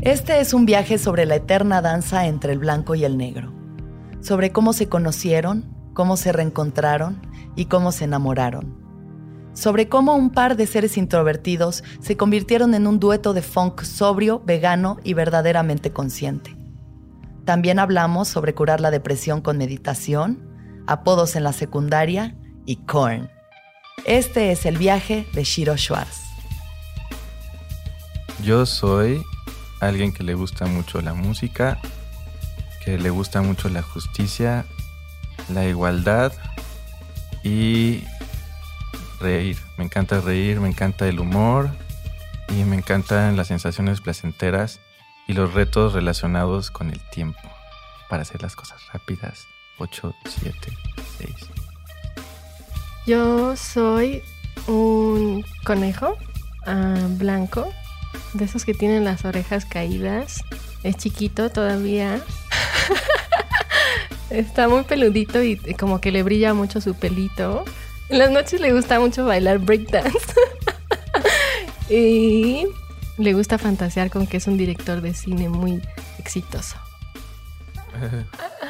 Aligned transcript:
Este 0.00 0.40
es 0.40 0.54
un 0.54 0.64
viaje 0.64 0.96
sobre 0.96 1.26
la 1.26 1.34
eterna 1.34 1.82
danza 1.82 2.26
entre 2.26 2.52
el 2.52 2.60
blanco 2.60 2.94
y 2.94 3.04
el 3.04 3.16
negro, 3.16 3.52
sobre 4.20 4.52
cómo 4.52 4.72
se 4.72 4.88
conocieron, 4.88 5.74
cómo 5.92 6.16
se 6.16 6.30
reencontraron 6.30 7.20
y 7.56 7.64
cómo 7.64 7.90
se 7.90 8.04
enamoraron, 8.04 8.78
sobre 9.54 9.88
cómo 9.88 10.14
un 10.14 10.30
par 10.30 10.56
de 10.56 10.68
seres 10.68 10.96
introvertidos 10.96 11.82
se 12.00 12.16
convirtieron 12.16 12.74
en 12.74 12.86
un 12.86 13.00
dueto 13.00 13.34
de 13.34 13.42
funk 13.42 13.82
sobrio, 13.82 14.40
vegano 14.46 14.98
y 15.02 15.14
verdaderamente 15.14 15.92
consciente. 15.92 16.56
También 17.44 17.80
hablamos 17.80 18.28
sobre 18.28 18.54
curar 18.54 18.80
la 18.80 18.92
depresión 18.92 19.40
con 19.40 19.58
meditación, 19.58 20.48
apodos 20.86 21.34
en 21.34 21.42
la 21.42 21.52
secundaria 21.52 22.36
y 22.66 22.76
corn. 22.76 23.28
Este 24.04 24.52
es 24.52 24.64
el 24.64 24.78
viaje 24.78 25.26
de 25.34 25.42
Shiro 25.42 25.76
Schwartz. 25.76 26.20
Yo 28.44 28.64
soy 28.64 29.20
alguien 29.80 30.12
que 30.12 30.22
le 30.22 30.34
gusta 30.34 30.66
mucho 30.66 31.00
la 31.00 31.14
música, 31.14 31.78
que 32.84 32.98
le 32.98 33.10
gusta 33.10 33.42
mucho 33.42 33.68
la 33.68 33.82
justicia, 33.82 34.64
la 35.52 35.66
igualdad 35.66 36.32
y 37.42 38.04
reír. 39.20 39.58
Me 39.76 39.84
encanta 39.84 40.20
reír, 40.20 40.60
me 40.60 40.68
encanta 40.68 41.08
el 41.08 41.20
humor 41.20 41.70
y 42.48 42.64
me 42.64 42.76
encantan 42.76 43.36
las 43.36 43.48
sensaciones 43.48 44.00
placenteras 44.00 44.80
y 45.26 45.34
los 45.34 45.54
retos 45.54 45.92
relacionados 45.92 46.70
con 46.70 46.90
el 46.90 47.00
tiempo 47.10 47.40
para 48.08 48.22
hacer 48.22 48.42
las 48.42 48.56
cosas 48.56 48.80
rápidas. 48.92 49.46
8, 49.78 50.14
7, 50.26 50.58
6. 51.18 51.34
Yo 53.06 53.56
soy 53.56 54.22
un 54.66 55.44
conejo 55.64 56.16
uh, 56.66 57.16
blanco 57.16 57.72
de 58.34 58.44
esos 58.44 58.64
que 58.64 58.74
tienen 58.74 59.04
las 59.04 59.24
orejas 59.24 59.64
caídas. 59.64 60.42
Es 60.82 60.96
chiquito 60.96 61.50
todavía. 61.50 62.20
Está 64.30 64.68
muy 64.68 64.82
peludito 64.82 65.42
y 65.42 65.56
como 65.74 66.00
que 66.00 66.12
le 66.12 66.22
brilla 66.22 66.54
mucho 66.54 66.80
su 66.80 66.94
pelito. 66.94 67.64
En 68.08 68.18
las 68.18 68.30
noches 68.30 68.60
le 68.60 68.72
gusta 68.72 69.00
mucho 69.00 69.24
bailar 69.24 69.58
breakdance. 69.58 70.34
y 71.90 72.66
le 73.18 73.32
gusta 73.34 73.58
fantasear 73.58 74.10
con 74.10 74.26
que 74.26 74.38
es 74.38 74.46
un 74.46 74.56
director 74.56 75.00
de 75.00 75.14
cine 75.14 75.48
muy 75.48 75.82
exitoso. 76.18 76.76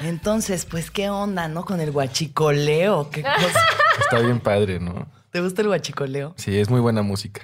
Entonces, 0.02 0.64
pues, 0.64 0.90
¿qué 0.90 1.10
onda, 1.10 1.48
no? 1.48 1.64
Con 1.64 1.80
el 1.80 1.90
guachicoleo. 1.90 3.10
¿Qué 3.10 3.22
cosa? 3.22 3.66
Está 4.00 4.20
bien 4.20 4.40
padre, 4.40 4.80
¿no? 4.80 5.06
¿Te 5.30 5.40
gusta 5.40 5.62
el 5.62 5.68
guachicoleo? 5.68 6.34
Sí, 6.36 6.58
es 6.58 6.70
muy 6.70 6.80
buena 6.80 7.02
música. 7.02 7.42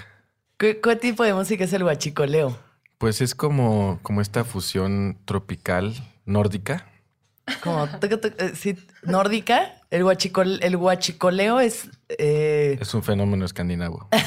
¿Qué, 0.64 0.96
tipo 0.96 1.22
de 1.24 1.34
música 1.34 1.64
es 1.64 1.72
el 1.74 1.82
guachicoleo? 1.82 2.56
Pues 2.96 3.20
es 3.20 3.34
como, 3.34 3.98
como 4.02 4.22
esta 4.22 4.44
fusión 4.44 5.18
tropical 5.26 5.92
nórdica. 6.24 6.86
Como 7.62 7.84
eh, 7.84 8.76
nórdica. 9.02 9.74
El, 9.90 10.06
el 10.62 10.76
guachicoleo 10.78 11.60
es. 11.60 11.90
Eh, 12.08 12.78
es 12.80 12.94
un 12.94 13.02
fenómeno 13.02 13.44
escandinavo. 13.44 14.08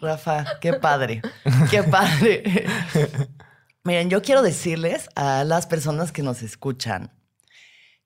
Rafa, 0.00 0.46
qué 0.60 0.74
padre. 0.74 1.22
Qué 1.70 1.82
padre. 1.82 2.66
Miren, 3.82 4.10
yo 4.10 4.22
quiero 4.22 4.42
decirles 4.42 5.08
a 5.16 5.42
las 5.42 5.66
personas 5.66 6.12
que 6.12 6.22
nos 6.22 6.42
escuchan 6.42 7.10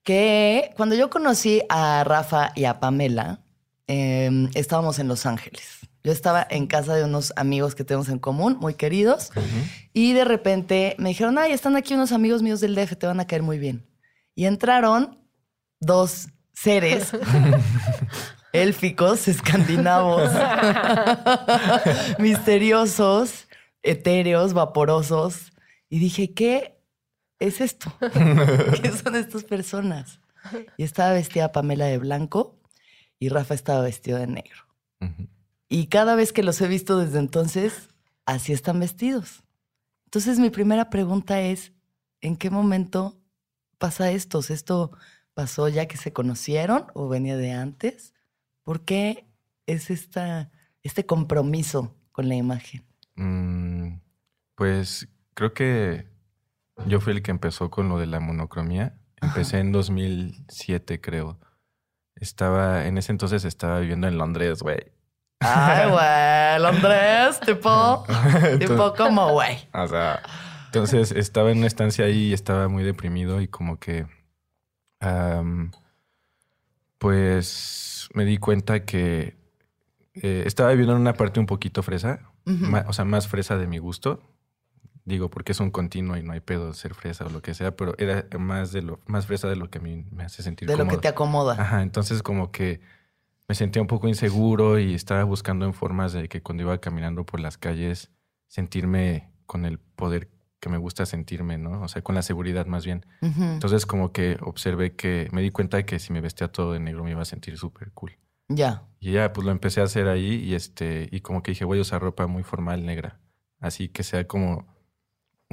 que 0.03 0.71
cuando 0.75 0.95
yo 0.95 1.11
conocí 1.11 1.61
a 1.69 2.03
Rafa 2.03 2.51
y 2.55 2.65
a 2.65 2.79
Pamela, 2.79 3.44
Em, 3.87 4.49
estábamos 4.55 4.97
en 4.99 5.07
Los 5.07 5.25
Ángeles. 5.25 5.79
Yo 6.03 6.11
estaba 6.11 6.45
en 6.49 6.67
casa 6.67 6.95
de 6.95 7.03
unos 7.03 7.33
amigos 7.35 7.75
que 7.75 7.83
tenemos 7.83 8.09
en 8.09 8.19
común, 8.19 8.57
muy 8.59 8.75
queridos, 8.75 9.31
y 9.91 10.13
de 10.13 10.23
repente 10.23 10.95
me 10.99 11.09
dijeron, 11.09 11.37
ay, 11.37 11.51
están 11.51 11.75
aquí 11.75 11.95
unos 11.95 12.11
amigos 12.11 12.43
míos 12.43 12.61
del 12.61 12.75
DF, 12.75 12.95
te 12.95 13.07
van 13.07 13.19
a 13.19 13.25
caer 13.25 13.41
muy 13.41 13.57
bien. 13.57 13.87
Y 14.35 14.45
entraron 14.45 15.19
dos 15.79 16.27
seres 16.53 17.11
élficos, 18.53 19.27
escandinavos, 19.27 20.31
misteriosos, 22.19 23.47
etéreos, 23.81 24.53
vaporosos, 24.53 25.53
y 25.89 25.99
dije, 25.99 26.33
¿qué 26.33 26.79
es 27.39 27.61
esto? 27.61 27.91
¿Qué 28.81 28.91
son 28.91 29.15
estas 29.15 29.43
personas? 29.43 30.19
Y 30.77 30.83
estaba 30.83 31.13
vestida 31.13 31.51
Pamela 31.51 31.85
de 31.85 31.97
blanco 31.97 32.54
y 33.25 33.29
Rafa 33.29 33.55
estaba 33.55 33.81
vestido 33.81 34.19
de 34.19 34.27
negro. 34.27 34.67
Y 35.67 35.87
cada 35.87 36.15
vez 36.15 36.31
que 36.31 36.43
los 36.43 36.61
he 36.61 36.67
visto 36.67 36.99
desde 36.99 37.17
entonces, 37.17 37.89
así 38.27 38.53
están 38.53 38.79
vestidos. 38.79 39.43
Entonces 40.05 40.37
mi 40.37 40.51
primera 40.51 40.91
pregunta 40.91 41.41
es, 41.41 41.73
¿en 42.21 42.37
qué 42.37 42.51
momento 42.51 43.19
pasa 43.79 44.11
esto? 44.11 44.41
¿Esto 44.47 44.91
pasó 45.33 45.67
ya 45.69 45.87
que 45.87 45.97
se 45.97 46.13
conocieron 46.13 46.85
o 46.93 47.09
venía 47.09 47.35
de 47.35 47.51
antes? 47.51 48.13
¿Por 48.61 48.85
qué 48.85 49.27
es 49.65 49.89
esta, 49.89 50.51
este 50.83 51.07
compromiso 51.07 51.95
con 52.11 52.29
la 52.29 52.35
imagen? 52.35 52.85
Mm, 53.15 54.01
pues 54.53 55.09
creo 55.33 55.55
que 55.55 56.07
yo 56.85 57.01
fui 57.01 57.13
el 57.13 57.23
que 57.23 57.31
empezó 57.31 57.71
con 57.71 57.89
lo 57.89 57.97
de 57.97 58.05
la 58.05 58.19
monocromía. 58.19 58.99
Empecé 59.19 59.57
en 59.57 59.71
2007, 59.71 61.01
creo. 61.01 61.39
Estaba, 62.15 62.85
en 62.85 62.97
ese 62.97 63.11
entonces 63.11 63.45
estaba 63.45 63.79
viviendo 63.79 64.07
en 64.07 64.17
Londres, 64.17 64.61
güey. 64.61 64.91
Ay, 65.39 65.89
güey, 65.91 66.59
Londres, 66.61 67.39
tipo, 67.41 68.05
tipo 68.59 68.93
como, 68.95 69.33
güey. 69.33 69.57
O 69.73 69.87
sea, 69.87 70.21
entonces 70.67 71.11
estaba 71.11 71.51
en 71.51 71.59
una 71.59 71.67
estancia 71.67 72.05
ahí 72.05 72.27
y 72.27 72.33
estaba 72.33 72.67
muy 72.67 72.83
deprimido 72.83 73.41
y 73.41 73.47
como 73.47 73.79
que, 73.79 74.07
pues 76.97 78.09
me 78.13 78.25
di 78.25 78.37
cuenta 78.37 78.85
que 78.85 79.37
eh, 80.13 80.43
estaba 80.45 80.69
viviendo 80.71 80.93
en 80.95 81.01
una 81.01 81.13
parte 81.13 81.39
un 81.39 81.45
poquito 81.45 81.83
fresa, 81.83 82.31
o 82.87 82.93
sea, 82.93 83.05
más 83.05 83.27
fresa 83.27 83.57
de 83.57 83.67
mi 83.67 83.77
gusto. 83.77 84.34
Digo, 85.05 85.29
porque 85.29 85.51
es 85.51 85.59
un 85.59 85.69
continuo 85.69 86.17
y 86.17 86.23
no 86.23 86.33
hay 86.33 86.39
pedo 86.39 86.73
ser 86.73 86.95
fresa 86.95 87.25
o 87.25 87.29
lo 87.29 87.41
que 87.41 87.53
sea, 87.53 87.75
pero 87.75 87.93
era 87.99 88.25
más 88.39 88.71
de 88.71 88.81
lo 88.81 88.99
más 89.05 89.27
fresa 89.27 89.47
de 89.47 89.55
lo 89.55 89.69
que 89.69 89.77
a 89.77 89.81
mí 89.81 90.03
me 90.11 90.23
hace 90.23 90.41
sentir 90.41 90.67
De 90.67 90.75
lo 90.75 90.87
que 90.87 90.97
te 90.97 91.07
acomoda. 91.07 91.55
Ajá, 91.59 91.83
entonces 91.83 92.23
como 92.23 92.51
que 92.51 92.81
me 93.47 93.53
sentía 93.53 93.83
un 93.83 93.87
poco 93.87 94.07
inseguro 94.07 94.79
y 94.79 94.95
estaba 94.95 95.23
buscando 95.23 95.65
en 95.65 95.75
formas 95.75 96.11
de 96.11 96.27
que 96.27 96.41
cuando 96.41 96.63
iba 96.63 96.79
caminando 96.79 97.23
por 97.23 97.39
las 97.39 97.59
calles 97.59 98.09
sentirme 98.47 99.29
con 99.45 99.65
el 99.65 99.77
poder 99.77 100.31
que 100.59 100.69
me 100.69 100.77
gusta 100.77 101.05
sentirme, 101.05 101.59
¿no? 101.59 101.83
O 101.83 101.87
sea, 101.87 102.01
con 102.01 102.15
la 102.15 102.23
seguridad 102.23 102.65
más 102.65 102.83
bien. 102.85 103.05
Entonces 103.21 103.85
como 103.85 104.11
que 104.11 104.37
observé 104.41 104.95
que 104.95 105.29
me 105.31 105.43
di 105.43 105.51
cuenta 105.51 105.77
de 105.77 105.85
que 105.85 105.99
si 105.99 106.11
me 106.11 106.21
vestía 106.21 106.47
todo 106.47 106.73
de 106.73 106.79
negro 106.79 107.03
me 107.03 107.11
iba 107.11 107.21
a 107.21 107.25
sentir 107.25 107.57
súper 107.59 107.91
cool. 107.91 108.17
Ya. 108.47 108.83
Y 108.99 109.11
ya, 109.11 109.33
pues 109.33 109.45
lo 109.45 109.51
empecé 109.51 109.81
a 109.81 109.83
hacer 109.83 110.07
ahí 110.07 110.43
y 110.43 110.55
este, 110.55 111.07
y 111.11 111.21
como 111.21 111.43
que 111.43 111.51
dije, 111.51 111.65
voy 111.65 111.77
a 111.77 111.81
usar 111.81 112.01
ropa 112.01 112.25
muy 112.25 112.41
formal 112.41 112.83
negra. 112.83 113.19
Así 113.59 113.89
que 113.89 114.01
sea 114.01 114.27
como 114.27 114.65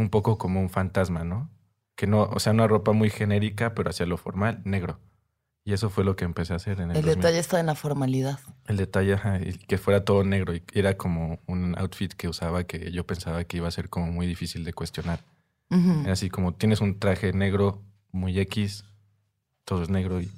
un 0.02 0.10
poco 0.10 0.36
como 0.38 0.60
un 0.60 0.68
fantasma, 0.70 1.24
¿no? 1.24 1.50
Que 1.96 2.06
no, 2.06 2.22
o 2.24 2.38
sea, 2.40 2.52
una 2.52 2.66
ropa 2.66 2.92
muy 2.92 3.10
genérica, 3.10 3.74
pero 3.74 3.90
hacia 3.90 4.06
lo 4.06 4.16
formal, 4.16 4.60
negro. 4.64 4.98
Y 5.64 5.72
eso 5.74 5.90
fue 5.90 6.04
lo 6.04 6.16
que 6.16 6.24
empecé 6.24 6.52
a 6.52 6.56
hacer 6.56 6.80
en 6.80 6.90
el, 6.90 6.96
El 6.96 7.02
2000. 7.02 7.14
detalle 7.16 7.38
está 7.38 7.60
en 7.60 7.66
la 7.66 7.74
formalidad. 7.76 8.40
El 8.66 8.76
detalle, 8.76 9.14
ajá, 9.14 9.38
y 9.40 9.52
que 9.52 9.78
fuera 9.78 10.04
todo 10.04 10.24
negro. 10.24 10.54
Y 10.54 10.62
era 10.74 10.96
como 10.96 11.38
un 11.46 11.78
outfit 11.78 12.12
que 12.12 12.26
usaba 12.28 12.64
que 12.64 12.90
yo 12.90 13.06
pensaba 13.06 13.44
que 13.44 13.58
iba 13.58 13.68
a 13.68 13.70
ser 13.70 13.88
como 13.88 14.10
muy 14.10 14.26
difícil 14.26 14.64
de 14.64 14.72
cuestionar. 14.72 15.20
Así 16.06 16.28
como 16.28 16.52
tienes 16.52 16.82
un 16.82 16.98
traje 16.98 17.32
negro 17.32 17.80
muy 18.10 18.38
X, 18.40 18.84
todo 19.64 19.82
es 19.82 19.88
negro 19.88 20.20
y 20.20 20.30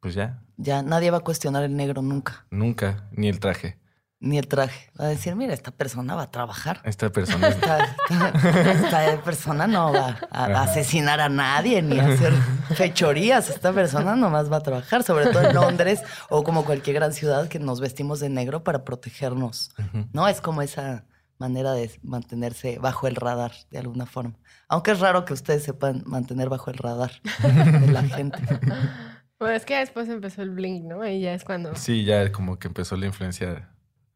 pues 0.00 0.14
ya, 0.14 0.42
Ya 0.56 0.82
nadie 0.82 1.10
va 1.10 1.18
a 1.18 1.20
cuestionar 1.20 1.64
el 1.64 1.76
negro 1.76 2.00
nunca, 2.00 2.46
nunca, 2.50 3.06
ni 3.12 3.28
el 3.28 3.40
traje. 3.40 3.76
Ni 4.22 4.36
el 4.38 4.46
traje. 4.48 4.90
Va 5.00 5.06
a 5.06 5.08
decir, 5.08 5.34
mira, 5.34 5.54
esta 5.54 5.70
persona 5.70 6.14
va 6.14 6.22
a 6.24 6.30
trabajar. 6.30 6.80
Esta 6.84 7.10
persona 7.10 7.48
es 7.48 7.54
Esta, 7.56 7.96
esta- 8.10 9.06
esta 9.06 9.22
persona 9.24 9.66
no 9.66 9.92
va 9.92 10.18
a, 10.30 10.44
a 10.44 10.62
asesinar 10.64 11.20
a 11.20 11.28
nadie 11.30 11.80
ni 11.82 11.98
a 11.98 12.06
hacer 12.06 12.32
fechorías. 12.74 13.48
Esta 13.50 13.72
persona 13.72 14.16
nomás 14.16 14.52
va 14.52 14.58
a 14.58 14.62
trabajar, 14.62 15.02
sobre 15.02 15.26
todo 15.26 15.42
en 15.48 15.54
Londres 15.54 16.02
o 16.28 16.44
como 16.44 16.64
cualquier 16.64 16.96
gran 16.96 17.12
ciudad 17.12 17.48
que 17.48 17.58
nos 17.58 17.80
vestimos 17.80 18.20
de 18.20 18.28
negro 18.28 18.62
para 18.62 18.84
protegernos. 18.84 19.70
¿No? 20.12 20.28
Es 20.28 20.40
como 20.40 20.62
esa 20.62 21.04
manera 21.38 21.72
de 21.72 21.90
mantenerse 22.02 22.78
bajo 22.78 23.06
el 23.08 23.16
radar 23.16 23.52
de 23.70 23.78
alguna 23.78 24.04
forma. 24.04 24.34
Aunque 24.68 24.90
es 24.90 25.00
raro 25.00 25.24
que 25.24 25.32
ustedes 25.32 25.62
sepan 25.64 26.02
mantener 26.06 26.50
bajo 26.50 26.70
el 26.70 26.76
radar 26.76 27.12
de 27.42 27.86
la 27.90 28.02
gente. 28.02 28.38
Bueno, 29.38 29.54
es 29.56 29.64
que 29.64 29.72
ya 29.72 29.80
después 29.80 30.06
empezó 30.10 30.42
el 30.42 30.50
bling, 30.50 30.86
¿no? 30.86 31.06
Y 31.08 31.22
ya 31.22 31.32
es 31.32 31.44
cuando... 31.44 31.74
Sí, 31.74 32.04
ya 32.04 32.30
como 32.30 32.58
que 32.58 32.68
empezó 32.68 32.94
la 32.98 33.06
influencia. 33.06 33.70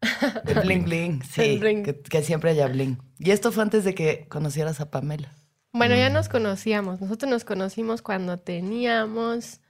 El 0.47 0.61
bling 0.61 0.85
bling, 0.85 1.23
sí. 1.25 1.43
El 1.43 1.59
bling. 1.59 1.83
Que, 1.85 2.01
que 2.01 2.23
siempre 2.23 2.51
haya 2.51 2.67
bling. 2.69 2.99
Y 3.19 3.31
esto 3.31 3.53
fue 3.53 3.63
antes 3.63 3.85
de 3.85 3.95
que 3.95 4.27
conocieras 4.29 4.81
a 4.81 4.91
Pamela. 4.91 5.33
Bueno, 5.73 5.95
Mm. 5.95 5.99
ya 5.99 6.11
nos 6.11 6.29
conocíamos. 6.29 7.01
Nosotros 7.01 7.31
nos 7.31 7.45
conocimos 7.45 8.01
cuando 8.03 8.39
teníamos 8.39 9.61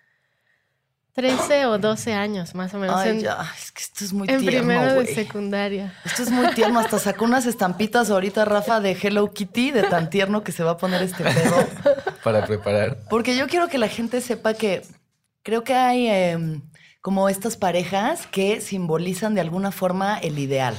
13 1.15 1.67
o 1.67 1.79
12 1.79 2.13
años, 2.13 2.55
más 2.57 2.75
o 2.75 2.79
menos. 2.79 2.97
Ay, 2.97 3.11
en 3.11 3.21
ya, 3.21 3.39
es 3.57 3.71
que 3.71 3.83
esto 3.83 4.05
es 4.05 4.13
muy 4.13 4.29
en 4.29 4.41
tierno, 4.41 4.59
primero 4.61 4.87
de 4.95 5.03
güey. 5.05 5.15
secundaria. 5.15 5.95
Esto 6.05 6.25
es 6.25 6.31
muy 6.31 6.49
tierno. 6.55 6.81
Hasta 6.81 6.99
sacó 6.99 7.25
unas 7.25 7.47
estampitas 7.47 8.11
ahorita, 8.11 8.45
Rafa, 8.45 8.81
de 8.81 8.99
Hello 9.01 9.33
Kitty, 9.33 9.71
de 9.71 9.85
tan 9.85 10.11
tierno 10.11 10.43
que 10.43 10.51
se 10.51 10.65
va 10.65 10.73
a 10.73 10.77
poner 10.77 11.03
este 11.03 11.23
pedo. 11.23 11.67
Para 12.25 12.45
preparar. 12.47 12.99
Porque 13.09 13.37
yo 13.37 13.47
quiero 13.47 13.69
que 13.69 13.79
la 13.79 13.87
gente 13.89 14.21
sepa 14.21 14.55
que 14.55 14.83
creo 15.45 15.63
que 15.63 15.75
hay 15.75 16.09
em, 16.09 16.63
como 17.05 17.29
estas 17.29 17.59
parejas 17.59 18.27
que 18.27 18.63
simbolizan 18.63 19.35
de 19.35 19.43
alguna 19.43 19.73
forma 19.73 20.17
el 20.17 20.39
ideal. 20.39 20.75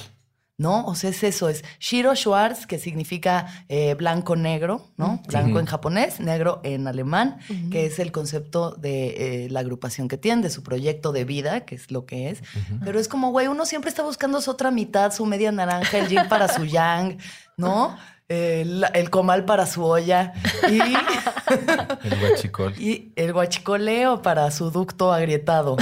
¿No? 0.57 0.85
O 0.85 0.95
sea, 0.95 1.09
es 1.09 1.21
eso, 1.21 1.49
es 1.49 1.65
Shiro 1.79 2.15
Schwartz, 2.15 2.65
que 2.65 2.79
significa 2.79 3.45
eh, 3.67 3.93
blanco-negro, 3.93 4.87
¿no? 4.95 5.21
Blanco 5.27 5.59
en 5.59 5.65
japonés, 5.65 6.21
negro 6.21 6.61
en 6.63 6.87
alemán, 6.87 7.39
que 7.69 7.85
es 7.85 7.99
el 7.99 8.13
concepto 8.13 8.71
de 8.71 9.43
eh, 9.43 9.49
la 9.49 9.59
agrupación 9.59 10.07
que 10.07 10.17
tiene, 10.17 10.43
de 10.43 10.49
su 10.49 10.63
proyecto 10.63 11.11
de 11.11 11.25
vida, 11.25 11.65
que 11.65 11.75
es 11.75 11.91
lo 11.91 12.05
que 12.05 12.29
es. 12.29 12.41
Pero 12.85 12.99
es 12.99 13.09
como, 13.09 13.31
güey, 13.31 13.47
uno 13.47 13.65
siempre 13.65 13.89
está 13.89 14.01
buscando 14.01 14.39
su 14.39 14.49
otra 14.49 14.71
mitad, 14.71 15.11
su 15.11 15.25
media 15.25 15.51
naranja, 15.51 15.97
el 15.97 16.07
yin 16.07 16.27
para 16.29 16.47
su 16.47 16.63
yang, 16.65 17.17
¿no? 17.57 17.97
El, 18.27 18.85
el 18.93 19.09
comal 19.09 19.45
para 19.45 19.65
su 19.65 19.83
olla. 19.83 20.33
Y... 20.69 20.79
El 22.03 22.19
guachicol. 22.19 22.73
Y 22.79 23.13
el 23.15 23.33
guachicoleo 23.33 24.21
para 24.21 24.49
su 24.51 24.71
ducto 24.71 25.13
agrietado. 25.13 25.77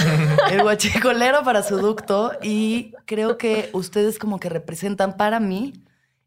El 0.51 0.62
guachicolero 0.62 1.44
para 1.44 1.63
su 1.63 1.78
ducto. 1.78 2.34
Y 2.42 2.94
creo 3.06 3.38
que 3.38 3.69
ustedes 3.74 4.19
como 4.19 4.40
que 4.40 4.50
representan 4.50 5.16
para 5.16 5.40
mí 5.40 5.74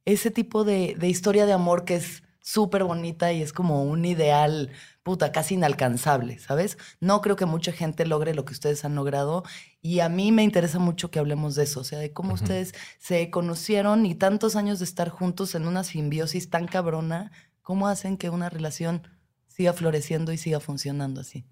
ese 0.04 0.30
tipo 0.30 0.64
de, 0.64 0.94
de 0.98 1.08
historia 1.08 1.46
de 1.46 1.52
amor 1.52 1.84
que 1.84 1.96
es 1.96 2.22
súper 2.46 2.84
bonita 2.84 3.32
y 3.32 3.42
es 3.42 3.52
como 3.52 3.82
un 3.82 4.04
ideal, 4.04 4.70
puta, 5.02 5.32
casi 5.32 5.54
inalcanzable, 5.54 6.38
¿sabes? 6.38 6.78
No 7.00 7.20
creo 7.20 7.34
que 7.34 7.44
mucha 7.44 7.72
gente 7.72 8.06
logre 8.06 8.34
lo 8.34 8.44
que 8.44 8.52
ustedes 8.52 8.84
han 8.84 8.94
logrado. 8.94 9.42
Y 9.82 9.98
a 9.98 10.08
mí 10.08 10.30
me 10.30 10.44
interesa 10.44 10.78
mucho 10.78 11.10
que 11.10 11.18
hablemos 11.18 11.56
de 11.56 11.64
eso, 11.64 11.80
o 11.80 11.84
sea, 11.84 11.98
de 11.98 12.12
cómo 12.12 12.34
ustedes 12.34 12.72
se 13.00 13.30
conocieron 13.30 14.06
y 14.06 14.14
tantos 14.14 14.54
años 14.54 14.78
de 14.78 14.84
estar 14.84 15.08
juntos 15.08 15.56
en 15.56 15.66
una 15.66 15.82
simbiosis 15.82 16.48
tan 16.48 16.68
cabrona, 16.68 17.32
cómo 17.62 17.88
hacen 17.88 18.16
que 18.16 18.30
una 18.30 18.48
relación 18.48 19.02
siga 19.48 19.72
floreciendo 19.72 20.32
y 20.32 20.38
siga 20.38 20.60
funcionando 20.60 21.22
así. 21.22 21.46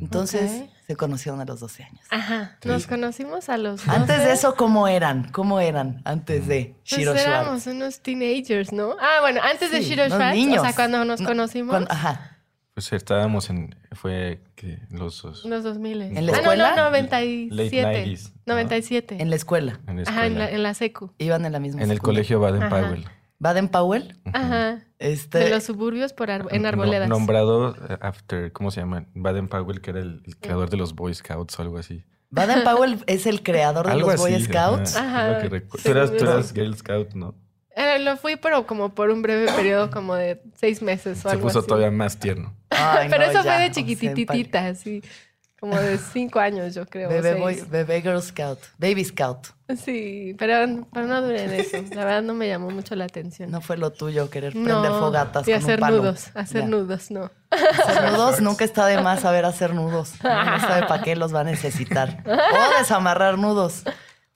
Entonces, 0.00 0.62
Ok. 0.64 0.70
se 0.86 0.96
conocieron 0.96 1.40
a 1.40 1.44
los 1.44 1.60
12 1.60 1.84
años. 1.84 2.00
Ajá. 2.10 2.58
Nos 2.64 2.86
conocimos 2.86 3.48
a 3.48 3.56
los 3.58 3.84
12. 3.84 3.90
Antes 3.96 4.18
de 4.24 4.32
eso, 4.32 4.54
¿cómo 4.56 4.88
eran? 4.88 5.30
¿Cómo 5.32 5.60
eran 5.60 6.00
antes 6.04 6.46
de 6.46 6.74
Pues 6.88 6.98
Shiro 7.00 7.14
éramos 7.14 7.62
Schwartz? 7.62 7.66
unos 7.66 8.00
teenagers, 8.00 8.72
¿no? 8.72 8.96
Ah, 9.00 9.18
bueno, 9.20 9.40
antes 9.42 9.70
de 9.70 9.78
Sí, 9.82 9.90
Shiro 9.90 10.04
unos 10.06 10.16
Schwartz, 10.18 10.36
niños. 10.36 10.58
o 10.60 10.64
sea, 10.64 10.74
cuando 10.74 11.04
nos 11.04 11.20
No, 11.20 11.28
conocimos, 11.28 11.70
cuando- 11.70 11.90
ajá. 11.92 12.30
Pues 12.74 12.92
estábamos 12.92 13.50
en. 13.50 13.76
Fue 13.92 14.40
que 14.56 14.80
los 14.90 15.22
dos. 15.22 15.44
los 15.44 15.62
2000. 15.62 16.02
¿En 16.02 16.26
la 16.26 16.32
ah, 16.32 16.36
escuela? 16.40 16.70
no, 16.70 16.76
no, 16.76 16.82
97. 16.90 17.54
Late 17.54 17.82
90s, 18.10 18.32
¿no? 18.46 18.54
97. 18.54 19.16
En 19.20 19.30
la 19.30 19.36
escuela. 19.36 19.78
En 19.86 19.96
la 19.98 20.02
Ajá, 20.10 20.26
en 20.26 20.34
la, 20.34 20.44
escuela. 20.46 20.50
en 20.50 20.62
la 20.64 20.74
secu. 20.74 21.12
Iban 21.18 21.44
en 21.44 21.52
la 21.52 21.60
misma 21.60 21.82
En 21.82 21.90
el 21.92 21.98
secundaria. 21.98 22.16
colegio 22.26 22.40
Baden 22.40 22.62
Ajá. 22.64 22.80
Powell. 22.88 23.04
Baden 23.44 23.68
Powell. 23.68 24.18
Ajá. 24.32 24.84
Este, 24.98 25.38
De 25.38 25.50
los 25.50 25.64
suburbios 25.64 26.14
por 26.14 26.30
Ar- 26.30 26.46
en 26.50 26.62
No- 26.62 26.68
Arboledas. 26.68 27.08
nombrado 27.10 27.74
eh, 27.76 27.98
after, 28.00 28.50
¿cómo 28.52 28.70
se 28.70 28.80
llama? 28.80 29.04
Baden 29.14 29.48
Powell, 29.48 29.82
que 29.82 29.90
era 29.90 30.00
el, 30.00 30.22
el 30.26 30.36
creador 30.38 30.70
de 30.70 30.78
los 30.78 30.94
Boy 30.94 31.14
Scouts 31.14 31.58
o 31.58 31.62
algo 31.62 31.76
así. 31.76 32.04
Baden 32.30 32.64
Powell 32.64 32.98
es 33.06 33.26
el 33.26 33.42
creador 33.42 33.84
de 33.86 33.92
algo 33.92 34.10
los 34.12 34.20
Boy 34.20 34.42
Scouts. 34.42 34.96
ajá, 34.96 35.08
Ajá, 35.08 35.36
es 35.38 35.44
lo 35.44 35.50
que 35.50 35.56
recu- 35.68 35.82
Tú 35.82 35.90
eras, 35.90 36.10
tú 36.10 36.18
seguro. 36.20 36.32
eras 36.38 36.52
Girl 36.54 36.74
Scout, 36.76 37.12
¿no? 37.14 37.34
Eh, 37.76 37.98
lo 37.98 38.16
fui, 38.16 38.36
pero 38.36 38.66
como 38.66 38.94
por 38.94 39.10
un 39.10 39.20
breve 39.20 39.52
periodo, 39.52 39.90
como 39.90 40.14
de 40.14 40.40
seis 40.56 40.80
meses 40.80 41.18
o 41.18 41.22
Se 41.22 41.28
algo 41.30 41.42
puso 41.42 41.58
así. 41.58 41.68
todavía 41.68 41.90
más 41.90 42.18
tierno. 42.18 42.54
Ay, 42.70 43.08
pero 43.10 43.24
no, 43.26 43.30
eso 43.30 43.42
ya, 43.44 43.54
fue 43.54 43.62
de 43.64 43.70
chiquititita, 43.72 44.66
así. 44.68 45.02
Como 45.64 45.80
de 45.80 45.96
cinco 45.96 46.40
años, 46.40 46.74
yo 46.74 46.84
creo. 46.84 47.08
Bebé, 47.08 47.36
boy- 47.36 47.64
bebé 47.70 48.02
Girl 48.02 48.20
Scout. 48.20 48.58
Baby 48.76 49.02
Scout. 49.02 49.46
Sí, 49.82 50.36
pero, 50.38 50.86
pero 50.92 51.06
no 51.06 51.22
duré 51.22 51.44
en 51.44 51.52
eso. 51.54 51.78
La 51.94 52.04
verdad 52.04 52.22
no 52.22 52.34
me 52.34 52.46
llamó 52.46 52.68
mucho 52.68 52.94
la 52.96 53.06
atención. 53.06 53.50
No 53.50 53.62
fue 53.62 53.78
lo 53.78 53.90
tuyo 53.90 54.28
querer 54.28 54.54
No, 54.54 54.62
prender 54.64 54.90
fogatas 54.92 55.48
y 55.48 55.52
con 55.52 55.62
hacer 55.62 55.74
un 55.76 55.80
palo. 55.80 55.96
nudos, 56.02 56.26
hacer 56.34 56.60
Ya. 56.60 56.68
nudos, 56.68 57.10
no. 57.10 57.30
Hacer 57.50 58.12
nudos 58.12 58.40
nunca 58.42 58.62
está 58.66 58.84
de 58.84 59.00
más 59.00 59.20
saber 59.20 59.46
hacer 59.46 59.72
nudos. 59.74 60.12
Uno 60.22 60.44
No 60.44 60.60
sabe 60.60 60.86
para 60.86 61.02
qué 61.02 61.16
los 61.16 61.34
va 61.34 61.40
a 61.40 61.44
necesitar. 61.44 62.22
O 62.26 62.78
desamarrar 62.78 63.38
nudos. 63.38 63.84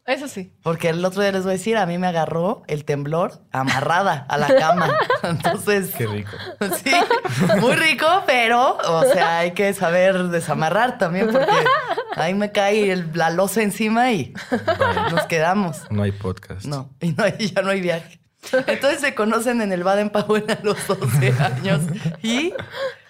Eso 0.08 0.26
sí. 0.26 0.52
Porque 0.62 0.88
el 0.88 1.04
otro 1.04 1.20
día 1.22 1.32
les 1.32 1.42
voy 1.42 1.50
a 1.50 1.52
decir, 1.52 1.76
a 1.76 1.84
mí 1.86 1.98
me 1.98 2.06
agarró 2.06 2.62
el 2.66 2.84
temblor 2.84 3.42
amarrada 3.52 4.24
a 4.28 4.38
la 4.38 4.48
cama. 4.56 4.96
Entonces, 5.22 5.94
Qué 5.96 6.06
rico. 6.06 6.30
sí, 6.82 6.90
muy 7.60 7.74
rico, 7.74 8.06
pero, 8.26 8.76
o 8.78 9.02
sea, 9.04 9.40
hay 9.40 9.50
que 9.52 9.72
saber 9.74 10.28
desamarrar 10.28 10.96
también 10.98 11.28
porque 11.30 11.46
ahí 12.16 12.32
me 12.34 12.50
cae 12.52 12.90
el- 12.90 13.10
la 13.14 13.28
losa 13.30 13.62
encima 13.62 14.10
y 14.12 14.32
nos 15.12 15.26
quedamos. 15.26 15.82
No 15.90 16.02
hay 16.04 16.12
podcast. 16.12 16.64
No, 16.64 16.90
y 17.00 17.12
no 17.12 17.24
hay- 17.24 17.52
ya 17.54 17.60
no 17.62 17.70
hay 17.70 17.80
viaje. 17.82 18.18
Entonces 18.66 19.00
se 19.00 19.14
conocen 19.14 19.60
en 19.60 19.72
el 19.72 19.84
Baden 19.84 20.10
Powell 20.10 20.46
a 20.50 20.58
los 20.62 20.86
12 20.86 21.34
años. 21.38 21.82
¿Y, 22.22 22.54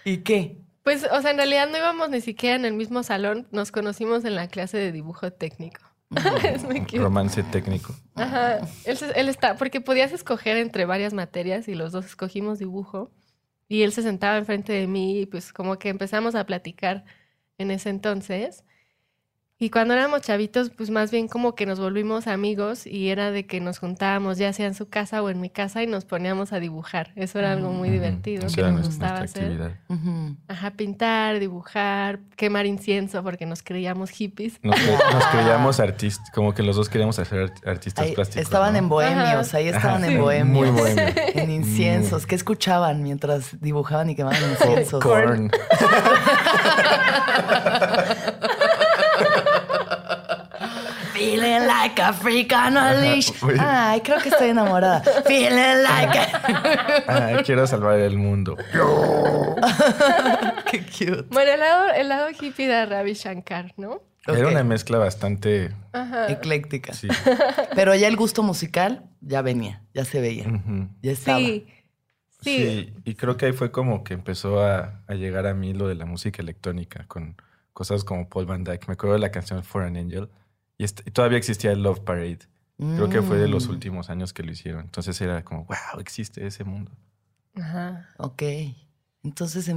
¿y 0.04 0.18
qué? 0.18 0.58
Pues, 0.82 1.06
o 1.12 1.20
sea, 1.22 1.30
en 1.30 1.36
realidad 1.36 1.68
no 1.70 1.76
íbamos 1.76 2.08
ni 2.08 2.20
siquiera 2.22 2.56
en 2.56 2.64
el 2.64 2.72
mismo 2.72 3.02
salón. 3.02 3.46
Nos 3.52 3.70
conocimos 3.70 4.24
en 4.24 4.34
la 4.34 4.48
clase 4.48 4.78
de 4.78 4.90
dibujo 4.90 5.30
técnico. 5.30 5.80
Es 6.44 6.64
muy 6.64 6.80
cute. 6.80 6.98
Romance 6.98 7.42
técnico. 7.44 7.94
Ajá. 8.14 8.60
Él 8.84 9.28
está, 9.28 9.56
porque 9.56 9.80
podías 9.80 10.12
escoger 10.12 10.56
entre 10.56 10.84
varias 10.84 11.12
materias 11.12 11.68
y 11.68 11.74
los 11.74 11.92
dos 11.92 12.06
escogimos 12.06 12.58
dibujo. 12.58 13.10
Y 13.68 13.82
él 13.82 13.92
se 13.92 14.02
sentaba 14.02 14.38
enfrente 14.38 14.72
de 14.72 14.86
mí 14.86 15.20
y 15.20 15.26
pues 15.26 15.52
como 15.52 15.78
que 15.78 15.90
empezamos 15.90 16.34
a 16.34 16.46
platicar 16.46 17.04
en 17.58 17.70
ese 17.70 17.90
entonces. 17.90 18.64
Y 19.60 19.70
cuando 19.70 19.92
éramos 19.94 20.20
chavitos, 20.22 20.70
pues 20.70 20.88
más 20.88 21.10
bien 21.10 21.26
como 21.26 21.56
que 21.56 21.66
nos 21.66 21.80
volvimos 21.80 22.28
amigos 22.28 22.86
y 22.86 23.08
era 23.08 23.32
de 23.32 23.44
que 23.44 23.60
nos 23.60 23.80
juntábamos 23.80 24.38
ya 24.38 24.52
sea 24.52 24.66
en 24.66 24.74
su 24.74 24.88
casa 24.88 25.20
o 25.20 25.30
en 25.30 25.40
mi 25.40 25.50
casa 25.50 25.82
y 25.82 25.88
nos 25.88 26.04
poníamos 26.04 26.52
a 26.52 26.60
dibujar. 26.60 27.10
Eso 27.16 27.40
era 27.40 27.50
algo 27.50 27.72
muy 27.72 27.90
divertido 27.90 28.46
Esa 28.46 28.54
que 28.54 28.60
era 28.60 28.70
nos 28.70 28.86
gustaba 28.86 29.18
hacer. 29.18 29.74
Ajá, 30.46 30.70
pintar, 30.70 31.40
dibujar, 31.40 32.20
quemar 32.36 32.66
incienso 32.66 33.24
porque 33.24 33.46
nos 33.46 33.64
creíamos 33.64 34.10
hippies. 34.10 34.60
Nos, 34.62 34.76
cre- 34.76 35.12
nos 35.12 35.26
creíamos 35.26 35.80
artistas, 35.80 36.30
como 36.32 36.54
que 36.54 36.62
los 36.62 36.76
dos 36.76 36.88
queríamos 36.88 37.16
ser 37.16 37.26
art- 37.32 37.66
artistas 37.66 38.06
Ahí 38.06 38.14
plásticos. 38.14 38.42
estaban 38.44 38.74
¿no? 38.74 38.78
en 38.78 38.88
bohemios, 38.88 39.48
Ajá. 39.48 39.56
ahí 39.56 39.66
estaban 39.68 39.96
Ajá, 40.04 40.06
en 40.06 40.12
sí, 40.12 40.18
bohemios. 40.20 40.70
Muy 40.70 40.80
bohemio. 40.80 41.14
En 41.34 41.50
inciensos. 41.50 42.26
¿Qué 42.26 42.36
escuchaban 42.36 43.02
mientras 43.02 43.60
dibujaban 43.60 44.08
y 44.10 44.14
quemaban 44.14 44.38
inciensos? 44.52 45.02
Corn. 45.02 45.50
Feeling 51.18 51.66
like 51.66 52.00
a 52.00 52.12
freak 52.12 52.52
on 52.52 52.76
a 52.76 52.94
leash. 52.94 53.32
Ay, 53.58 54.00
creo 54.02 54.18
que 54.22 54.28
estoy 54.28 54.50
enamorada. 54.50 55.00
Feeling 55.26 55.82
like 55.82 56.16
a... 56.16 57.04
Ah, 57.08 57.42
quiero 57.44 57.66
salvar 57.66 57.98
el 57.98 58.16
mundo. 58.16 58.56
Qué 60.70 60.82
cute. 60.82 61.22
Bueno, 61.30 61.52
el 61.52 61.60
lado, 61.60 61.90
el 61.90 62.08
lado 62.08 62.28
hippie 62.30 62.68
de 62.68 62.86
Ravi 62.86 63.14
Shankar, 63.14 63.74
¿no? 63.76 64.02
Era 64.26 64.46
una 64.46 64.62
mezcla 64.62 64.98
bastante. 64.98 65.74
Ecléctica. 66.28 66.92
Sí. 66.92 67.08
Pero 67.74 67.94
ya 67.96 68.06
el 68.06 68.16
gusto 68.16 68.42
musical 68.42 69.04
ya 69.20 69.42
venía, 69.42 69.82
ya 69.94 70.04
se 70.04 70.20
veía, 70.20 70.44
ya 71.02 71.12
estaba. 71.12 71.38
Sí. 71.38 71.66
Sí. 72.40 72.56
Sí, 72.56 72.94
y 73.04 73.14
creo 73.16 73.36
que 73.36 73.46
ahí 73.46 73.52
fue 73.52 73.72
como 73.72 74.04
que 74.04 74.14
empezó 74.14 74.62
a, 74.62 75.00
a 75.08 75.14
llegar 75.14 75.48
a 75.48 75.54
mí 75.54 75.72
lo 75.72 75.88
de 75.88 75.96
la 75.96 76.04
música 76.04 76.40
electrónica 76.40 77.04
con 77.08 77.34
cosas 77.72 78.04
como 78.04 78.28
Paul 78.28 78.46
Van 78.46 78.62
Dyke. 78.62 78.86
Me 78.86 78.92
acuerdo 78.92 79.14
de 79.14 79.20
la 79.20 79.32
canción 79.32 79.64
For 79.64 79.82
an 79.82 79.96
Angel 79.96 80.28
y, 80.78 80.84
est- 80.84 81.06
y 81.06 81.10
todavía 81.10 81.36
existía 81.38 81.72
el 81.72 81.82
Love 81.82 82.00
Parade. 82.00 82.38
Creo 82.78 83.08
que 83.10 83.22
fue 83.22 83.38
de 83.38 83.48
los 83.48 83.66
Mm, 83.66 83.70
últimos 83.72 84.08
años 84.08 84.32
que 84.32 84.44
lo 84.44 84.52
hicieron. 84.52 84.82
Entonces 84.82 85.20
era 85.20 85.42
como, 85.44 85.64
wow, 85.64 86.00
existe 86.00 86.46
ese 86.46 86.62
mundo. 86.62 86.92
Ajá. 87.56 88.08
Ok. 88.18 88.42
Entonces 89.24 89.68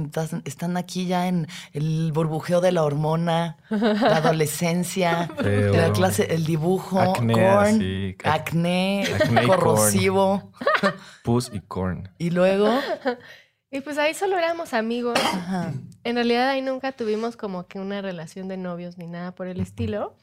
están 0.44 0.76
aquí 0.76 1.06
ya 1.06 1.26
en 1.26 1.48
el 1.72 2.12
burbujeo 2.12 2.60
de 2.60 2.70
la 2.70 2.84
hormona, 2.84 3.56
la 3.70 4.18
adolescencia, 4.18 5.26
Feo. 5.42 5.74
la 5.74 5.92
clase, 5.92 6.32
el 6.32 6.44
dibujo, 6.46 7.00
Acné, 7.00 7.34
corn, 7.34 8.16
acné, 8.32 9.04
acné 9.12 9.46
corrosivo. 9.48 10.52
Puss 11.24 11.50
y 11.52 11.58
Corn. 11.60 12.08
Y 12.18 12.30
luego, 12.30 12.68
Y 13.70 13.80
pues 13.80 13.98
ahí 13.98 14.14
solo 14.14 14.38
éramos 14.38 14.74
amigos. 14.74 15.18
ajá, 15.18 15.72
En 16.04 16.14
realidad 16.14 16.50
ahí 16.50 16.62
nunca 16.62 16.92
tuvimos 16.92 17.36
como 17.36 17.66
que 17.66 17.80
una 17.80 18.00
relación 18.00 18.46
de 18.46 18.58
novios 18.58 18.96
ni 18.98 19.06
nada 19.08 19.34
por 19.34 19.48
el 19.48 19.60
estilo. 19.60 20.14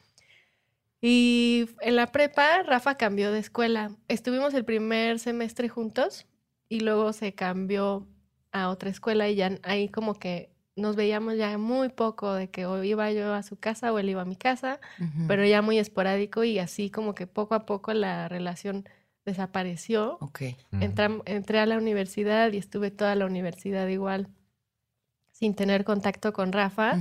Y 1.02 1.70
en 1.82 1.96
la 1.96 2.08
prepa, 2.12 2.64
Rafa 2.64 2.96
cambió 2.96 3.32
de 3.32 3.40
escuela. 3.40 3.92
Estuvimos 4.08 4.54
el 4.54 4.66
primer 4.66 5.20
semestre 5.20 5.70
juntos 5.70 6.26
y 6.68 6.82
luego 6.82 7.14
se 7.14 7.34
cambió 7.34 8.08
a 8.52 8.70
otra 8.70 8.90
escuela 8.90 9.30
y 9.30 9.36
ya 9.36 9.58
ahí 9.64 9.90
como 9.90 10.14
que 10.16 10.50
nos 10.76 10.96
veíamos 10.96 11.36
ya 11.38 11.58
muy 11.58 11.90
poco 11.90 12.34
de 12.34 12.50
que 12.50 12.66
o 12.66 12.84
iba 12.84 13.12
yo 13.12 13.34
a 13.34 13.44
su 13.44 13.58
casa 13.58 13.92
o 13.94 14.00
él 14.00 14.10
iba 14.10 14.22
a 14.22 14.26
mi 14.26 14.36
casa, 14.36 14.80
pero 15.28 15.46
ya 15.46 15.62
muy 15.62 15.78
esporádico 15.78 16.44
y 16.44 16.58
así 16.60 16.90
como 16.90 17.16
que 17.16 17.28
poco 17.28 17.54
a 17.56 17.66
poco 17.66 17.94
la 17.94 18.28
relación 18.30 18.88
desapareció. 19.26 20.18
ok. 20.22 20.42
Entram- 20.72 21.22
entré 21.26 21.60
a 21.60 21.66
la 21.66 21.78
universidad 21.78 22.52
y 22.54 22.58
estuve 22.58 22.92
toda 22.92 23.16
la 23.16 23.26
universidad 23.26 23.88
igual 23.88 24.30
sin 25.32 25.54
tener 25.56 25.84
contacto 25.86 26.34
con 26.34 26.52
Rafa. 26.52 26.98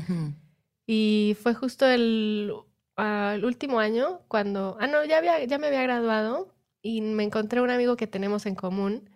Y 0.87 1.37
fue 1.43 1.55
justo 1.55 1.87
el, 1.87 2.53
el 2.99 3.45
último 3.45 3.81
año 3.81 4.21
cuando, 4.29 4.77
ah, 4.81 4.87
no, 4.87 5.05
ya, 5.05 5.19
había, 5.19 5.45
ya 5.45 5.59
me 5.59 5.69
había 5.69 5.83
graduado 5.83 6.55
y 6.83 7.01
me 7.01 7.25
encontré 7.25 7.61
un 7.61 7.71
amigo 7.71 7.97
que 7.97 8.07
tenemos 8.07 8.47
en 8.47 8.55
común 8.55 9.09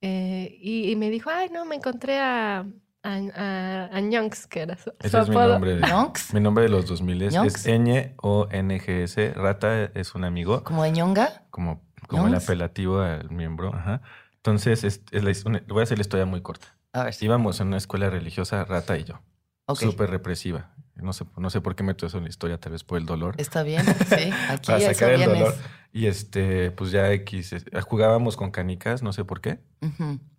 eh, 0.00 0.56
y, 0.60 0.90
y 0.90 0.96
me 0.96 1.10
dijo, 1.10 1.30
ay, 1.30 1.50
no, 1.52 1.64
me 1.64 1.76
encontré 1.76 2.18
a, 2.18 2.66
a, 3.02 3.20
a, 3.34 3.84
a 3.92 4.00
Ñonks, 4.00 4.46
que 4.46 4.60
era 4.60 4.76
su, 4.76 4.90
su 4.90 4.96
Ese 5.00 5.18
es 5.18 5.28
mi 5.28 5.34
nombre. 5.36 5.76
De, 5.76 5.86
mi 6.32 6.40
nombre 6.40 6.64
de 6.64 6.70
los 6.70 6.86
2000 6.86 7.22
es, 7.22 7.34
es 7.34 7.66
Ñ 7.66 8.14
o 8.16 8.46
NGS. 8.46 9.34
Rata 9.34 9.84
es 9.94 10.14
un 10.14 10.24
amigo, 10.24 10.62
¿Como 10.64 10.84
de 10.84 10.92
ñonga? 10.92 11.44
como, 11.50 11.82
como 12.08 12.28
el 12.28 12.34
apelativo 12.34 13.00
al 13.00 13.30
miembro. 13.30 13.74
Ajá. 13.74 14.02
Entonces, 14.36 14.84
es, 14.84 15.02
es 15.10 15.22
la 15.22 15.60
voy 15.68 15.80
a 15.80 15.82
hacer 15.82 15.98
la 15.98 16.02
historia 16.02 16.24
muy 16.26 16.40
corta. 16.40 16.76
A 16.92 17.04
ver. 17.04 17.14
Íbamos 17.20 17.60
en 17.60 17.68
una 17.68 17.76
escuela 17.76 18.08
religiosa, 18.08 18.64
Rata 18.64 18.96
y 18.96 19.04
yo. 19.04 19.20
Ok. 19.66 19.80
Súper 19.80 20.10
represiva. 20.10 20.74
No 21.02 21.12
sé, 21.12 21.24
no 21.36 21.50
sé 21.50 21.60
por 21.60 21.74
qué 21.74 21.82
meto 21.82 22.06
eso 22.06 22.18
en 22.18 22.24
la 22.24 22.30
historia, 22.30 22.58
tal 22.58 22.72
vez 22.72 22.84
por 22.84 22.98
el 22.98 23.06
dolor. 23.06 23.34
Está 23.38 23.62
bien, 23.62 23.84
sí. 23.84 24.30
Aquí 24.50 24.66
para 24.66 24.80
sacar 24.80 25.10
el 25.10 25.24
dolor. 25.24 25.54
Y 25.92 26.06
este, 26.06 26.70
pues 26.70 26.92
ya 26.92 27.10
X, 27.12 27.52
jugábamos 27.88 28.36
con 28.36 28.52
canicas, 28.52 29.02
no 29.02 29.12
sé 29.12 29.24
por 29.24 29.40
qué. 29.40 29.58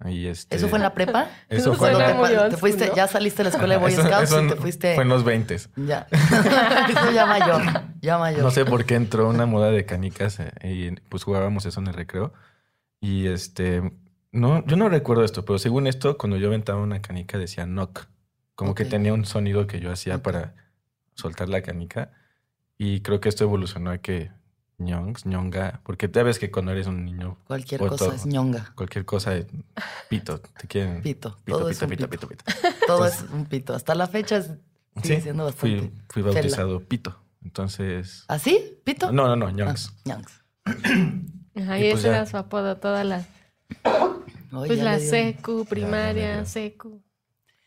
Y 0.06 0.27
este, 0.27 0.56
¿Eso 0.56 0.70
fue 0.70 0.77
en 0.80 0.84
la 0.84 0.94
prepa? 0.94 1.27
Eso 1.50 1.72
Eso 1.72 1.74
fue 1.74 1.91
en 1.91 1.98
la 2.00 2.08
te, 2.08 2.13
muy 2.13 2.30
pa- 2.30 2.41
old 2.44 2.51
te 2.51 2.58
fuiste, 2.58 2.80
school, 2.86 2.89
¿no? 2.91 2.96
ya 2.96 3.08
saliste 3.08 3.39
de 3.39 3.44
la 3.44 3.50
escuela 3.50 3.74
de 3.75 3.80
Boy 3.82 3.91
Eso- 3.91 4.03
Scouts 4.03 4.24
eso 4.32 4.44
y 4.44 4.48
te 4.48 4.56
fuiste. 4.56 4.96
Fue 4.96 5.03
en 5.03 5.10
los 5.10 5.24
20 5.25 5.58
Ya. 5.75 6.08
eso 6.12 7.12
ya 7.13 7.25
mayor. 7.25 7.62
Ya 8.01 8.18
mayor. 8.18 8.44
No 8.44 8.51
sé 8.51 8.63
por 8.65 8.86
qué 8.86 8.96
entró 8.96 9.27
una 9.30 9.46
moda 9.46 9.72
de 9.72 9.86
canicas 9.86 10.39
eh, 10.39 10.51
y 10.63 10.91
pues 11.10 11.24
jugábamos 11.24 11.65
eso 11.65 11.82
en 11.82 11.88
el 11.88 11.94
recreo. 11.96 12.34
Y 13.01 13.27
este, 13.27 13.91
no, 14.32 14.65
yo 14.65 14.77
no 14.77 14.88
recuerdo 14.88 15.25
esto, 15.25 15.44
pero 15.44 15.60
según 15.60 15.86
esto, 15.88 16.18
cuando 16.18 16.38
yo 16.38 16.48
aventaba 16.48 16.80
una 16.82 17.01
canica 17.01 17.38
decía 17.38 17.65
knock. 17.65 18.08
Como 18.62 18.75
que 18.75 18.86
tenía 18.86 19.12
un 19.13 19.25
sonido 19.25 19.65
que 19.65 19.80
yo 19.80 19.91
hacía 19.91 20.22
para 20.22 20.53
soltar 21.15 21.50
la 21.50 21.62
canica. 21.63 22.12
Y 22.77 23.01
creo 23.01 23.20
que 23.20 23.27
esto 23.30 23.44
evolucionó 23.44 23.89
a 23.89 23.98
que 23.98 24.32
ñongs, 24.77 25.25
ñonga, 25.25 25.82
porque 25.84 26.08
te 26.08 26.22
ves 26.22 26.38
que 26.38 26.51
cuando 26.51 26.72
eres 26.72 26.86
un 26.86 27.03
niño, 27.06 27.38
Cualquier 27.46 27.80
cosa 27.82 28.06
todo. 28.06 28.13
es 28.13 28.25
ñonga. 28.27 28.72
cualquier 28.75 29.03
cosa, 29.06 29.36
es 29.36 29.48
pito, 30.10 30.39
te 30.39 30.68
quieren. 30.68 31.01
Pito. 31.01 31.38
Pito, 31.44 31.58
todo 31.58 31.70
pito, 31.70 31.88
pito, 31.88 32.10
pito. 32.10 32.27
pito, 32.27 32.44
pito. 32.44 32.44
Todo 32.88 33.06
Entonces- 33.06 33.24
es 33.24 33.30
un 33.32 33.46
pito. 33.46 33.74
Hasta 33.74 33.96
la 33.96 34.06
fecha 34.08 34.38
es- 34.38 34.51
sigue 35.03 35.15
Sí, 35.18 35.22
siendo 35.22 35.46
bastante. 35.46 35.80
fui, 35.80 35.91
fui 36.10 36.22
bautizado 36.22 36.80
pito. 36.82 37.18
Entonces. 37.44 38.25
¿Así? 38.27 38.77
¿Pito? 38.84 39.12
No, 39.12 39.27
no, 39.27 39.36
no, 39.36 39.48
Ah, 39.48 39.51
ñongs. 39.51 39.94
ñongs. 40.06 40.44
Ajá, 40.65 41.80
Y 41.80 41.88
y, 41.88 41.91
pues 41.91 42.00
ese 42.00 42.10
ya. 42.10 42.18
era 42.18 42.25
su 42.27 42.38
apodo, 42.38 42.77
toda 42.77 43.03
la, 43.03 43.25
pues 44.51 44.77
la 44.80 44.96
le 44.98 45.01
dio- 45.01 45.10
secu, 45.10 45.65
primaria, 45.65 46.46
secu, 46.46 47.01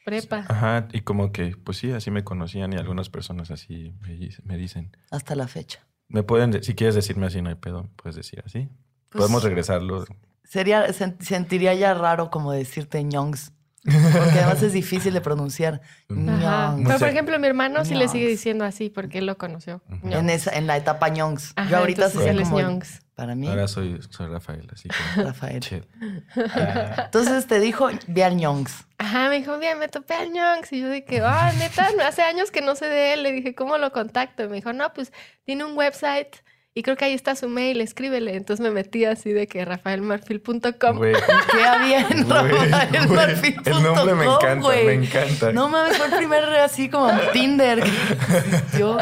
prepa. 0.05 0.45
Ajá, 0.49 0.89
y 0.93 1.01
como 1.01 1.33
que, 1.33 1.57
pues 1.57 1.79
sí, 1.79 1.91
así 1.93 2.11
me 2.11 2.23
conocían 2.23 2.73
y 2.73 2.77
algunas 2.77 3.09
personas 3.09 3.51
así 3.51 3.93
me, 4.01 4.11
dic- 4.19 4.41
me 4.45 4.57
dicen. 4.57 4.97
Hasta 5.11 5.35
la 5.35 5.49
fecha. 5.49 5.81
Me 6.09 6.23
pueden, 6.23 6.51
de- 6.51 6.63
si 6.63 6.75
quieres 6.75 6.95
decirme 6.95 7.27
así, 7.27 7.41
no 7.43 7.49
hay 7.49 7.55
pedo, 7.57 7.89
puedes 7.97 8.15
decir 8.17 8.43
así. 8.47 8.69
Pues- 9.11 9.23
Podemos 9.23 9.43
regresarlo. 9.43 10.05
Sería, 10.45 10.87
sen- 10.89 11.17
sentiría 11.21 11.73
ya 11.75 11.95
raro 11.95 12.31
como 12.31 12.53
decirte 12.53 13.03
ñongs. 13.03 13.53
Porque 13.85 14.39
además 14.39 14.63
es 14.63 14.73
difícil 14.73 15.13
de 15.13 15.21
pronunciar. 15.21 15.83
Ajá. 16.29 16.77
Pero 16.83 16.99
por 16.99 17.09
ejemplo, 17.09 17.39
mi 17.39 17.47
hermano 17.47 17.85
sí 17.85 17.95
le 17.95 18.09
sigue 18.09 18.27
diciendo 18.27 18.65
así 18.65 18.89
porque 18.89 19.19
él 19.19 19.27
lo 19.27 19.37
conoció. 19.37 19.83
En, 20.03 20.31
esa, 20.31 20.57
en 20.57 20.67
la 20.67 20.77
etapa 20.77 21.09
ñongs. 21.11 21.53
Ajá, 21.57 21.71
Yo 21.71 21.77
ahorita 21.79 22.09
sería 22.09 22.31
él 22.31 22.41
es 22.41 22.49
como... 22.49 22.61
Ñongs. 22.61 23.01
Para 23.15 23.37
mí, 23.37 23.47
Ahora 23.47 23.69
soy, 23.69 24.01
soy 24.11 24.27
Rafael, 24.27 24.69
así 24.73 24.89
que. 24.89 25.23
Rafael. 25.23 25.61
chill. 25.61 25.87
Entonces 27.05 27.47
te 27.47 27.61
dijo, 27.61 27.89
ve 28.09 28.25
al 28.25 28.35
ñongs. 28.37 28.87
Ajá, 28.99 29.29
me 29.29 29.39
dijo, 29.39 29.57
bien, 29.59 29.79
me 29.79 29.87
topé 29.87 30.15
al 30.15 30.33
Ñongs. 30.33 30.73
Y 30.73 30.81
yo 30.81 30.91
dije, 30.91 31.21
ah, 31.23 31.53
neta, 31.59 31.91
no, 31.97 32.03
hace 32.03 32.23
años 32.23 32.51
que 32.51 32.61
no 32.61 32.75
sé 32.75 32.87
de 32.87 33.13
él. 33.13 33.23
Le 33.23 33.31
dije, 33.31 33.55
¿cómo 33.55 33.79
lo 33.79 33.93
contacto? 33.93 34.43
Y 34.45 34.49
me 34.49 34.57
dijo, 34.57 34.73
no, 34.73 34.93
pues 34.93 35.13
tiene 35.45 35.65
un 35.65 35.77
website 35.77 36.37
y 36.77 36.83
creo 36.83 36.97
que 36.97 37.05
ahí 37.05 37.15
está 37.15 37.37
su 37.37 37.49
mail, 37.49 37.81
escríbele. 37.81 38.35
Entonces 38.35 38.61
me 38.63 38.73
metí 38.73 39.05
así 39.05 39.33
de 39.33 39.47
que 39.47 39.65
rafaelmarfil.com. 39.65 41.01
¿Qué 41.01 41.65
había 41.65 42.01
en 42.09 42.29
rafaelmarfil.com, 42.29 43.77
El 43.77 43.83
nombre 43.85 44.15
me 44.17 44.25
encanta, 44.25 44.69
me 44.69 44.93
encanta. 44.95 45.53
No 45.53 45.69
mames, 45.69 45.97
fue 45.97 46.07
el 46.07 46.17
primer 46.17 46.43
así 46.45 46.89
como 46.89 47.09
Tinder 47.33 47.81
que 47.81 47.91
existió. 47.91 48.99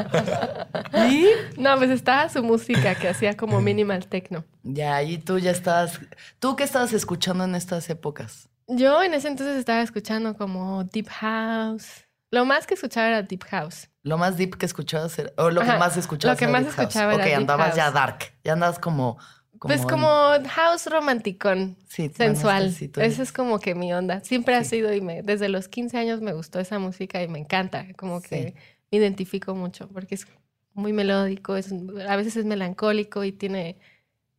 ¿Y? 1.08 1.28
No, 1.56 1.78
pues 1.78 1.88
estaba 1.88 2.28
su 2.28 2.42
música 2.42 2.94
que 2.94 3.08
hacía 3.08 3.38
como 3.38 3.62
minimal 3.62 4.06
techno. 4.06 4.44
Ya, 4.62 4.94
ahí 4.96 5.16
tú 5.16 5.38
ya 5.38 5.50
estabas... 5.50 5.98
¿Tú 6.40 6.56
qué 6.56 6.64
estabas 6.64 6.92
escuchando 6.92 7.44
en 7.44 7.54
estas 7.54 7.88
épocas? 7.88 8.50
Yo 8.68 9.02
en 9.02 9.14
ese 9.14 9.28
entonces 9.28 9.56
estaba 9.56 9.80
escuchando 9.80 10.36
como 10.36 10.84
Deep 10.84 11.08
House. 11.08 12.06
Lo 12.30 12.44
más 12.44 12.66
que 12.66 12.74
escuchaba 12.74 13.08
era 13.08 13.22
Deep 13.22 13.44
House. 13.44 13.88
Lo 14.02 14.18
más 14.18 14.36
deep 14.36 14.56
que 14.56 14.66
escuchabas 14.66 15.18
era- 15.18 15.32
o 15.36 15.50
lo 15.50 15.60
que 15.60 15.68
más 15.78 15.96
escuchabas 15.96 16.36
lo 16.36 16.38
que 16.38 16.44
era 16.44 16.52
más 16.52 16.62
Deep 16.64 16.72
House. 16.74 16.86
escuchaba 16.88 17.14
era 17.14 17.22
Ok, 17.22 17.28
Deep 17.28 17.36
andabas 17.38 17.76
ya 17.76 17.90
dark. 17.90 18.18
Ya 18.44 18.52
andabas 18.54 18.78
como... 18.78 19.16
pues 19.60 19.82
en- 19.82 19.88
como 19.88 20.08
house 20.48 20.86
romanticón, 20.90 21.76
Sí, 21.88 22.08
sensual. 22.08 22.66
es 22.66 22.78
que 22.78 22.86
sí, 22.86 22.92
Esa 22.96 23.22
es 23.22 23.32
como 23.32 23.60
que 23.60 23.74
mi 23.76 23.92
onda. 23.92 24.20
Siempre 24.20 24.56
ha 24.56 24.64
Sí. 24.64 24.70
sido 24.70 24.92
y 24.92 25.00
me, 25.00 25.22
desde 25.22 25.48
los 25.48 25.68
15 25.68 25.98
años 25.98 26.20
me 26.20 26.32
gustó 26.32 26.58
esa 26.58 26.78
música 26.80 27.22
y 27.22 27.28
me 27.28 27.38
encanta. 27.38 27.86
Como 27.96 28.20
que 28.20 28.54
me 28.90 28.98
identifico 28.98 29.54
mucho 29.54 29.88
porque 29.88 30.16
es 30.16 30.26
muy 30.74 30.92
melódico, 30.92 31.56
es, 31.56 31.70
a 32.08 32.16
veces 32.16 32.36
es 32.38 32.44
melancólico 32.44 33.22
y 33.24 33.30
tiene 33.30 33.76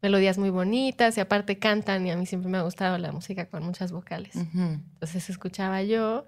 melodías 0.02 0.38
muy 0.38 0.50
bonitas 0.50 1.16
y 1.18 1.22
aparte 1.22 1.58
cantan 1.58 2.06
y 2.06 2.12
a 2.12 2.18
mí 2.18 2.26
siempre 2.26 2.50
me 2.52 2.58
ha 2.58 2.64
gustado 2.64 2.98
la 2.98 3.14
música 3.14 3.46
con 3.46 3.64
muchas 3.64 3.94
vocales. 3.94 4.36
Entonces 4.36 5.30
escuchaba 5.30 5.82
yo 5.84 6.26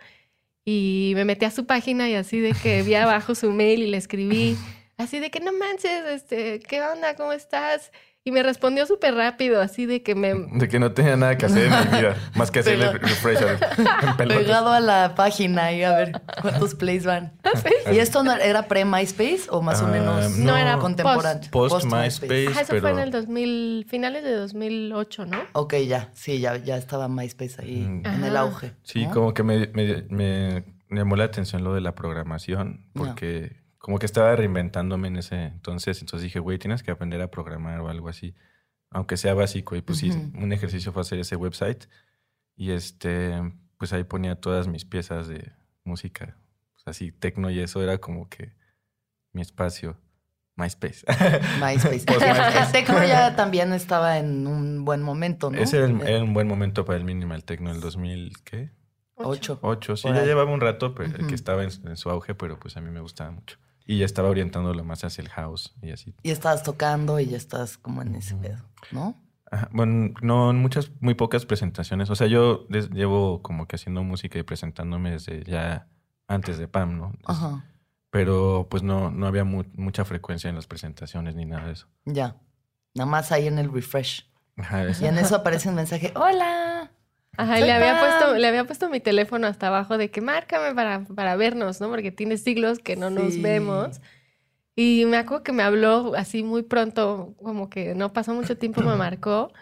y 0.65 1.13
me 1.15 1.23
metí 1.23 1.45
a 1.45 1.51
su 1.51 1.65
página 1.67 2.09
y 2.09 2.15
así 2.15 2.39
de 2.39 2.53
que 2.53 2.81
vi 2.81 2.95
abajo 2.95 3.35
su 3.35 3.51
mail 3.51 3.83
y 3.83 3.87
le 3.87 3.97
escribí 3.97 4.57
así 4.97 5.19
de 5.19 5.29
que 5.29 5.39
no 5.39 5.53
manches, 5.53 6.05
este, 6.05 6.59
¿qué 6.59 6.81
onda? 6.81 7.15
¿Cómo 7.15 7.31
estás? 7.31 7.91
Y 8.27 8.31
me 8.31 8.41
respondió 8.41 8.87
súper 8.87 9.13
rápido, 9.13 9.61
así 9.61 9.85
de 9.85 10.01
que 10.01 10.15
me... 10.15 10.33
De 10.53 10.67
que 10.67 10.79
no 10.79 10.91
tenía 10.93 11.15
nada 11.15 11.37
que 11.37 11.45
hacer 11.45 11.71
en 11.71 11.91
mi 11.91 11.97
vida, 11.99 12.15
más 12.33 12.49
que 12.49 12.59
hacerle 12.59 12.87
Pegado. 12.87 13.07
refresh 13.07 13.37
al- 13.37 14.09
en 14.09 14.17
pelotas. 14.17 14.43
Pegado 14.43 14.71
a 14.71 14.79
la 14.79 15.13
página 15.13 15.71
y 15.71 15.83
a 15.83 15.95
ver 15.95 16.11
cuántos 16.41 16.73
plays 16.73 17.05
van. 17.05 17.33
¿Y 17.93 17.99
esto 17.99 18.23
no 18.23 18.33
era 18.35 18.63
pre-MySpace 18.67 19.41
o 19.51 19.61
más 19.61 19.79
o 19.83 19.85
Ah, 19.85 19.89
menos 19.91 20.31
No, 20.39 20.57
era 20.57 20.77
contemporáneo? 20.79 21.43
Post 21.51 21.85
MySpace. 21.85 22.47
Ah, 22.55 22.61
eso 22.61 22.65
pero- 22.69 22.81
fue 22.81 22.91
en 22.91 22.99
el 22.99 23.11
2000, 23.11 23.85
finales 23.87 24.23
de 24.23 24.31
2008, 24.33 25.25
¿no? 25.27 25.37
Ok, 25.53 25.75
ya, 25.87 26.09
sí, 26.15 26.39
ya, 26.39 26.57
ya 26.57 26.77
estaba 26.77 27.07
MySpace 27.07 27.61
ahí 27.61 27.81
Mm. 27.87 28.07
en 28.07 28.23
el 28.23 28.35
Ajá. 28.37 28.45
auge. 28.47 28.71
Sí, 28.81 29.05
¿no? 29.05 29.13
como 29.13 29.33
que 29.35 29.43
me, 29.43 29.67
me- 29.67 30.03
me 30.09 30.63
llamó 30.89 31.15
la 31.15 31.25
atención 31.25 31.63
lo 31.63 31.75
de 31.75 31.81
la 31.81 31.93
programación, 31.93 32.87
porque 32.93 33.55
como 33.85 33.99
que 33.99 34.07
estaba 34.07 34.35
reinventándome 34.35 35.09
en 35.09 35.17
ese 35.17 35.43
entonces. 35.45 36.01
Entonces 36.01 36.23
dije, 36.23 36.39
güey, 36.39 36.57
tienes 36.57 36.81
que 36.81 36.89
aprender 36.89 37.21
a 37.21 37.29
programar 37.29 37.81
o 37.81 37.87
algo 37.87 38.09
así. 38.09 38.33
Aunque 38.89 39.15
sea 39.15 39.35
básico. 39.35 39.75
Y 39.75 39.83
pues 39.83 39.99
sí, 39.99 40.09
Ujú. 40.09 40.43
un 40.43 40.51
ejercicio 40.53 40.91
fue 40.91 41.03
hacer 41.03 41.19
ese 41.19 41.35
website. 41.35 41.85
Y 42.55 42.71
este, 42.71 43.31
pues 43.77 43.93
ahí 43.93 44.03
ponía 44.03 44.41
todas 44.41 44.67
mis 44.67 44.85
piezas 44.85 45.27
de 45.27 45.51
música. 45.83 46.35
Pues 46.73 46.87
así, 46.87 47.11
tecno 47.11 47.51
y 47.51 47.59
eso 47.59 47.83
era 47.83 47.99
como 47.99 48.27
que 48.27 48.53
mi 49.33 49.43
espacio. 49.43 49.99
MySpace. 50.55 51.05
MySpace. 51.61 52.05
MySpace. 52.09 52.59
El 52.59 52.71
tecno 52.71 53.05
ya 53.05 53.35
también 53.35 53.71
estaba 53.71 54.17
en 54.17 54.47
un 54.47 54.83
buen 54.83 55.03
momento, 55.03 55.51
¿no? 55.51 55.59
Ese 55.59 55.77
era, 55.77 55.85
el- 55.85 56.01
era 56.01 56.23
un 56.23 56.33
buen 56.33 56.47
momento 56.47 56.85
para 56.85 56.97
el 56.97 57.03
minimal 57.05 57.43
techno, 57.43 57.69
el 57.69 57.81
2000, 57.81 58.33
¿qué? 58.43 58.71
Ocho. 59.13 59.59
Ocho, 59.61 59.95
sí, 59.95 60.07
Por 60.07 60.15
ya 60.15 60.21
ahí. 60.23 60.27
llevaba 60.27 60.51
un 60.51 60.59
rato 60.59 60.95
pero, 60.95 61.11
Ujú. 61.19 61.27
que 61.27 61.35
estaba 61.35 61.63
en, 61.63 61.69
en 61.85 61.97
su 61.97 62.09
auge, 62.09 62.33
pero 62.33 62.59
pues 62.59 62.77
a 62.77 62.81
mí 62.81 62.89
me 62.89 62.99
gustaba 62.99 63.29
mucho. 63.29 63.59
Y 63.85 63.99
ya 63.99 64.05
estaba 64.05 64.29
orientándolo 64.29 64.83
más 64.83 65.03
hacia 65.03 65.21
el 65.21 65.29
house 65.29 65.73
y 65.81 65.91
así. 65.91 66.15
Y 66.23 66.31
estabas 66.31 66.63
tocando 66.63 67.19
y 67.19 67.27
ya 67.27 67.37
estás 67.37 67.77
como 67.77 68.01
en 68.01 68.15
ese 68.15 68.35
pedo, 68.35 68.57
¿no? 68.91 69.15
Ajá, 69.51 69.69
Bueno, 69.71 70.13
no, 70.21 70.49
en 70.49 70.57
muchas, 70.57 70.91
muy 71.01 71.13
pocas 71.13 71.45
presentaciones. 71.45 72.09
O 72.09 72.15
sea, 72.15 72.25
yo 72.27 72.67
llevo 72.67 73.41
como 73.43 73.67
que 73.67 73.75
haciendo 73.75 74.03
música 74.03 74.39
y 74.39 74.43
presentándome 74.43 75.11
desde 75.11 75.43
ya 75.43 75.87
antes 76.27 76.57
de 76.57 76.67
PAM, 76.67 76.97
¿no? 76.97 77.13
Ajá. 77.25 77.63
Pero 78.09 78.67
pues 78.69 78.81
no, 78.81 79.11
no 79.11 79.27
había 79.27 79.43
mu- 79.43 79.65
mucha 79.75 80.03
frecuencia 80.05 80.49
en 80.49 80.55
las 80.55 80.67
presentaciones 80.67 81.35
ni 81.35 81.45
nada 81.45 81.67
de 81.67 81.73
eso. 81.73 81.87
Ya. 82.05 82.37
Nada 82.95 83.09
más 83.09 83.31
ahí 83.31 83.47
en 83.47 83.59
el 83.59 83.71
refresh. 83.71 84.25
Ajá, 84.57 84.85
Y 85.01 85.05
en 85.05 85.17
eso 85.19 85.35
aparece 85.35 85.69
un 85.69 85.75
mensaje, 85.75 86.11
hola. 86.15 86.91
Ajá, 87.37 87.59
y 87.59 87.63
le 87.63 87.71
había, 87.73 87.99
puesto, 87.99 88.35
le 88.35 88.47
había 88.47 88.65
puesto 88.65 88.89
mi 88.89 88.99
teléfono 88.99 89.47
hasta 89.47 89.67
abajo 89.67 89.97
de 89.97 90.09
que 90.11 90.21
márcame 90.21 90.73
para, 90.73 91.03
para 91.05 91.35
vernos, 91.35 91.81
¿no? 91.81 91.89
Porque 91.89 92.11
tiene 92.11 92.37
siglos 92.37 92.79
que 92.79 92.95
no 92.95 93.09
nos 93.09 93.41
vemos. 93.41 94.01
Y 94.75 95.05
me 95.05 95.17
acuerdo 95.17 95.43
que 95.43 95.51
me 95.53 95.63
habló 95.63 96.13
así 96.15 96.43
muy 96.43 96.63
pronto, 96.63 97.35
como 97.41 97.69
que 97.69 97.95
no 97.95 98.13
pasó 98.13 98.33
mucho 98.33 98.57
tiempo, 98.57 98.83
me 98.83 98.95
marcó. 98.95 99.53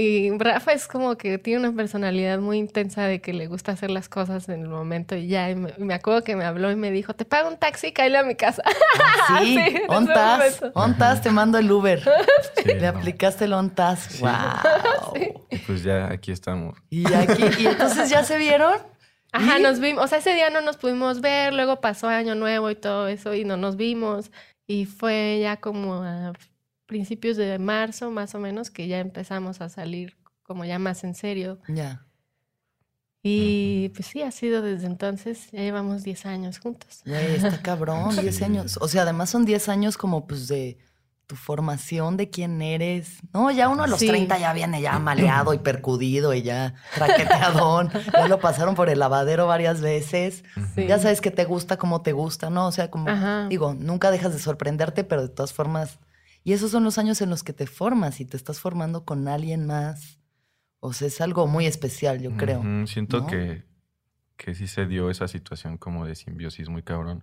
Y 0.00 0.30
Rafa 0.38 0.72
es 0.74 0.86
como 0.86 1.16
que 1.18 1.38
tiene 1.38 1.68
una 1.68 1.76
personalidad 1.76 2.38
muy 2.38 2.58
intensa 2.58 3.02
de 3.02 3.20
que 3.20 3.32
le 3.32 3.48
gusta 3.48 3.72
hacer 3.72 3.90
las 3.90 4.08
cosas 4.08 4.48
en 4.48 4.60
el 4.62 4.68
momento 4.68 5.16
y 5.16 5.26
ya. 5.26 5.50
Y 5.50 5.56
me, 5.56 5.74
me 5.76 5.92
acuerdo 5.92 6.22
que 6.22 6.36
me 6.36 6.44
habló 6.44 6.70
y 6.70 6.76
me 6.76 6.92
dijo, 6.92 7.14
te 7.14 7.24
pago 7.24 7.48
un 7.48 7.56
taxi, 7.56 7.90
cállate 7.90 8.18
a 8.18 8.22
mi 8.22 8.36
casa. 8.36 8.62
Ah, 9.28 9.40
sí, 9.42 9.58
Sí, 9.58 9.82
ontas, 10.74 11.20
te 11.20 11.30
mando 11.32 11.58
el 11.58 11.68
Uber. 11.72 12.00
sí, 12.56 12.62
Le 12.64 12.80
no. 12.80 12.88
aplicaste 12.90 13.46
el 13.46 13.54
ontas. 13.54 13.98
Sí. 13.98 14.22
Wow. 14.22 15.40
Y 15.50 15.58
pues 15.58 15.82
ya 15.82 16.12
aquí 16.12 16.30
estamos. 16.30 16.78
Y 16.90 17.12
aquí, 17.12 17.42
y 17.58 17.66
entonces 17.66 18.08
ya 18.08 18.22
se 18.22 18.38
vieron. 18.38 18.74
Ajá, 19.32 19.58
¿Y? 19.58 19.62
nos 19.62 19.80
vimos, 19.80 20.04
o 20.04 20.06
sea, 20.06 20.18
ese 20.18 20.32
día 20.32 20.48
no 20.50 20.60
nos 20.60 20.76
pudimos 20.76 21.20
ver, 21.20 21.52
luego 21.54 21.80
pasó 21.80 22.06
Año 22.06 22.36
Nuevo 22.36 22.70
y 22.70 22.76
todo 22.76 23.08
eso 23.08 23.34
y 23.34 23.44
no 23.44 23.56
nos 23.56 23.76
vimos 23.76 24.30
y 24.68 24.84
fue 24.84 25.38
ya 25.42 25.56
como 25.56 26.02
a 26.04 26.32
principios 26.88 27.36
de 27.36 27.56
marzo 27.60 28.10
más 28.10 28.34
o 28.34 28.40
menos 28.40 28.70
que 28.70 28.88
ya 28.88 28.98
empezamos 28.98 29.60
a 29.60 29.68
salir 29.68 30.16
como 30.42 30.64
ya 30.64 30.78
más 30.80 31.04
en 31.04 31.14
serio 31.14 31.60
Ya. 31.68 32.04
y 33.22 33.90
pues 33.90 34.06
sí, 34.06 34.22
ha 34.22 34.30
sido 34.30 34.62
desde 34.62 34.86
entonces, 34.86 35.50
ya 35.52 35.60
llevamos 35.60 36.02
10 36.02 36.24
años 36.26 36.58
juntos. 36.58 37.02
Ya 37.04 37.20
está 37.20 37.60
cabrón, 37.62 38.16
10 38.16 38.36
Sí. 38.36 38.44
años. 38.44 38.78
O 38.80 38.88
sea, 38.88 39.02
además 39.02 39.28
son 39.30 39.44
10 39.44 39.68
años 39.68 39.98
como 39.98 40.26
pues 40.26 40.48
de 40.48 40.78
tu 41.26 41.36
formación, 41.36 42.16
de 42.16 42.30
quién 42.30 42.62
eres. 42.62 43.18
No, 43.34 43.50
ya 43.50 43.68
uno 43.68 43.82
a 43.82 43.86
los 43.86 43.98
Sí. 44.00 44.06
30 44.08 44.38
ya 44.38 44.54
viene 44.54 44.80
ya 44.80 44.98
maleado 44.98 45.52
y 45.52 45.58
percudido 45.58 46.32
y 46.32 46.40
ya 46.40 46.74
traqueteadón. 46.94 47.90
ya 48.14 48.28
lo 48.28 48.40
pasaron 48.40 48.74
por 48.74 48.88
el 48.88 48.98
lavadero 48.98 49.46
varias 49.46 49.82
veces. 49.82 50.42
Sí. 50.74 50.86
Ya 50.86 50.98
sabes 50.98 51.20
que 51.20 51.30
te 51.30 51.44
gusta 51.44 51.76
como 51.76 52.00
te 52.00 52.12
gusta, 52.12 52.48
¿no? 52.48 52.66
O 52.66 52.72
sea, 52.72 52.90
como 52.90 53.10
Ajá. 53.10 53.46
digo, 53.48 53.74
nunca 53.74 54.10
dejas 54.10 54.32
de 54.32 54.38
sorprenderte, 54.38 55.04
pero 55.04 55.20
de 55.20 55.28
todas 55.28 55.52
formas. 55.52 55.98
Y 56.48 56.52
esos 56.54 56.70
son 56.70 56.82
los 56.84 56.96
años 56.96 57.20
en 57.20 57.28
los 57.28 57.42
que 57.42 57.52
te 57.52 57.66
formas 57.66 58.20
y 58.20 58.24
te 58.24 58.36
estás 58.38 58.58
formando 58.60 59.04
con 59.04 59.28
alguien 59.28 59.66
más. 59.66 60.18
O 60.80 60.92
sea, 60.94 61.08
es 61.08 61.20
algo 61.20 61.46
muy 61.46 61.66
especial, 61.66 62.20
yo 62.22 62.30
creo. 62.36 62.62
Siento 62.86 63.20
¿no? 63.20 63.26
que, 63.26 63.64
que 64.36 64.54
sí 64.54 64.66
se 64.66 64.86
dio 64.86 65.10
esa 65.10 65.28
situación 65.28 65.76
como 65.76 66.06
de 66.06 66.14
simbiosis 66.14 66.68
muy 66.70 66.82
cabrón. 66.82 67.22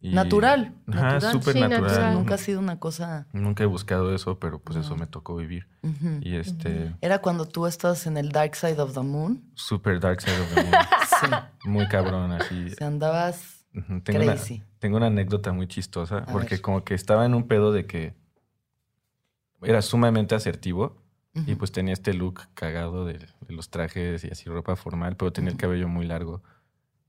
Y- 0.00 0.12
Natural, 0.12 0.74
Ajá, 0.88 1.02
natural. 1.12 1.32
súper 1.32 1.54
Sí, 1.54 1.60
natural. 1.60 1.82
natural. 1.82 2.14
Nunca 2.14 2.34
ha 2.34 2.38
sido 2.38 2.58
una 2.58 2.80
cosa. 2.80 3.28
Nunca 3.32 3.62
he 3.62 3.66
buscado 3.66 4.12
eso, 4.12 4.40
pero 4.40 4.58
pues 4.58 4.76
eso 4.78 4.96
me 4.96 5.06
tocó 5.06 5.36
vivir. 5.36 5.68
Y 6.22 6.34
este, 6.34 6.96
Era 7.00 7.20
cuando 7.20 7.44
tú 7.46 7.68
estabas 7.68 8.08
en 8.08 8.16
el 8.16 8.30
Dark 8.30 8.56
Side 8.56 8.80
of 8.80 8.92
the 8.94 9.02
Moon. 9.02 9.44
super 9.54 10.00
dark 10.00 10.20
side 10.20 10.40
of 10.40 10.54
the 10.54 10.62
moon. 10.64 10.74
Sí. 11.62 11.68
muy 11.68 11.86
cabrón, 11.86 12.32
así. 12.32 12.66
o 12.72 12.74
sea, 12.74 12.88
andabas 12.88 13.64
una, 13.72 14.02
crazy. 14.02 14.64
tengo 14.80 14.96
una 14.96 15.06
anécdota 15.06 15.52
muy 15.52 15.68
chistosa, 15.68 16.18
A 16.18 16.26
porque 16.26 16.56
ver. 16.56 16.60
como 16.62 16.82
que 16.82 16.94
estaba 16.94 17.24
en 17.24 17.34
un 17.34 17.46
pedo 17.46 17.70
de 17.70 17.86
que 17.86 18.20
era 19.62 19.82
sumamente 19.82 20.34
asertivo 20.34 20.96
y 21.46 21.54
pues 21.54 21.72
tenía 21.72 21.94
este 21.94 22.12
look 22.12 22.40
cagado 22.54 23.04
de, 23.06 23.14
de 23.14 23.28
los 23.54 23.70
trajes 23.70 24.22
y 24.24 24.28
así 24.28 24.50
ropa 24.50 24.76
formal, 24.76 25.16
pero 25.16 25.32
tenía 25.32 25.50
el 25.50 25.56
cabello 25.56 25.88
muy 25.88 26.04
largo 26.06 26.42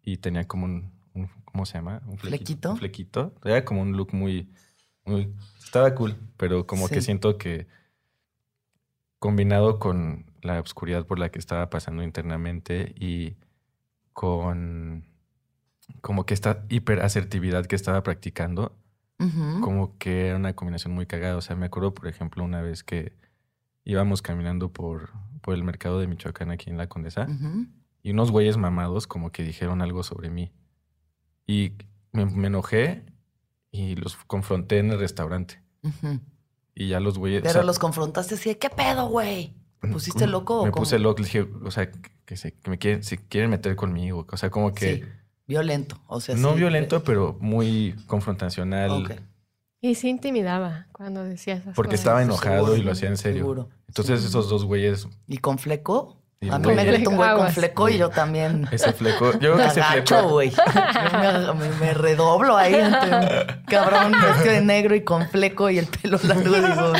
y 0.01 0.17
tenía 0.17 0.47
como 0.47 0.65
un, 0.65 0.91
un- 1.13 1.29
¿cómo 1.45 1.65
se 1.65 1.73
llama? 1.73 2.01
Un 2.07 2.17
¿Flequito? 2.17 2.71
Un 2.71 2.77
flequito. 2.77 3.33
Era 3.43 3.65
como 3.65 3.81
un 3.81 3.97
look 3.97 4.13
muy, 4.13 4.49
muy, 5.05 5.33
estaba 5.63 5.93
cool, 5.93 6.15
pero 6.37 6.65
como 6.65 6.87
que 6.87 7.01
siento 7.01 7.37
que 7.37 7.67
combinado 9.19 9.79
con 9.79 10.25
la 10.41 10.59
obscuridad 10.59 11.05
por 11.05 11.19
la 11.19 11.29
que 11.29 11.39
estaba 11.39 11.69
pasando 11.69 12.03
internamente 12.03 12.93
y 12.97 13.35
con 14.13 15.05
como 16.01 16.25
que 16.25 16.33
esta 16.33 16.65
hiperasertividad 16.69 17.65
que 17.65 17.75
estaba 17.75 18.03
practicando, 18.03 18.77
Como 19.61 19.97
que 19.97 20.27
era 20.27 20.35
una 20.35 20.53
combinación 20.53 20.93
muy 20.93 21.05
cagada. 21.05 21.37
O 21.37 21.41
sea, 21.41 21.55
me 21.55 21.67
acuerdo, 21.67 21.93
por 21.93 22.07
ejemplo, 22.07 22.43
una 22.43 22.61
vez 22.61 22.83
que 22.83 23.13
íbamos 23.85 24.21
caminando 24.21 24.71
por, 24.73 25.11
por 25.41 25.53
el 25.53 25.63
mercado 25.63 25.99
de 25.99 26.07
Michoacán 26.07 26.51
aquí 26.51 26.69
en 26.69 26.77
La 26.77 26.87
Condesa 26.87 27.27
y 28.01 28.11
unos 28.11 28.31
güeyes 28.31 28.57
mamados 28.57 29.07
como 29.07 29.31
que 29.31 29.43
dijeron 29.43 29.81
algo 29.81 30.03
sobre 30.03 30.29
mí. 30.29 30.51
Y 31.47 31.73
me, 32.11 32.25
me 32.25 32.47
enojé 32.47 33.05
y 33.71 33.95
los 33.95 34.15
confronté 34.27 34.79
en 34.79 34.91
el 34.91 34.99
restaurante. 34.99 35.61
Y 36.75 36.89
ya 36.89 36.99
los 36.99 37.17
güeyes... 37.17 37.41
o 37.41 37.43
Pero 37.43 37.53
sea, 37.53 37.63
los 37.63 37.79
confrontaste 37.79 38.35
así 38.35 38.49
de, 38.49 38.57
¿qué 38.57 38.69
pedo, 38.69 39.07
güey? 39.07 39.53
¿Te 39.79 39.87
pusiste 39.89 40.27
loco 40.27 40.61
o 40.61 40.65
Me 40.65 40.71
cómo? 40.71 40.83
puse 40.83 40.97
loco. 40.99 41.19
Le 41.21 41.25
dije, 41.25 41.41
o 41.63 41.71
sea, 41.71 41.89
que, 42.25 42.35
se, 42.37 42.53
que 42.53 42.69
me 42.69 42.77
quieren, 42.77 43.03
se 43.03 43.17
quieren 43.17 43.49
meter 43.49 43.75
conmigo. 43.75 44.25
O 44.29 44.37
sea, 44.37 44.49
como 44.49 44.73
que... 44.73 44.95
Sí, 44.95 45.03
violento. 45.47 46.01
O 46.07 46.19
sea, 46.21 46.35
no 46.35 46.51
sí, 46.53 46.57
violento, 46.59 47.03
pero 47.03 47.37
muy 47.39 47.95
confrontacional. 48.07 48.91
Ok. 48.91 49.11
Y 49.81 49.95
sí 49.95 50.07
intimidaba 50.09 50.87
cuando 50.93 51.23
decía 51.23 51.55
esas 51.55 51.75
Porque 51.75 51.91
cosas. 51.91 51.99
estaba 52.01 52.23
enojado 52.23 52.55
Seguro, 52.65 52.75
y 52.77 52.83
lo 52.83 52.91
hacía 52.93 53.09
en 53.09 53.17
serio. 53.17 53.39
seguro. 53.41 53.69
Entonces 53.87 54.23
esos 54.23 54.49
dos 54.49 54.63
güeyes, 54.65 55.07
¿Y 55.27 55.37
con 55.39 55.57
fleco? 55.59 56.17
Y 56.39 56.49
a 56.49 56.57
mí 56.57 56.63
güey. 56.65 56.75
me 56.75 56.83
grita 56.85 57.09
un 57.09 57.15
güey 57.15 57.33
con 57.35 57.49
fleco 57.51 57.87
y 57.89 57.97
yo 57.97 58.09
también. 58.09 58.67
ese 58.71 58.91
fleco, 58.93 59.31
yo 59.33 59.39
creo 59.39 59.55
Me 59.57 59.63
que 59.63 59.69
ese 59.69 59.83
fleco, 59.83 60.29
güey. 60.29 60.51
Me, 61.13 61.53
me- 61.53 61.75
me 61.79 61.93
redoblo 61.93 62.57
ahí 62.57 62.75
ante 62.75 63.07
un 63.15 63.63
cabrón 63.65 64.11
vestido 64.11 64.53
de 64.53 64.61
negro 64.61 64.95
y 64.95 65.03
con 65.03 65.27
fleco 65.29 65.69
y 65.69 65.77
el 65.77 65.87
pelo 65.87 66.17
largo. 66.23 66.43
Digo, 66.55 66.93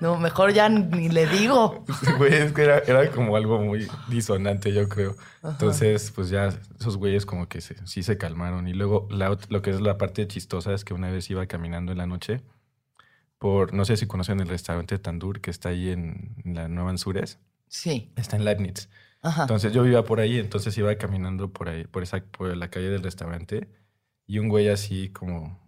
no, 0.00 0.16
mejor 0.18 0.52
ya 0.52 0.68
ni 0.68 1.08
le 1.08 1.26
digo. 1.26 1.84
güey, 2.18 2.34
es 2.34 2.52
que 2.52 2.62
era, 2.62 2.78
era 2.78 3.10
como 3.10 3.36
algo 3.36 3.60
muy 3.60 3.88
disonante, 4.08 4.72
yo 4.72 4.88
creo. 4.88 5.16
Entonces, 5.42 6.10
pues 6.14 6.28
ya 6.30 6.48
esos 6.78 6.96
güeyes 6.96 7.26
como 7.26 7.48
que 7.48 7.60
se- 7.60 7.86
sí 7.86 8.02
se 8.02 8.16
calmaron. 8.18 8.68
Y 8.68 8.74
luego 8.74 9.06
la 9.10 9.36
lo 9.48 9.62
que 9.62 9.70
es 9.70 9.80
la 9.80 9.98
parte 9.98 10.26
chistosa 10.28 10.72
es 10.74 10.84
que 10.84 10.94
una 10.94 11.10
vez 11.10 11.28
iba 11.30 11.46
caminando 11.46 11.92
en 11.92 11.98
la 11.98 12.06
noche 12.06 12.42
por, 13.38 13.72
no 13.72 13.84
sé 13.84 13.96
si 13.96 14.06
conocen 14.06 14.40
el 14.40 14.48
restaurante 14.48 14.98
Tandur 14.98 15.40
que 15.40 15.50
está 15.50 15.68
ahí 15.68 15.90
en, 15.90 16.34
en 16.44 16.54
la 16.54 16.68
Nueva 16.68 16.90
Anzures. 16.90 17.38
Sí. 17.68 18.12
Está 18.16 18.36
en 18.36 18.44
Leibniz. 18.44 18.88
Ajá. 19.22 19.42
Entonces 19.42 19.72
yo 19.72 19.82
vivía 19.82 20.02
por 20.04 20.20
ahí, 20.20 20.38
entonces 20.38 20.76
iba 20.78 20.94
caminando 20.96 21.52
por 21.52 21.68
ahí, 21.68 21.84
por 21.84 22.02
esa, 22.02 22.20
por 22.20 22.56
la 22.56 22.68
calle 22.70 22.88
del 22.88 23.02
restaurante, 23.02 23.68
y 24.26 24.38
un 24.38 24.48
güey 24.48 24.68
así 24.68 25.08
como 25.10 25.58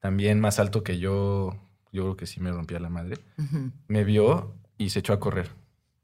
también 0.00 0.40
más 0.40 0.58
alto 0.58 0.82
que 0.82 0.98
yo, 0.98 1.56
yo 1.94 2.02
creo 2.02 2.16
que 2.16 2.26
sí 2.26 2.40
me 2.40 2.50
rompía 2.50 2.78
la 2.80 2.90
madre, 2.90 3.18
me 3.88 4.04
vio 4.04 4.54
y 4.76 4.90
se 4.90 4.98
echó 4.98 5.12
a 5.14 5.20
correr. 5.20 5.48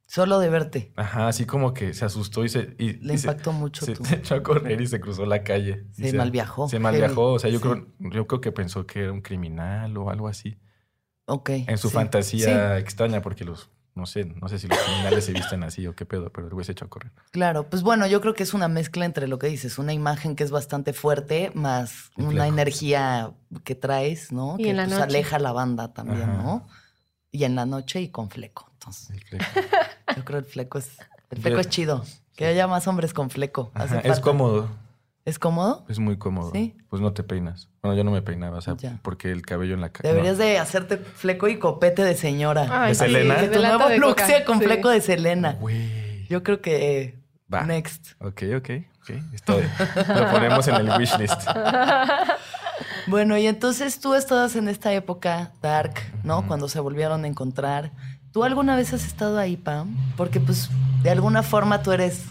Solo 0.07 0.38
de 0.40 0.48
verte. 0.48 0.92
Ajá, 0.96 1.29
así 1.29 1.44
como 1.46 1.72
que 1.72 1.94
se 1.94 2.05
asustó 2.05 2.44
y 2.44 2.48
se 2.48 2.74
y, 2.79 2.94
Le 2.94 3.14
y 3.14 3.18
se- 3.18 3.29
impactó 3.29 3.53
mucho 3.64 3.85
se, 3.87 3.94
tu. 3.94 4.05
se 4.05 4.16
echó 4.16 4.35
a 4.37 4.42
correr 4.42 4.81
y 4.81 4.87
se 4.87 5.00
cruzó 5.00 5.24
la 5.26 5.44
calle. 5.44 5.85
Y 5.98 6.09
Se 6.09 6.16
malviajó, 6.16 6.68
Se 6.68 6.79
malviajó, 6.81 7.35
o 7.35 7.38
sea, 7.38 7.50
yo 7.50 7.59
Sí. 7.59 7.62
creo 7.62 7.87
yo 7.98 8.26
creo 8.26 8.40
que 8.40 8.50
pensó 8.53 8.87
que 8.87 9.00
era 9.05 9.12
un 9.12 9.20
criminal 9.20 9.96
o 9.96 10.11
algo 10.11 10.26
así. 10.26 10.59
Ok. 11.26 11.50
En 11.50 11.79
su 11.79 11.88
sí. 11.90 11.94
fantasía 11.94 12.79
extraña 12.79 13.20
porque 13.22 13.44
los 13.44 13.70
no 14.00 14.06
sé, 14.06 14.24
no 14.24 14.48
sé 14.48 14.58
si 14.58 14.66
los 14.66 14.76
criminales 14.78 15.24
se 15.24 15.32
visten 15.32 15.62
así 15.62 15.86
o 15.86 15.94
qué 15.94 16.04
pedo, 16.06 16.30
pero 16.32 16.48
el 16.48 16.52
güey 16.54 16.64
se 16.64 16.72
echó 16.72 16.86
a 16.86 16.88
correr. 16.88 17.12
Claro. 17.30 17.68
Pues 17.70 17.82
bueno, 17.82 18.06
yo 18.06 18.20
creo 18.20 18.34
que 18.34 18.42
es 18.42 18.54
una 18.54 18.66
mezcla 18.68 19.04
entre 19.04 19.28
lo 19.28 19.38
que 19.38 19.46
dices, 19.46 19.78
una 19.78 19.92
imagen 19.92 20.34
que 20.34 20.42
es 20.44 20.50
bastante 20.50 20.92
fuerte, 20.92 21.52
más 21.54 22.10
El 22.16 22.24
una 22.24 22.30
fleco. 22.44 22.44
energía 22.54 23.30
que 23.64 23.74
traes, 23.76 24.32
¿no? 24.32 24.56
Y 24.58 24.64
que 24.64 24.70
en 24.70 24.76
la 24.78 24.84
pues, 24.84 24.94
noche. 24.98 25.04
aleja 25.10 25.36
a 25.36 25.40
la 25.40 25.52
banda 25.52 25.92
también, 25.92 26.22
Ajá. 26.28 26.42
¿no? 26.42 26.68
Y 27.30 27.44
en 27.44 27.54
la 27.54 27.66
noche 27.66 28.00
y 28.00 28.08
con 28.08 28.28
fleco. 28.30 28.68
Entonces, 28.72 29.10
El 29.10 29.20
fleco. 29.22 29.44
yo 30.16 30.24
creo 30.24 30.38
el 30.40 30.44
fleco 30.46 30.78
es. 30.78 30.88
El 31.30 31.38
fleco 31.38 31.56
Yo- 31.56 31.60
es 31.60 31.68
chido. 31.68 32.04
Que 32.34 32.46
haya 32.46 32.66
más 32.66 32.88
hombres 32.88 33.12
con 33.12 33.28
fleco. 33.30 33.70
Hace 33.74 33.98
Ajá, 33.98 34.08
es 34.08 34.18
cómodo. 34.20 34.68
¿Es 35.24 35.38
cómodo? 35.38 35.85
Es 35.88 35.98
muy 35.98 36.16
cómodo. 36.18 36.50
¿Sí? 36.52 36.76
Pues 36.88 37.02
no 37.02 37.12
te 37.12 37.22
peinas. 37.22 37.68
Bueno, 37.83 37.96
yo 37.96 38.04
no 38.04 38.11
me 38.11 38.22
peinaba, 38.22 38.59
o 38.59 38.61
sea, 38.61 38.76
Ya. 38.78 38.98
porque 39.02 39.30
el 39.30 39.42
cabello 39.42 39.74
en 39.74 39.80
la 39.80 39.90
cara. 39.90 40.09
Deberías 40.09 40.38
de 40.38 40.59
hacerte 40.59 40.96
fleco 40.98 41.46
y 41.48 41.59
copete 41.59 42.02
de 42.04 42.14
señora. 42.16 42.66
Ay, 42.70 42.88
¿De 42.90 42.94
sí, 42.94 43.00
Selena? 43.04 43.37
que 43.37 43.48
tu 43.48 43.59
nuevo 43.61 43.88
look 43.98 44.20
sea 44.20 44.44
con 44.44 44.59
Sí. 44.59 44.64
fleco 44.64 44.88
de 44.88 45.00
Selena. 45.00 45.52
Güey. 45.61 46.26
Yo 46.28 46.42
creo 46.42 46.61
que 46.62 47.18
Va. 47.52 47.64
next. 47.64 48.12
Ok, 48.20 48.42
ok, 48.56 48.70
ok. 49.02 49.11
Estoy. 49.35 49.64
Lo 50.09 50.30
ponemos 50.30 50.66
en 50.68 50.74
el 50.76 50.90
wishlist. 50.98 51.42
Bueno, 53.06 53.37
y 53.37 53.46
entonces 53.46 54.00
tú 54.00 54.14
estabas 54.14 54.56
en 54.56 54.68
esta 54.68 54.92
época 54.92 55.52
dark, 55.61 55.94
¿no? 56.22 56.46
Cuando 56.46 56.68
se 56.68 56.80
volvieron 56.80 57.24
a 57.24 57.28
encontrar. 57.28 57.92
¿Tú 58.33 58.44
alguna 58.44 58.76
vez 58.76 58.92
has 58.92 59.04
estado 59.04 59.38
ahí, 59.38 59.56
Pam? 59.56 59.96
Porque 60.16 60.38
pues 60.40 60.70
de 61.02 61.11
alguna 61.11 61.42
forma 61.42 61.83
tú 61.83 61.92
eres 61.92 62.24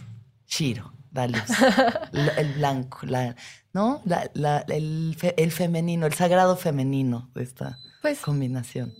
Shiro, 0.47 0.93
La- 1.11 2.33
el 2.37 2.53
blanco, 2.53 2.99
la, 3.05 3.35
¿no? 3.73 4.01
La- 4.05 4.29
la- 4.33 4.65
el, 4.69 5.15
fe- 5.17 5.35
el 5.41 5.51
femenino, 5.51 6.05
el 6.05 6.13
sagrado 6.13 6.55
femenino 6.55 7.29
de 7.33 7.43
esta 7.43 7.77
Pues 8.01 8.19
combinación. 8.19 8.93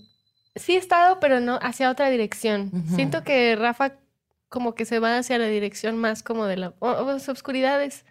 sí 0.56 0.76
he 0.76 0.78
estado, 0.78 1.19
pero 1.19 1.39
no 1.39 1.60
hacia 1.62 1.89
otra 1.91 2.10
dirección. 2.10 2.72
Siento 2.95 3.24
que 3.24 3.56
Rafa 3.56 3.93
como 4.50 4.74
que 4.74 4.86
se 4.86 4.98
va 5.00 5.17
hacia 5.19 5.38
la 5.38 5.45
dirección 5.45 5.98
más 5.98 6.24
como 6.24 6.45
de 6.45 6.58
la... 6.58 6.74
O, 6.80 6.89
o 6.89 7.19
su 7.19 7.32
oscuridad 7.32 7.84
es 7.84 8.04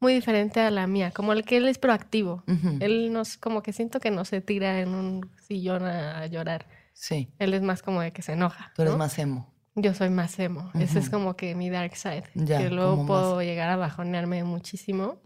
muy 0.00 0.12
diferente 0.12 0.60
a 0.60 0.70
la 0.70 0.86
mía, 0.86 1.12
como 1.12 1.32
el 1.32 1.44
que 1.44 1.56
él 1.56 1.66
es 1.68 1.78
proactivo. 1.78 2.42
Él 2.80 3.12
nos, 3.12 3.36
como 3.38 3.62
que 3.62 3.72
siento 3.72 3.98
que 4.00 4.10
no 4.10 4.24
se 4.24 4.40
tira 4.40 4.80
en 4.80 4.90
un 4.94 5.30
sillón 5.46 5.84
a, 5.84 6.18
a 6.18 6.26
llorar. 6.26 6.66
Sí, 6.92 7.32
Él 7.38 7.54
es 7.54 7.62
más 7.62 7.82
como 7.82 8.02
de 8.02 8.12
que 8.12 8.20
se 8.20 8.32
enoja. 8.32 8.72
tú 8.76 8.82
eres 8.82 8.92
¿no? 8.92 8.98
más 8.98 9.18
emo. 9.18 9.51
Yo 9.74 9.94
soy 9.94 10.10
más 10.10 10.38
emo. 10.38 10.70
Ese 10.74 10.98
es 10.98 11.08
como 11.08 11.34
que 11.34 11.54
mi 11.54 11.70
dark 11.70 11.96
side. 11.96 12.24
Ya, 12.34 12.58
que 12.58 12.70
luego 12.70 13.06
puedo 13.06 13.40
llegar 13.42 13.70
a 13.70 13.76
bajonearme 13.76 14.44
muchísimo. 14.44 15.20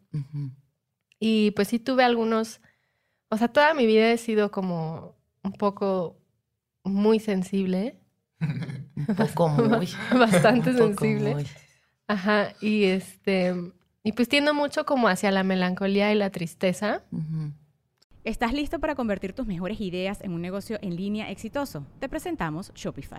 Y 1.18 1.50
pues 1.52 1.68
sí 1.68 1.78
tuve 1.78 2.04
algunos, 2.04 2.60
o 3.28 3.36
sea, 3.36 3.48
toda 3.48 3.74
mi 3.74 3.86
vida 3.86 4.10
he 4.12 4.18
sido 4.18 4.50
como 4.50 5.16
un 5.42 5.52
poco 5.52 6.18
muy 6.84 7.18
sensible, 7.20 7.98
Un 8.40 9.16
poco 9.16 9.48
muy. 9.48 9.88
bastante 10.16 10.70
un 10.70 10.76
poco 10.76 11.00
sensible. 11.04 11.34
muy. 11.34 11.46
Ajá, 12.06 12.52
y 12.60 12.84
este, 12.84 13.54
y 14.04 14.12
pues 14.12 14.28
tiendo 14.28 14.54
mucho 14.54 14.86
como 14.86 15.08
hacia 15.08 15.30
la 15.32 15.42
melancolía 15.42 16.12
y 16.12 16.16
la 16.16 16.30
tristeza. 16.30 17.02
¿Estás 18.22 18.52
listo 18.52 18.78
para 18.78 18.94
convertir 18.94 19.32
tus 19.32 19.46
mejores 19.46 19.80
ideas 19.80 20.20
en 20.20 20.32
un 20.32 20.40
negocio 20.42 20.78
en 20.82 20.94
línea 20.96 21.30
exitoso? 21.30 21.84
Te 21.98 22.08
presentamos 22.08 22.72
Shopify. 22.74 23.18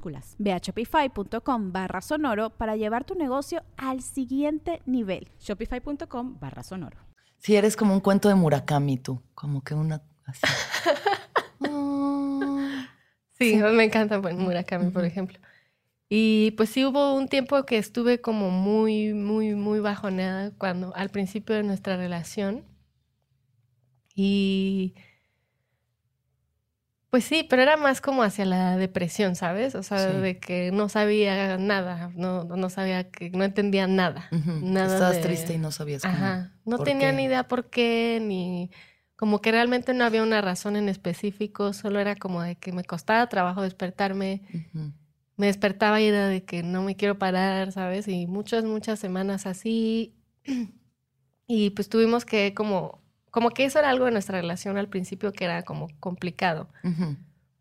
Ve 0.37 0.53
a 0.53 0.57
shopify.com 0.57 1.71
barra 1.71 2.01
sonoro 2.01 2.49
para 2.51 2.75
llevar 2.75 3.03
tu 3.03 3.15
negocio 3.15 3.63
al 3.77 4.01
siguiente 4.01 4.81
nivel. 4.85 5.29
Shopify.com 5.39 6.39
barra 6.39 6.63
sonoro. 6.63 6.97
Sí, 7.37 7.55
eres 7.55 7.75
como 7.75 7.93
un 7.93 7.99
cuento 7.99 8.29
de 8.29 8.35
Murakami 8.35 8.97
tú, 8.97 9.21
como 9.33 9.63
que 9.63 9.73
una 9.73 10.01
así. 10.25 10.41
Ah, 11.63 12.87
Sí, 13.37 13.55
me 13.55 13.83
encanta 13.83 14.17
bueno, 14.17 14.39
Murakami, 14.39 14.89
por 14.91 15.05
ejemplo. 15.05 15.39
Y 16.09 16.51
pues 16.51 16.69
sí 16.69 16.85
hubo 16.85 17.15
un 17.15 17.27
tiempo 17.27 17.65
que 17.65 17.77
estuve 17.77 18.19
como 18.19 18.49
muy, 18.49 19.13
muy, 19.13 19.55
muy 19.55 19.79
bajoneada 19.79 20.51
cuando, 20.57 20.93
al 20.95 21.09
principio 21.09 21.55
de 21.55 21.63
nuestra 21.63 21.97
relación. 21.97 22.65
Y 24.13 24.95
pues 27.11 27.25
sí, 27.25 27.45
pero 27.47 27.61
era 27.61 27.77
más 27.77 28.01
como 28.01 28.23
hacia 28.23 28.45
la 28.45 28.77
depresión, 28.77 29.35
¿sabes? 29.35 29.75
O 29.75 29.83
sea, 29.83 30.11
Sí. 30.11 30.17
de 30.17 30.39
que 30.39 30.71
no 30.71 30.89
sabía 30.89 31.57
nada, 31.59 32.09
no, 32.15 32.45
no 32.45 32.69
sabía 32.71 33.11
que, 33.11 33.29
no 33.29 33.43
entendía 33.43 33.85
nada. 33.85 34.27
Nada 34.31 34.93
Estabas 34.95 35.15
de- 35.17 35.21
triste 35.21 35.53
y 35.53 35.57
no 35.59 35.71
sabías 35.71 36.01
cómo. 36.01 36.13
Ajá. 36.15 36.53
No 36.65 36.79
tenía 36.79 37.11
qué. 37.11 37.15
ni 37.17 37.23
idea 37.25 37.47
por 37.47 37.69
qué, 37.69 38.19
ni 38.21 38.71
como 39.17 39.39
que 39.41 39.51
realmente 39.51 39.93
no 39.93 40.03
había 40.05 40.23
una 40.23 40.41
razón 40.41 40.75
en 40.77 40.89
específico, 40.89 41.73
solo 41.73 41.99
era 41.99 42.15
como 42.15 42.41
de 42.41 42.55
que 42.55 42.71
me 42.71 42.83
costaba 42.83 43.27
trabajo 43.29 43.61
despertarme, 43.61 44.41
me 45.35 45.45
despertaba 45.47 45.99
y 46.01 46.05
era 46.05 46.27
de 46.27 46.43
que 46.43 46.63
no 46.63 46.81
me 46.81 46.95
quiero 46.95 47.19
parar, 47.19 47.71
¿sabes? 47.71 48.07
Y 48.07 48.25
muchas, 48.25 48.63
muchas 48.63 48.97
semanas 48.99 49.45
así. 49.45 50.15
Y 51.47 51.71
pues 51.71 51.89
tuvimos 51.89 52.23
que 52.23 52.53
como, 52.53 53.00
como 53.31 53.49
que 53.51 53.65
eso 53.65 53.79
era 53.79 53.89
algo 53.89 54.05
de 54.05 54.11
nuestra 54.11 54.39
relación 54.39 54.77
al 54.77 54.87
principio 54.89 55.31
que 55.31 55.45
era 55.45 55.63
como 55.63 55.87
complicado, 55.99 56.69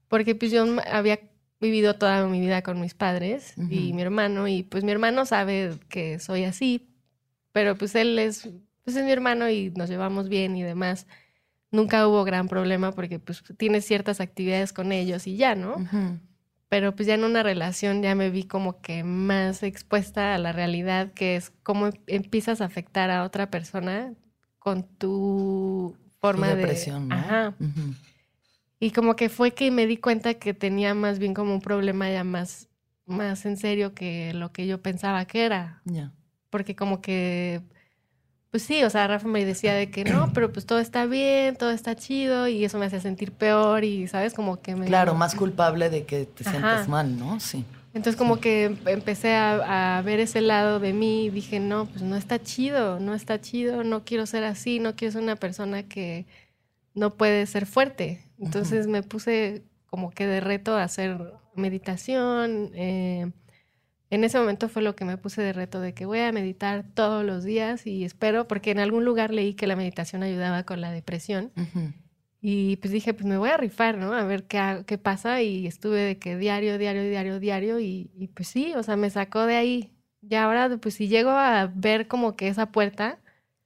porque 0.09 0.35
pues 0.35 0.51
yo 0.51 0.65
había 0.91 1.21
vivido 1.61 1.95
toda 1.95 2.27
mi 2.27 2.41
vida 2.41 2.63
con 2.63 2.81
mis 2.81 2.95
padres 2.95 3.55
y 3.71 3.93
mi 3.93 4.03
hermano, 4.03 4.49
y 4.49 4.63
pues 4.65 4.83
mi 4.85 4.93
hermano 4.93 5.25
sabe 5.27 5.79
que 5.89 6.19
soy 6.19 6.45
así, 6.45 6.89
pero 7.53 7.77
pues 7.77 7.95
él 7.95 8.19
es, 8.19 8.49
pues 8.85 8.97
es 8.97 9.05
mi 9.05 9.13
hermano 9.13 9.49
y 9.49 9.71
nos 9.77 9.89
llevamos 9.89 10.29
bien 10.29 10.57
y 10.57 10.63
demás. 10.63 11.07
Nunca 11.71 12.09
hubo 12.09 12.25
gran 12.25 12.49
problema 12.49 12.91
porque 12.93 13.19
pues 13.21 13.43
tienes 13.57 13.85
ciertas 13.85 14.21
actividades 14.21 14.73
con 14.73 14.91
ellos 14.91 15.27
y 15.27 15.37
ya, 15.37 15.55
¿no? 15.55 15.77
Pero 16.69 16.95
pues 16.97 17.07
ya 17.07 17.15
en 17.15 17.25
una 17.25 17.43
relación 17.43 18.03
ya 18.03 18.15
me 18.15 18.31
vi 18.31 18.45
como 18.45 18.81
que 18.81 19.05
más 19.05 19.63
expuesta 19.63 20.35
a 20.35 20.39
la 20.39 20.53
realidad, 20.53 21.13
que 21.13 21.37
es 21.37 21.51
cómo 21.63 21.89
em- 21.89 21.93
empiezas 22.07 22.61
a 22.61 22.65
afectar 22.65 23.11
a 23.11 23.23
otra 23.25 23.51
persona 23.51 24.15
con 24.61 24.85
tu 24.85 25.96
forma 26.20 26.46
Tu 26.46 26.55
de... 26.55 26.59
depresión, 26.61 27.09
¿no? 27.09 27.14
Ajá. 27.16 27.55
Y 28.79 28.92
como 28.92 29.16
que 29.16 29.29
fue 29.29 29.51
que 29.51 29.70
me 29.70 29.87
di 29.87 29.96
cuenta 29.96 30.35
que 30.35 30.55
tenía 30.55 30.94
más 30.94 31.18
bien 31.18 31.35
como 31.35 31.53
un 31.53 31.61
problema 31.61 32.09
ya 32.11 32.25
más, 32.25 32.68
más 33.05 33.44
en 33.44 33.57
serio 33.57 33.94
que 33.94 34.33
lo 34.33 34.53
que 34.53 34.66
yo 34.66 34.81
pensaba 34.81 35.25
que 35.25 35.44
era. 35.44 35.83
Ya. 35.85 36.12
Porque 36.51 36.75
como 36.77 37.01
que, 37.03 37.61
pues 38.51 38.62
sí, 38.62 38.83
o 38.85 38.90
sea, 38.90 39.07
Rafa 39.07 39.29
me 39.29 39.44
decía 39.44 39.75
de 39.75 39.90
que 39.90 40.05
no, 40.05 40.29
pero 40.35 40.53
pues 40.53 40.64
todo 40.66 40.79
está 40.79 41.05
bien, 41.07 41.57
todo 41.57 41.70
está 41.70 41.94
chido 41.96 42.49
y 42.49 42.64
eso 42.64 42.79
me 42.79 42.87
hacía 42.87 43.01
sentir 43.01 43.33
peor 43.33 43.85
y, 43.85 44.09
¿sabes? 44.09 44.33
Como 44.33 44.61
que 44.61 44.77
me... 44.77 44.87
Claro, 44.87 45.14
más 45.14 45.35
culpable 45.35 45.90
de 45.90 46.05
que 46.05 46.25
te 46.25 46.42
Ajá. 46.42 46.51
sientas 46.53 46.88
mal, 46.88 47.18
¿no? 47.18 47.40
Sí. 47.40 47.64
Entonces 47.92 48.16
como 48.16 48.38
que 48.40 48.76
empecé 48.87 49.35
a, 49.35 49.98
a 49.98 50.03
ver 50.03 50.20
ese 50.20 50.40
lado 50.40 50.79
de 50.79 50.92
mí 50.92 51.24
y 51.26 51.31
dije, 51.31 51.59
no, 51.59 51.87
pues 51.87 52.03
no 52.03 52.16
está 52.16 52.40
chido, 52.40 53.00
no 53.00 53.14
está 53.14 53.40
chido, 53.40 53.83
no 53.83 54.05
quiero 54.05 54.26
ser 54.26 54.44
así, 54.44 54.79
no 54.79 54.94
quiero 54.94 55.12
ser 55.12 55.22
una 55.22 55.37
persona 55.37 55.83
que 55.83 56.26
no 56.94 57.14
puede 57.14 57.46
ser 57.46 57.66
fuerte. 57.66 58.22
Entonces 58.38 58.87
me 58.87 59.03
puse 59.03 59.64
como 59.87 60.11
que 60.11 60.26
de 60.26 60.40
reto 60.40 60.76
a 60.76 60.85
hacer 60.85 61.35
meditación. 61.57 62.70
eh, 62.74 63.33
en 64.11 64.24
ese 64.24 64.38
momento 64.38 64.68
fue 64.68 64.83
lo 64.83 64.96
que 64.96 65.05
me 65.05 65.16
puse 65.16 65.40
de 65.40 65.53
reto 65.53 65.81
de 65.81 65.94
que 65.94 66.05
voy 66.05 66.18
a 66.18 66.33
meditar 66.33 66.85
todos 66.94 67.24
los 67.24 67.44
días 67.44 67.87
y 67.87 68.05
espero, 68.05 68.48
porque 68.48 68.72
en 68.72 68.81
algún 68.81 69.05
lugar 69.05 69.33
leí 69.33 69.55
que 69.55 69.68
la 69.68 69.76
meditación 69.76 70.24
ayudaba 70.24 70.64
con 70.64 70.81
la 70.81 70.90
depresión. 70.90 71.53
Ujú. 71.57 71.92
Y 72.42 72.76
pues 72.76 72.92
dije, 72.92 73.12
pues 73.12 73.26
me 73.26 73.37
voy 73.37 73.50
a 73.50 73.57
rifar, 73.59 73.98
¿no? 73.98 74.12
A 74.14 74.24
ver 74.24 74.44
qué, 74.44 74.83
qué 74.87 74.96
pasa. 74.98 75.42
Y 75.42 75.66
estuve 75.66 76.00
de 76.00 76.18
que 76.18 76.37
diario, 76.37 76.79
diario, 76.79 77.03
diario, 77.05 77.38
diario. 77.38 77.81
Y, 77.81 78.11
y 78.16 78.29
pues 78.29 78.48
sí, 78.48 78.72
o 78.74 78.83
sea, 78.83 78.96
me 78.96 79.11
sacó 79.11 79.44
de 79.46 79.57
ahí. 79.57 79.92
Y 80.22 80.35
ahora, 80.37 80.74
pues 80.79 80.94
si 80.94 81.09
llego 81.09 81.31
a 81.31 81.70
ver 81.74 82.09
como 82.09 82.37
que 82.37 82.48
esa 82.48 82.66
puerta, 82.72 83.18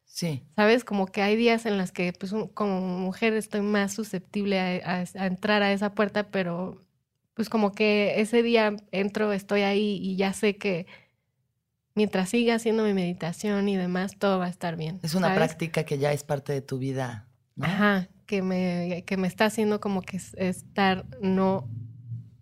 Sí. 0.06 0.42
¿sabes? 0.54 0.84
Como 0.84 1.06
que 1.06 1.22
hay 1.22 1.34
días 1.36 1.66
en 1.66 1.76
las 1.76 1.90
que, 1.90 2.12
pues 2.12 2.32
como 2.54 2.80
mujer 2.98 3.32
estoy 3.34 3.62
más 3.62 3.92
susceptible 3.94 4.60
a, 4.60 5.00
a- 5.00 5.04
a 5.22 5.26
entrar 5.26 5.62
a 5.62 5.72
esa 5.72 5.94
puerta, 5.94 6.30
pero 6.30 6.84
pues 7.34 7.48
como 7.48 7.72
que 7.72 8.20
ese 8.20 8.42
día 8.44 8.76
entro, 8.92 9.32
estoy 9.32 9.62
ahí 9.62 9.98
y 10.00 10.14
ya 10.16 10.32
sé 10.32 10.56
que 10.56 10.86
mientras 11.94 12.28
siga 12.28 12.54
haciendo 12.56 12.84
mi 12.84 12.94
meditación 12.94 13.68
y 13.68 13.76
demás, 13.76 14.16
todo 14.18 14.38
va 14.38 14.46
a 14.46 14.50
estar 14.50 14.76
bien. 14.76 15.00
Es 15.02 15.14
una 15.14 15.28
¿sabes? 15.28 15.38
práctica 15.38 15.84
que 15.84 15.98
ya 15.98 16.12
es 16.12 16.24
parte 16.24 16.52
de 16.52 16.60
tu 16.62 16.78
vida, 16.78 17.28
¿no? 17.56 17.64
Ajá, 17.66 18.08
que 18.26 18.42
me, 18.42 19.04
que 19.06 19.16
me 19.16 19.26
está 19.28 19.46
haciendo 19.46 19.80
como 19.80 20.02
que 20.02 20.16
es- 20.18 20.34
estar 20.34 21.06
no 21.20 21.68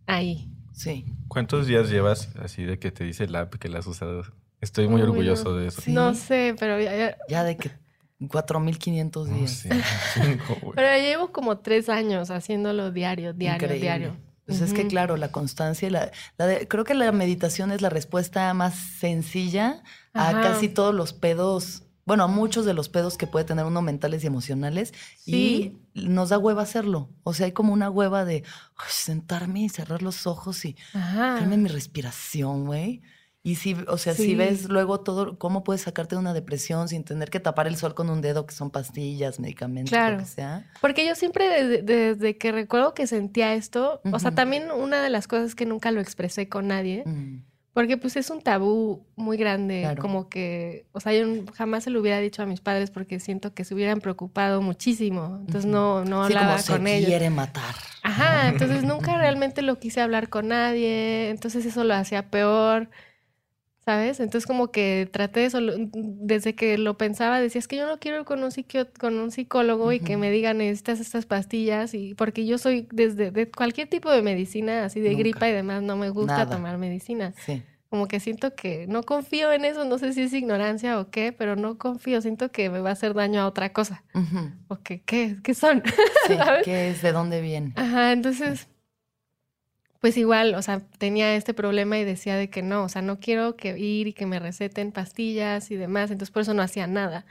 ahí. 0.07 0.49
Sí. 0.73 1.05
¿Cuántos 1.29 1.67
días 1.67 1.91
llevas 1.91 2.31
así 2.43 2.65
de 2.65 2.79
que 2.79 2.91
te 2.91 3.05
dice 3.05 3.27
la 3.29 3.41
app 3.41 3.55
que 3.57 3.69
la 3.69 3.79
has 3.81 3.87
usado 3.87 4.23
Estoy 4.61 4.87
muy 4.87 5.03
Uy, 5.03 5.09
orgulloso 5.09 5.51
no. 5.51 5.57
de 5.57 5.67
eso. 5.69 5.81
Sí. 5.81 5.93
No 5.93 6.15
sé, 6.15 6.55
pero 6.59 6.81
ya, 6.81 6.97
ya- 6.97 7.17
Ya 7.29 7.43
de 7.45 7.57
que 7.57 7.71
4.500 8.21 9.27
No 9.29 9.37
días. 9.37 9.51
sé, 9.51 9.71
cinco, 10.15 10.57
pero 10.75 10.87
ya 10.87 10.99
llevo 10.99 11.33
como 11.33 11.59
tres 11.59 11.89
años 11.89 12.31
haciéndolo 12.31 12.91
diario, 12.93 13.33
diario, 13.33 13.57
Increíble. 13.67 13.81
diario. 13.81 14.17
Pues 14.47 14.61
es 14.61 14.73
que 14.75 14.87
claro, 14.89 15.17
la 15.17 15.31
constancia 15.33 15.89
la, 15.91 16.11
la 16.37 16.47
de- 16.47 16.67
creo 16.69 16.85
que 16.85 16.95
la 16.95 17.11
meditación 17.13 17.71
es 17.73 17.81
la 17.81 17.89
respuesta 17.91 18.53
más 18.55 18.75
sencilla 18.75 19.83
a 20.15 20.31
Ajá. 20.31 20.41
casi 20.43 20.69
todos 20.69 20.95
los 20.95 21.13
pedos, 21.13 21.85
bueno, 22.05 22.25
a 22.25 22.27
muchos 22.27 22.65
de 22.67 22.75
los 22.75 22.89
pedos 22.89 23.17
que 23.17 23.27
puede 23.27 23.45
tener 23.45 23.65
uno 23.65 23.81
mentales 23.83 24.25
y 24.25 24.27
emocionales 24.27 24.93
Sí. 25.19 25.79
y 25.95 26.09
nos 26.09 26.31
da 26.31 26.39
hueva 26.39 26.63
hacerlo. 26.63 27.11
O 27.23 27.33
sea, 27.35 27.47
hay 27.47 27.53
como 27.53 27.73
una 27.73 27.91
hueva 27.91 28.25
de 28.25 28.43
sentarme 28.89 29.61
y 29.63 29.69
cerrar 29.69 30.03
los 30.03 30.27
ojos 30.27 30.65
y 30.65 30.77
en 30.95 31.63
mi 31.63 31.69
respiración, 31.69 32.67
güey. 32.67 33.03
Y 33.45 33.57
si, 33.57 33.75
o 33.89 33.99
sea, 33.99 34.15
si 34.15 34.37
ves 34.37 34.69
luego 34.69 35.01
todo, 35.01 35.37
cómo 35.37 35.65
puedes 35.65 35.83
sacarte 35.83 36.15
de 36.15 36.21
una 36.21 36.33
depresión 36.33 36.89
sin 36.89 37.03
tener 37.03 37.29
que 37.29 37.41
tapar 37.41 37.67
el 37.67 37.75
sol 37.77 37.93
con 37.93 38.09
un 38.09 38.21
dedo, 38.21 38.47
que 38.47 38.55
son 38.55 38.71
pastillas, 38.71 39.41
medicamentos, 39.41 39.91
Claro. 39.91 40.19
lo 40.19 40.23
que 40.23 40.29
sea. 40.29 40.71
Porque 40.81 41.05
yo 41.05 41.17
siempre, 41.17 41.49
desde, 41.49 41.83
desde 41.83 42.39
que 42.39 42.53
recuerdo 42.53 42.95
que 42.95 43.09
sentía 43.09 43.55
esto, 43.55 44.01
o 44.13 44.19
sea, 44.21 44.31
también 44.31 44.71
una 44.71 45.03
de 45.03 45.11
las 45.11 45.27
cosas 45.27 45.49
es 45.49 45.55
que 45.57 45.67
nunca 45.67 45.91
lo 45.91 46.01
expresé 46.01 46.49
con 46.49 46.69
nadie, 46.69 47.03
Mm, 47.05 47.43
porque 47.73 47.97
pues 47.97 48.17
es 48.17 48.29
un 48.31 48.43
tabú 48.43 49.07
muy 49.17 49.37
grande, 49.37 49.81
Claro. 49.83 50.03
como 50.03 50.29
que, 50.29 50.87
o 50.93 51.01
sea, 51.01 51.13
yo 51.15 51.27
jamás 51.55 51.85
se 51.85 51.91
lo 51.91 52.01
hubiera 52.01 52.19
dicho 52.21 52.43
a 52.43 52.47
mis 52.47 52.61
padres 52.61 52.91
porque 52.91 53.19
siento 53.21 53.55
que 53.55 53.65
se 53.65 53.75
hubieran 53.75 54.01
preocupado 54.01 54.61
muchísimo, 54.63 55.39
entonces 55.41 55.65
no, 55.71 56.05
no 56.05 56.27
sí, 56.27 56.33
hablaba 56.35 56.53
como 56.57 56.63
se 56.63 56.73
con 56.73 56.87
ellos. 56.87 57.09
quiere 57.09 57.31
matar. 57.31 57.75
Ajá, 58.03 58.49
entonces 58.49 58.85
nunca 58.85 59.17
realmente 59.19 59.63
lo 59.63 59.79
quise 59.79 60.01
hablar 60.01 60.29
con 60.29 60.49
nadie, 60.49 61.31
entonces 61.31 61.65
eso 61.67 61.85
lo 61.85 61.95
hacía 61.95 62.31
peor, 62.31 62.91
¿sabes? 63.85 64.21
Entonces 64.21 64.47
como 64.47 64.71
que 64.71 65.09
traté 65.13 65.41
de 65.41 65.51
solo, 65.51 65.75
desde 65.93 66.55
que 66.55 66.79
lo 66.79 66.97
pensaba, 66.97 67.41
decía, 67.41 67.59
es 67.59 67.69
que 67.69 67.77
yo 67.77 67.87
no 67.87 67.99
quiero 67.99 68.21
ir 68.21 68.25
con 68.25 68.43
un 68.43 68.51
psiquio- 68.51 68.89
con 68.99 69.19
un 69.19 69.31
psicólogo 69.31 69.93
y 69.93 70.01
que 70.01 70.17
me 70.17 70.31
digan, 70.31 70.59
necesitas 70.59 71.01
estas 71.01 71.27
pastillas, 71.27 71.95
y 71.95 72.15
porque 72.15 72.47
yo 72.47 72.59
soy 72.59 72.87
desde 72.93 73.31
de 73.31 73.51
cualquier 73.51 73.89
tipo 73.89 74.11
de 74.11 74.23
medicina, 74.23 74.85
así 74.85 75.01
de 75.01 75.11
Nunca. 75.11 75.19
gripa 75.23 75.49
y 75.49 75.53
demás, 75.53 75.83
no 75.83 75.97
me 75.97 76.11
gusta 76.11 76.39
Nada. 76.39 76.57
tomar 76.57 76.79
medicina. 76.79 77.33
Sí. 77.45 77.63
Como 77.91 78.09
que 78.09 78.21
siento 78.21 78.55
que 78.55 78.87
no 78.87 79.03
confío 79.03 79.53
en 79.53 79.67
eso, 79.67 79.85
no 79.85 79.99
sé 79.99 80.15
si 80.15 80.23
es 80.23 80.33
ignorancia 80.33 80.99
o 80.99 81.11
qué, 81.11 81.31
pero 81.33 81.57
no 81.57 81.77
confío, 81.77 82.23
siento 82.23 82.51
que 82.51 82.71
me 82.71 82.81
va 82.81 82.89
a 82.89 82.93
hacer 82.95 83.13
daño 83.13 83.43
a 83.43 83.47
otra 83.47 83.75
cosa. 83.75 84.03
Ujú. 84.15 84.51
¿O 84.69 84.77
que, 84.79 85.03
qué, 85.03 85.37
qué 85.43 85.53
son? 85.53 85.83
Sí. 86.27 86.35
¿qué 86.65 86.89
es? 86.89 87.03
¿De 87.03 87.13
dónde 87.13 87.43
viene? 87.43 87.73
Ajá, 87.77 88.13
entonces, 88.13 88.67
pues 90.03 90.19
igual, 90.19 90.55
o 90.57 90.63
sea, 90.63 90.81
tenía 90.99 91.35
este 91.37 91.55
problema 91.55 91.99
y 91.99 92.05
decía 92.05 92.37
de 92.37 92.51
que 92.51 92.63
no, 92.63 92.85
o 92.85 92.91
sea, 92.91 93.03
no 93.03 93.21
quiero 93.21 93.57
que 93.57 93.79
ir 93.79 94.09
y 94.09 94.15
que 94.15 94.27
me 94.27 94.41
receten 94.41 94.93
pastillas 94.93 95.73
y 95.73 95.77
demás, 95.77 96.13
entonces 96.13 96.33
por 96.33 96.43
eso 96.43 96.55
no 96.55 96.63
hacía 96.63 96.89
nada. 96.89 97.27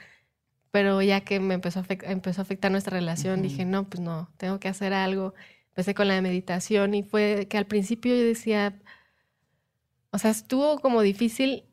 Pero 0.71 1.01
ya 1.01 1.21
que 1.21 1.39
me 1.39 1.55
empezó 1.55 1.79
a, 1.81 1.83
afec- 1.83 2.03
empezó 2.09 2.41
a 2.41 2.43
afectar 2.43 2.71
nuestra 2.71 2.97
relación, 2.97 3.41
dije, 3.43 3.65
no, 3.65 3.89
pues 3.89 4.01
no, 4.01 4.29
tengo 4.37 4.59
que 4.59 4.69
hacer 4.69 4.93
algo. 4.93 5.33
Empecé 5.69 5.95
con 5.95 6.07
la 6.09 6.21
meditación 6.21 6.93
y 6.95 7.03
fue 7.03 7.47
que 7.49 7.57
al 7.57 7.67
principio 7.67 8.15
yo 8.15 8.23
decía, 8.23 8.75
o 10.11 10.17
sea, 10.17 10.31
estuvo 10.31 10.79
como 10.79 11.01
difícil, 11.01 11.63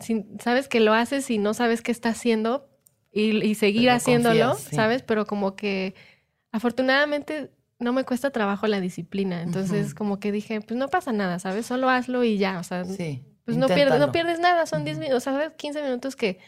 sin- 0.00 0.38
sabes 0.40 0.68
que 0.68 0.80
lo 0.80 0.94
haces 0.94 1.30
y 1.30 1.38
no 1.38 1.54
sabes 1.54 1.82
qué 1.82 1.92
está 1.92 2.10
haciendo 2.10 2.68
y, 3.12 3.44
y 3.44 3.54
seguir 3.54 3.84
Pero 3.84 3.96
haciéndolo, 3.96 4.52
confías, 4.52 4.70
sí. 4.70 4.76
¿sabes? 4.76 5.02
Pero 5.02 5.26
como 5.26 5.56
que 5.56 5.94
afortunadamente 6.52 7.50
no 7.78 7.92
me 7.92 8.04
cuesta 8.04 8.30
trabajo 8.30 8.66
la 8.66 8.80
disciplina, 8.80 9.42
entonces 9.42 9.94
como 9.94 10.18
que 10.18 10.32
dije, 10.32 10.60
pues 10.60 10.78
no 10.78 10.88
pasa 10.88 11.12
nada, 11.12 11.38
¿sabes? 11.38 11.66
Solo 11.66 11.90
hazlo 11.90 12.24
y 12.24 12.38
ya, 12.38 12.58
o 12.58 12.62
sea, 12.64 12.84
Sí. 12.84 13.22
pues 13.44 13.56
no 13.56 13.66
pierdes, 13.68 13.98
no 14.00 14.12
pierdes 14.12 14.38
nada, 14.40 14.66
son 14.66 14.84
10 14.84 14.96
Ujú. 14.96 15.02
minutos, 15.04 15.22
o 15.22 15.24
sea, 15.24 15.32
¿sabes? 15.34 15.52
15 15.56 15.82
minutos 15.82 16.16
que 16.16 16.38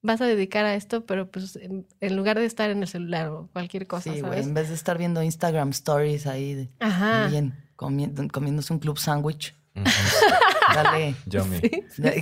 vas 0.00 0.20
a 0.20 0.26
dedicar 0.26 0.64
a 0.64 0.74
esto, 0.74 1.04
pero 1.04 1.30
pues 1.30 1.56
en, 1.56 1.86
en 2.00 2.16
lugar 2.16 2.38
de 2.38 2.44
estar 2.46 2.70
en 2.70 2.80
el 2.82 2.88
celular 2.88 3.28
o 3.28 3.48
cualquier 3.52 3.86
cosa, 3.86 4.04
Sí, 4.04 4.10
güey. 4.20 4.22
¿sabes? 4.22 4.46
En 4.46 4.54
vez 4.54 4.68
de 4.68 4.74
estar 4.74 4.96
viendo 4.96 5.22
Instagram 5.22 5.70
stories 5.70 6.26
ahí, 6.26 6.54
de, 6.54 6.68
Ajá. 6.80 7.26
bien, 7.28 7.54
comiendo, 7.76 8.26
comiéndose 8.28 8.72
un 8.72 8.78
club 8.78 8.98
sándwich. 8.98 9.54
Ujú. 9.74 9.84
Dale. 10.74 11.14
Yummy. 11.26 11.60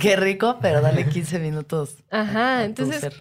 Qué 0.01 0.15
rico, 0.15 0.57
pero 0.61 0.81
dale 0.81 1.07
15 1.07 1.39
minutos. 1.39 2.03
Ajá, 2.11 2.59
a 2.59 2.63
entonces 2.65 2.99
ser. 3.01 3.13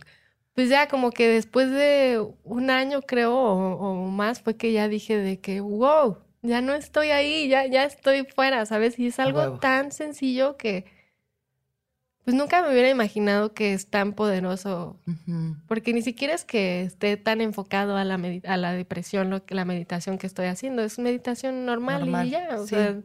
Pues 0.57 0.71
ya 0.71 0.89
como 0.89 1.11
que 1.11 1.29
después 1.29 1.71
de 1.71 2.27
un 2.43 2.71
año 2.71 3.03
creo 3.03 3.35
o, 3.35 3.75
o 3.75 3.95
más 4.11 4.41
fue 4.41 4.57
que 4.57 4.73
ya 4.73 4.89
dije 4.89 5.19
de 5.19 5.39
que, 5.39 5.61
wow, 5.61 6.17
ya 6.41 6.63
no 6.63 6.73
estoy 6.73 7.11
ahí, 7.11 7.47
ya, 7.47 7.67
ya 7.67 7.85
estoy 7.85 8.25
fuera, 8.25 8.65
¿sabes? 8.65 8.99
Y 8.99 9.09
es 9.09 9.19
algo 9.19 9.59
tan 9.59 9.93
sencillo 9.93 10.57
que 10.57 10.87
pues 12.25 12.35
nunca 12.35 12.63
me 12.63 12.71
hubiera 12.73 12.89
imaginado 12.89 13.53
que 13.53 13.75
es 13.75 13.89
tan 13.91 14.15
poderoso, 14.15 14.99
porque 15.69 15.93
ni 15.93 16.01
siquiera 16.03 16.35
es 16.35 16.45
que 16.45 16.83
esté 16.83 17.17
tan 17.19 17.41
enfocado 17.43 17.97
a 17.97 18.05
la, 18.05 18.19
a 18.45 18.57
la 18.57 18.73
depresión, 18.73 19.29
lo 19.31 19.45
que, 19.45 19.55
la 19.55 19.65
meditación 19.67 20.17
que 20.19 20.27
estoy 20.27 20.47
haciendo, 20.47 20.83
es 20.83 20.99
meditación 20.99 21.67
normal, 21.67 22.01
Normal, 22.01 22.27
y 22.27 22.31
ya, 22.31 22.49
o 22.59 22.65
sí. 22.65 22.71
sea, 22.75 22.97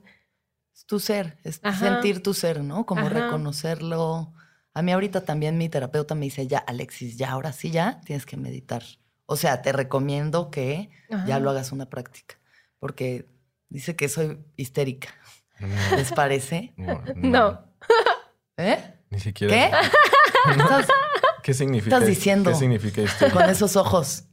Es 0.73 0.85
tu 0.85 0.99
ser, 0.99 1.37
es 1.43 1.59
Ajá. 1.63 1.77
sentir 1.77 2.23
tu 2.23 2.33
ser, 2.33 2.63
¿no? 2.63 2.85
Como 2.85 3.05
Ajá. 3.05 3.09
reconocerlo. 3.09 4.33
A 4.73 4.81
mí 4.81 4.91
ahorita 4.91 5.25
también 5.25 5.57
mi 5.57 5.69
terapeuta 5.69 6.15
me 6.15 6.25
dice, 6.25 6.47
ya, 6.47 6.59
Alexis, 6.59 7.17
ya, 7.17 7.31
ahora 7.31 7.51
sí, 7.51 7.71
ya 7.71 8.01
tienes 8.05 8.25
que 8.25 8.37
meditar. 8.37 8.83
O 9.25 9.35
sea, 9.35 9.61
te 9.61 9.71
recomiendo 9.71 10.49
que 10.51 10.89
ya 11.25 11.39
lo 11.39 11.49
hagas 11.49 11.71
una 11.71 11.89
práctica, 11.89 12.39
porque 12.79 13.29
dice 13.69 13.95
que 13.95 14.09
soy 14.09 14.39
histérica. 14.55 15.09
No, 15.59 15.67
¿Les 15.97 16.11
parece? 16.11 16.73
no, 16.77 17.03
No. 17.15 17.61
¿Eh? 18.57 18.95
Ni 19.09 19.19
siquiera. 19.19 19.53
¿Qué? 19.53 20.51
Estás 20.51 20.87
¿Qué 21.43 21.53
significa? 21.53 21.95
estás 21.95 22.07
diciendo? 22.07 22.51
¿Qué 22.51 22.57
significa 22.57 23.01
esto? 23.01 23.29
con 23.31 23.49
esos 23.49 23.75
ojos. 23.75 24.25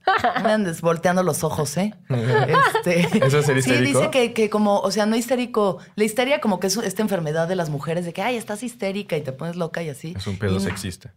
Me 0.42 0.52
andes 0.52 0.80
volteando 0.80 1.22
los 1.22 1.44
ojos, 1.44 1.76
¿eh? 1.76 1.94
Este, 2.08 3.26
¿Eso 3.26 3.38
es 3.38 3.46
ser 3.46 3.62
Sí, 3.62 3.72
dice 3.78 4.10
que, 4.10 4.32
que 4.32 4.50
como, 4.50 4.80
o 4.80 4.90
sea, 4.90 5.06
no 5.06 5.16
histérico. 5.16 5.78
La 5.96 6.04
histeria 6.04 6.40
como 6.40 6.60
que 6.60 6.66
es 6.68 6.76
esta 6.76 7.02
enfermedad 7.02 7.48
de 7.48 7.56
las 7.56 7.70
mujeres 7.70 8.04
de 8.04 8.12
que, 8.12 8.22
ay, 8.22 8.36
estás 8.36 8.62
histérica 8.62 9.16
y 9.16 9.22
te 9.22 9.32
pones 9.32 9.56
loca 9.56 9.82
y 9.82 9.88
así. 9.90 10.14
Es 10.16 10.26
un 10.26 10.38
pedo 10.38 10.56
Y- 10.56 10.60
sexista. 10.60 11.14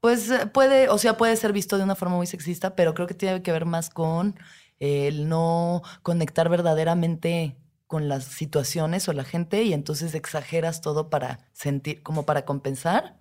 Pues 0.00 0.30
eh, 0.30 0.46
puede, 0.46 0.90
o 0.90 0.98
sea, 0.98 1.16
puede 1.16 1.34
ser 1.36 1.52
visto 1.54 1.78
de 1.78 1.84
una 1.84 1.94
forma 1.94 2.16
muy 2.16 2.26
sexista, 2.26 2.76
pero 2.76 2.92
creo 2.94 3.06
que 3.06 3.14
tiene 3.14 3.40
que 3.42 3.52
ver 3.52 3.64
más 3.64 3.88
con 3.88 4.38
el 4.78 5.28
no 5.30 5.82
conectar 6.02 6.48
verdaderamente 6.50 7.56
con 7.86 8.08
las 8.08 8.24
situaciones 8.24 9.08
o 9.08 9.12
la 9.12 9.24
gente 9.24 9.62
y 9.62 9.72
entonces 9.72 10.14
exageras 10.14 10.80
todo 10.82 11.08
para 11.10 11.38
sentir, 11.52 12.02
como 12.02 12.26
para 12.26 12.44
compensar. 12.44 13.16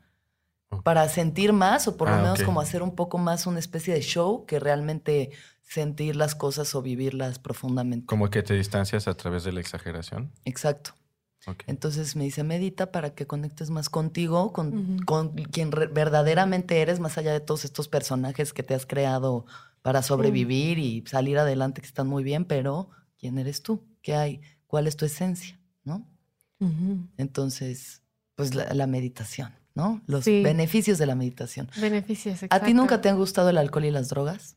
Para 0.81 1.07
sentir 1.09 1.53
más 1.53 1.87
o 1.87 1.97
por 1.97 2.09
lo 2.09 2.15
Ah, 2.15 2.21
menos 2.21 2.43
como 2.43 2.61
hacer 2.61 2.81
un 2.81 2.95
poco 2.95 3.17
más 3.17 3.45
una 3.47 3.59
especie 3.59 3.93
de 3.93 4.01
show 4.01 4.45
que 4.45 4.59
realmente 4.59 5.31
sentir 5.61 6.15
las 6.15 6.35
cosas 6.35 6.73
o 6.75 6.81
vivirlas 6.81 7.39
profundamente. 7.39 8.05
Como 8.05 8.29
que 8.29 8.43
te 8.43 8.53
distancias 8.53 9.07
a 9.07 9.13
través 9.15 9.43
de 9.43 9.51
la 9.51 9.59
exageración. 9.59 10.31
Exacto. 10.45 10.91
Ok. 11.45 11.63
Entonces 11.67 12.15
me 12.15 12.23
dice, 12.23 12.43
medita 12.43 12.91
para 12.91 13.13
que 13.15 13.27
conectes 13.27 13.69
más 13.69 13.89
contigo, 13.89 14.53
con, 14.53 14.99
con 15.05 15.29
quien 15.35 15.69
verdaderamente 15.71 16.81
eres, 16.81 16.99
más 16.99 17.17
allá 17.17 17.33
de 17.33 17.41
todos 17.41 17.65
estos 17.65 17.87
personajes 17.89 18.53
que 18.53 18.63
te 18.63 18.73
has 18.73 18.85
creado 18.85 19.45
para 19.81 20.01
sobrevivir 20.01 20.79
y 20.79 21.03
salir 21.05 21.37
adelante, 21.37 21.81
que 21.81 21.87
están 21.87 22.07
muy 22.07 22.23
bien, 22.23 22.45
pero 22.45 22.89
¿quién 23.17 23.37
eres 23.37 23.61
tú? 23.61 23.83
¿Qué 24.01 24.15
hay? 24.15 24.41
¿Cuál 24.67 24.87
es 24.87 24.95
tu 24.95 25.03
esencia? 25.05 25.59
¿No? 25.83 26.07
Entonces, 27.17 28.01
pues 28.35 28.55
la, 28.55 28.73
la 28.73 28.87
meditación, 28.87 29.53
¿no? 29.75 30.01
Los 30.07 30.25
Sí. 30.25 30.43
beneficios 30.43 30.97
de 30.97 31.05
la 31.05 31.15
meditación. 31.15 31.67
Beneficios, 31.79 32.43
¿A 32.49 32.59
ti 32.59 32.73
nunca 32.73 32.95
exacto. 32.95 33.01
te 33.01 33.09
han 33.09 33.17
gustado 33.17 33.49
el 33.49 33.57
alcohol 33.57 33.85
y 33.85 33.91
las 33.91 34.09
drogas? 34.09 34.55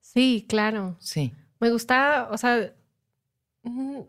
Sí, 0.00 0.46
claro. 0.48 0.96
Sí. 1.00 1.32
Me 1.60 1.70
gustaba, 1.70 2.28
o 2.30 2.38
sea, 2.38 2.72
mm, 3.62 4.00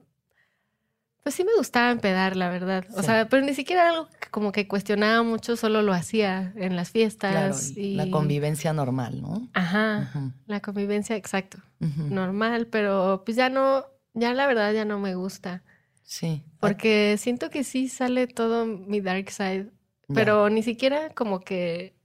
pues 1.23 1.35
sí 1.35 1.43
me 1.43 1.51
gustaba 1.57 1.91
empedar, 1.91 2.35
la 2.35 2.49
verdad. 2.49 2.85
O 2.95 2.99
Sí. 3.01 3.05
sea, 3.05 3.27
pero 3.29 3.45
ni 3.45 3.53
siquiera 3.53 3.83
era 3.83 3.91
algo 3.91 4.09
que 4.19 4.29
como 4.29 4.51
que 4.51 4.67
cuestionaba 4.67 5.21
mucho, 5.23 5.55
solo 5.55 5.81
lo 5.81 5.93
hacía 5.93 6.53
en 6.55 6.75
las 6.75 6.89
fiestas. 6.91 7.31
Claro, 7.31 7.55
y... 7.75 7.95
la 7.95 8.09
convivencia 8.09 8.73
normal, 8.73 9.21
¿no? 9.21 9.47
Ajá, 9.53 10.33
la 10.47 10.59
convivencia, 10.61 11.15
exacto. 11.15 11.59
Normal, 11.79 12.67
pero 12.67 13.23
pues 13.25 13.37
ya 13.37 13.49
no, 13.49 13.85
ya 14.13 14.33
la 14.33 14.47
verdad 14.47 14.73
ya 14.73 14.85
no 14.85 14.99
me 14.99 15.15
gusta. 15.15 15.63
Sí. 16.03 16.43
Porque 16.59 17.15
siento 17.19 17.49
que 17.49 17.63
sí 17.63 17.87
sale 17.87 18.27
todo 18.27 18.65
mi 18.65 18.99
dark 19.01 19.29
side, 19.29 19.69
Ya. 20.09 20.15
pero 20.15 20.49
ni 20.49 20.63
siquiera 20.63 21.09
como 21.13 21.39
que, 21.39 21.95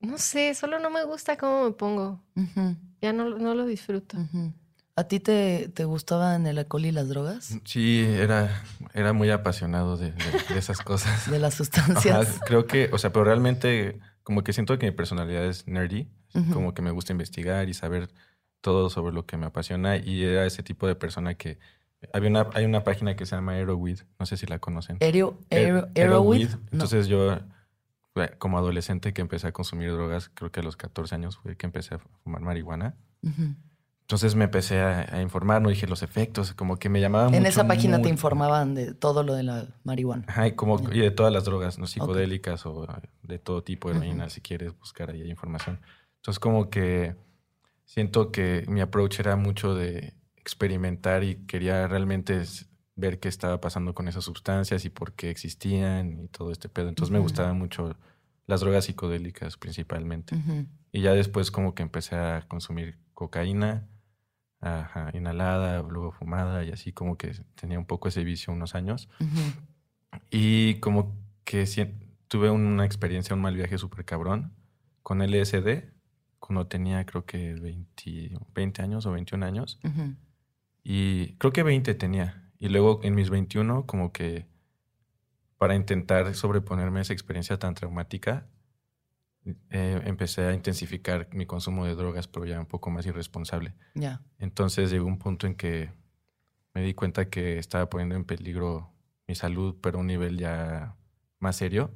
no 0.00 0.18
sé, 0.18 0.54
solo 0.54 0.78
no 0.78 0.90
me 0.90 1.04
gusta 1.04 1.36
cómo 1.36 1.64
me 1.64 1.70
pongo. 1.72 2.20
Ya 3.00 3.12
no, 3.12 3.28
no 3.38 3.54
lo 3.54 3.66
disfruto. 3.66 4.18
¿A 4.96 5.04
ti 5.04 5.20
te, 5.20 5.68
te 5.74 5.84
gustaban 5.84 6.46
el 6.46 6.58
alcohol 6.58 6.84
y 6.84 6.92
las 6.92 7.08
drogas? 7.08 7.56
Sí, 7.64 8.04
era, 8.06 8.62
era 8.94 9.12
muy 9.12 9.30
apasionado 9.30 9.96
de, 9.96 10.12
de- 10.12 10.42
de 10.48 10.58
esas 10.58 10.80
cosas. 10.80 11.30
De 11.30 11.38
las 11.38 11.54
Ajá, 11.54 11.64
sustancias. 11.64 12.40
creo 12.44 12.66
que, 12.66 12.90
o 12.92 12.98
sea, 12.98 13.12
pero 13.12 13.24
realmente 13.24 13.98
como 14.22 14.44
que 14.44 14.52
siento 14.52 14.78
que 14.78 14.86
mi 14.86 14.92
personalidad 14.92 15.44
es 15.46 15.66
nerdy, 15.66 16.08
como 16.52 16.72
que 16.74 16.82
me 16.82 16.90
gusta 16.90 17.12
investigar 17.12 17.68
y 17.68 17.74
saber 17.74 18.08
todo 18.60 18.88
sobre 18.90 19.12
lo 19.14 19.26
que 19.26 19.36
me 19.36 19.46
apasiona 19.46 19.96
y 19.96 20.22
era 20.24 20.46
ese 20.46 20.62
tipo 20.62 20.86
de 20.86 20.94
persona 20.94 21.34
que 21.34 21.58
había 22.12 22.30
una 22.30 22.46
hay 22.54 22.64
una 22.64 22.84
página 22.84 23.16
que 23.16 23.26
se 23.26 23.36
llama 23.36 23.52
Aeroweed, 23.52 24.00
no 24.18 24.26
sé 24.26 24.36
si 24.36 24.46
la 24.46 24.58
conocen. 24.58 24.98
Aero, 25.00 25.38
Aer- 25.50 25.66
aero, 25.66 25.88
Aeroweed, 25.94 26.50
no. 26.50 26.58
Entonces 26.72 27.06
yo 27.08 27.38
fue 28.14 28.36
como 28.38 28.58
adolescente 28.58 29.12
que 29.12 29.20
empecé 29.22 29.46
a 29.48 29.52
consumir 29.52 29.92
drogas, 29.92 30.30
creo 30.34 30.50
que 30.52 30.60
a 30.60 30.62
los 30.62 30.76
14 30.76 31.14
años 31.14 31.36
fue 31.38 31.56
que 31.56 31.66
empecé 31.66 31.94
a 31.94 31.98
fumar 32.24 32.42
marihuana. 32.42 32.94
Ujú. 33.22 33.54
Entonces 34.02 34.34
me 34.34 34.44
empecé 34.44 34.80
a, 34.80 35.06
a 35.16 35.22
informar, 35.22 35.62
no 35.62 35.70
dije 35.70 35.86
los 35.86 36.02
efectos, 36.02 36.52
como 36.52 36.76
que 36.78 36.90
me 36.90 37.00
llamaba 37.00 37.26
mucho. 37.26 37.36
En 37.38 37.46
esa 37.46 37.66
página 37.66 37.96
te 37.96 38.02
muy- 38.02 38.10
informaban 38.10 38.74
de 38.74 38.92
todo 38.92 39.22
lo 39.22 39.32
de 39.34 39.44
la 39.44 39.66
marihuana. 39.84 40.24
Ajá, 40.26 40.48
y, 40.48 40.52
como, 40.52 40.78
y 40.92 40.98
de 40.98 41.10
todas 41.10 41.32
las 41.32 41.44
drogas, 41.44 41.78
¿no? 41.78 41.86
Psicodélicas 41.86 42.66
o 42.66 42.84
eh, 42.84 43.08
de 43.22 43.38
todo 43.38 43.62
tipo, 43.62 43.90
heroína, 43.90 44.28
si 44.28 44.42
quieres 44.42 44.76
buscar 44.78 45.08
ahí 45.10 45.22
información. 45.30 45.80
Entonces, 46.16 46.38
como 46.40 46.68
que 46.68 47.16
siento 47.86 48.30
que 48.32 48.64
mi 48.68 48.80
approach 48.82 49.18
era 49.20 49.36
mucho 49.36 49.74
de 49.74 50.12
experimentar 50.42 51.24
y 51.24 51.36
quería 51.46 51.86
realmente 51.88 52.42
ver 52.96 53.18
qué 53.20 53.28
estaba 53.28 53.60
pasando 53.60 53.94
con 53.94 54.08
esas 54.08 54.24
sustancias 54.24 54.84
y 54.84 54.90
por 54.90 55.12
qué 55.12 55.30
existían 55.30 56.20
y 56.20 56.28
todo 56.28 56.52
este 56.52 56.68
pedo. 56.68 56.88
Entonces, 56.88 57.12
me 57.12 57.20
gustaban 57.20 57.56
mucho 57.58 57.96
las 58.46 58.60
drogas 58.60 58.84
psicodélicas 58.84 59.56
principalmente. 59.56 60.36
Ujú. 60.36 60.66
Y 60.92 61.00
ya 61.00 61.12
después 61.14 61.50
como 61.50 61.74
que 61.74 61.82
empecé 61.82 62.16
a 62.16 62.44
consumir 62.48 62.98
cocaína, 63.14 63.88
ajá, 64.60 65.10
inhalada, 65.14 65.82
luego 65.82 66.12
fumada 66.12 66.64
y 66.64 66.70
así 66.70 66.92
como 66.92 67.16
que 67.16 67.32
tenía 67.54 67.78
un 67.78 67.86
poco 67.86 68.08
ese 68.08 68.24
vicio 68.24 68.52
unos 68.52 68.74
años. 68.74 69.08
Ujú. 69.20 70.20
Y 70.30 70.74
como 70.80 71.16
que 71.44 71.64
tuve 72.28 72.50
una 72.50 72.84
experiencia, 72.84 73.34
un 73.34 73.42
mal 73.42 73.54
viaje 73.54 73.78
súper 73.78 74.04
cabrón 74.04 74.52
con 75.02 75.22
LSD 75.22 75.92
cuando 76.38 76.66
tenía 76.66 77.04
creo 77.06 77.24
que 77.24 77.54
20, 77.54 78.36
20 78.54 78.82
años 78.82 79.06
o 79.06 79.12
21 79.12 79.44
años. 79.44 79.78
Y 80.82 81.34
creo 81.36 81.52
que 81.52 81.62
20 81.62 81.94
tenía. 81.94 82.50
Y 82.58 82.68
luego 82.68 83.00
en 83.02 83.14
mis 83.14 83.30
21 83.30 83.86
como 83.86 84.12
que 84.12 84.46
para 85.58 85.74
intentar 85.74 86.34
sobreponerme 86.34 86.98
a 86.98 87.02
esa 87.02 87.12
experiencia 87.12 87.58
tan 87.58 87.74
traumática, 87.74 88.48
eh, 89.70 90.00
empecé 90.04 90.46
a 90.46 90.54
intensificar 90.54 91.28
mi 91.32 91.46
consumo 91.46 91.84
de 91.84 91.94
drogas, 91.94 92.28
pero 92.28 92.46
ya 92.46 92.60
un 92.60 92.66
poco 92.66 92.90
más 92.90 93.06
irresponsable. 93.06 93.74
Ya. 93.94 94.22
Entonces 94.38 94.90
llegó 94.90 95.06
un 95.06 95.18
punto 95.18 95.46
en 95.46 95.54
que 95.54 95.90
me 96.74 96.82
di 96.82 96.94
cuenta 96.94 97.28
que 97.28 97.58
estaba 97.58 97.88
poniendo 97.88 98.14
en 98.14 98.24
peligro 98.24 98.92
mi 99.26 99.34
salud, 99.34 99.76
pero 99.80 99.98
a 99.98 100.00
un 100.00 100.06
nivel 100.06 100.38
ya 100.38 100.96
más 101.38 101.56
serio, 101.56 101.92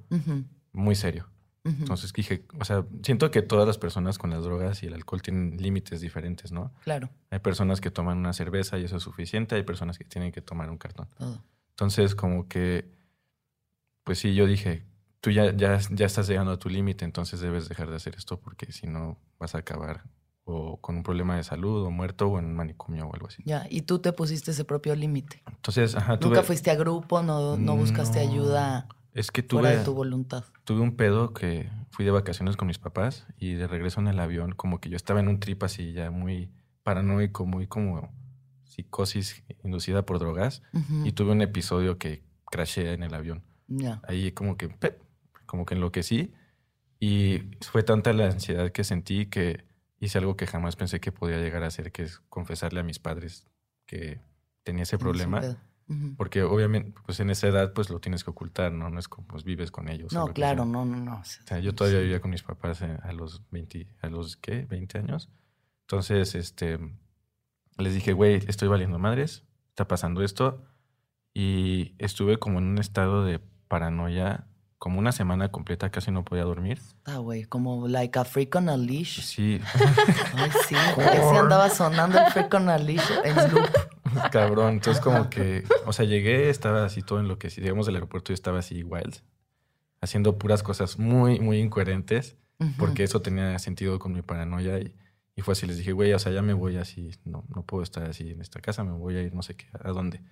muy 0.72 0.94
serio. 0.94 1.28
Entonces 1.66 2.12
dije, 2.12 2.44
o 2.60 2.64
sea, 2.64 2.84
siento 3.02 3.30
que 3.30 3.42
todas 3.42 3.66
las 3.66 3.78
personas 3.78 4.18
con 4.18 4.30
las 4.30 4.44
drogas 4.44 4.82
y 4.82 4.86
el 4.86 4.94
alcohol 4.94 5.22
tienen 5.22 5.56
límites 5.60 6.00
diferentes, 6.00 6.52
¿no? 6.52 6.72
Claro, 6.84 7.10
Hay 7.30 7.40
personas 7.40 7.80
que 7.80 7.90
toman 7.90 8.18
una 8.18 8.32
cerveza 8.32 8.78
y 8.78 8.84
eso 8.84 8.96
es 8.96 9.02
suficiente, 9.02 9.54
hay 9.56 9.62
personas 9.62 9.98
que 9.98 10.04
tienen 10.04 10.32
que 10.32 10.40
tomar 10.40 10.70
un 10.70 10.78
cartón. 10.78 11.08
Entonces, 11.70 12.14
como 12.14 12.48
que, 12.48 12.88
pues 14.04 14.18
sí, 14.18 14.34
yo 14.34 14.46
dije, 14.46 14.84
tú 15.20 15.30
ya, 15.30 15.52
ya, 15.56 15.80
ya 15.90 16.06
estás 16.06 16.28
llegando 16.28 16.52
a 16.52 16.58
tu 16.58 16.68
límite, 16.68 17.04
entonces 17.04 17.40
debes 17.40 17.68
dejar 17.68 17.90
de 17.90 17.96
hacer 17.96 18.14
esto 18.16 18.38
porque 18.38 18.70
si 18.72 18.86
no 18.86 19.18
vas 19.38 19.54
a 19.54 19.58
acabar 19.58 20.04
o 20.44 20.80
con 20.80 20.96
un 20.96 21.02
problema 21.02 21.36
de 21.36 21.42
salud 21.42 21.84
o 21.84 21.90
muerto 21.90 22.28
o 22.28 22.38
en 22.38 22.44
un 22.44 22.54
manicomio 22.54 23.08
o 23.08 23.12
algo 23.12 23.26
así. 23.26 23.42
Ya. 23.44 23.66
Y 23.68 23.82
tú 23.82 23.98
te 23.98 24.12
pusiste 24.12 24.52
ese 24.52 24.64
propio 24.64 24.94
límite. 24.94 25.42
Entonces, 25.48 25.96
ajá, 25.96 26.18
tuve... 26.20 26.30
Nunca 26.30 26.44
fuiste 26.44 26.70
a 26.70 26.76
grupo, 26.76 27.22
no, 27.22 27.56
no 27.56 27.76
buscaste 27.76 28.24
No. 28.24 28.30
ayuda 28.30 28.88
Es 29.16 29.30
que 29.30 29.42
fuera 29.42 29.70
tuve, 29.70 29.78
de 29.78 29.84
tu 29.84 29.94
voluntad. 29.94 30.44
tuve 30.64 30.82
un 30.82 30.94
pedo 30.94 31.32
que 31.32 31.70
fui 31.88 32.04
de 32.04 32.10
vacaciones 32.10 32.58
con 32.58 32.68
mis 32.68 32.78
papás 32.78 33.26
y 33.38 33.54
de 33.54 33.66
regreso 33.66 33.98
en 33.98 34.08
el 34.08 34.20
avión, 34.20 34.52
como 34.52 34.78
que 34.78 34.90
yo 34.90 34.96
estaba 34.96 35.20
en 35.20 35.28
un 35.28 35.40
trip 35.40 35.62
así 35.62 35.94
ya 35.94 36.10
muy 36.10 36.50
paranoico, 36.82 37.46
muy 37.46 37.66
como 37.66 38.12
psicosis 38.64 39.42
inducida 39.64 40.04
por 40.04 40.18
drogas 40.18 40.62
y 41.04 41.12
tuve 41.12 41.32
un 41.32 41.40
episodio 41.40 41.96
que 41.96 42.22
crashé 42.44 42.92
en 42.92 43.02
el 43.02 43.14
avión. 43.14 43.42
Ya. 43.68 44.02
Ahí 44.06 44.32
como 44.32 44.58
que, 44.58 44.68
como 45.46 45.64
que 45.64 45.76
enloquecí 45.76 46.34
y 47.00 47.40
fue 47.62 47.82
tanta 47.82 48.12
la 48.12 48.26
ansiedad 48.26 48.70
que 48.70 48.84
sentí 48.84 49.26
que 49.26 49.64
hice 49.98 50.18
algo 50.18 50.36
que 50.36 50.46
jamás 50.46 50.76
pensé 50.76 51.00
que 51.00 51.10
podía 51.10 51.38
llegar 51.38 51.62
a 51.62 51.68
hacer, 51.68 51.90
que 51.90 52.02
es 52.02 52.18
confesarle 52.28 52.80
a 52.80 52.82
mis 52.82 52.98
padres 52.98 53.46
que 53.86 54.20
tenía 54.62 54.82
ese 54.82 54.98
problema. 54.98 55.40
Porque 56.16 56.42
obviamente, 56.42 56.98
pues 57.04 57.20
en 57.20 57.30
esa 57.30 57.46
edad, 57.46 57.72
pues 57.72 57.90
lo 57.90 58.00
tienes 58.00 58.24
que 58.24 58.30
ocultar, 58.30 58.72
¿no? 58.72 58.90
No 58.90 58.98
es 58.98 59.06
como 59.06 59.26
pues, 59.28 59.44
vives 59.44 59.70
con 59.70 59.88
ellos. 59.88 60.12
No, 60.12 60.26
claro, 60.32 60.64
no, 60.64 60.84
no, 60.84 60.96
no. 60.96 61.20
O 61.20 61.24
sea, 61.24 61.60
yo 61.60 61.74
todavía 61.76 62.00
vivía 62.00 62.20
con 62.20 62.32
mis 62.32 62.42
papás 62.42 62.82
eh, 62.82 62.98
a 63.02 63.12
los 63.12 63.48
20, 63.50 63.86
a 64.02 64.08
los, 64.08 64.36
¿qué? 64.36 64.66
20 64.68 64.98
años. 64.98 65.30
Entonces, 65.82 66.34
este, 66.34 66.80
les 67.78 67.94
dije, 67.94 68.12
güey, 68.12 68.42
estoy 68.48 68.66
valiendo 68.66 68.98
madres, 68.98 69.44
está 69.68 69.86
pasando 69.86 70.22
esto. 70.22 70.64
Y 71.32 71.94
estuve 71.98 72.38
como 72.38 72.58
en 72.58 72.64
un 72.64 72.78
estado 72.78 73.24
de 73.24 73.38
paranoia, 73.68 74.48
como 74.78 74.98
una 74.98 75.12
semana 75.12 75.50
completa, 75.50 75.90
casi 75.90 76.10
no 76.10 76.24
podía 76.24 76.44
dormir. 76.44 76.80
Ah, 77.04 77.18
güey, 77.18 77.44
como 77.44 77.86
like 77.86 78.18
a 78.18 78.24
freak 78.24 78.54
on 78.56 78.68
a 78.68 78.76
leash. 78.76 79.20
Sí, 79.20 79.60
Ay, 80.34 80.50
sí, 80.66 80.74
ese 80.74 81.36
andaba 81.36 81.70
sonando 81.70 82.18
el 82.18 82.32
freak 82.32 82.52
on 82.54 82.68
a 82.68 82.78
leash 82.78 83.08
en 83.24 83.36
loop. 83.52 83.70
cabrón. 84.32 84.74
Entonces, 84.74 85.02
como 85.02 85.30
que, 85.30 85.64
o 85.84 85.92
sea, 85.92 86.04
llegué, 86.04 86.50
estaba 86.50 86.84
así 86.84 87.02
todo 87.02 87.20
enloquecido. 87.20 87.64
Llegamos 87.64 87.86
del 87.86 87.96
aeropuerto 87.96 88.32
y 88.32 88.34
estaba 88.34 88.58
así 88.58 88.82
wild, 88.82 89.16
haciendo 90.00 90.38
puras 90.38 90.62
cosas 90.62 90.98
muy, 90.98 91.40
muy 91.40 91.58
incoherentes. 91.58 92.36
Ujú. 92.58 92.72
porque 92.78 93.04
eso 93.04 93.20
tenía 93.20 93.58
sentido 93.58 93.98
con 93.98 94.12
mi 94.12 94.22
paranoia 94.22 94.78
y, 94.78 94.94
y 95.34 95.42
fue 95.42 95.52
así, 95.52 95.66
les 95.66 95.76
dije, 95.76 95.92
güey, 95.92 96.12
o 96.14 96.18
sea, 96.18 96.32
ya 96.32 96.40
me 96.40 96.54
voy 96.54 96.76
así, 96.76 97.10
no, 97.24 97.44
no 97.54 97.62
puedo 97.62 97.82
estar 97.82 98.04
así 98.04 98.30
en 98.30 98.40
esta 98.40 98.60
casa, 98.60 98.82
me 98.84 98.92
voy 98.92 99.16
a 99.16 99.22
ir 99.22 99.34
no 99.34 99.42
sé 99.42 99.56
qué, 99.56 99.66
a 99.72 99.90
dónde. 99.90 100.22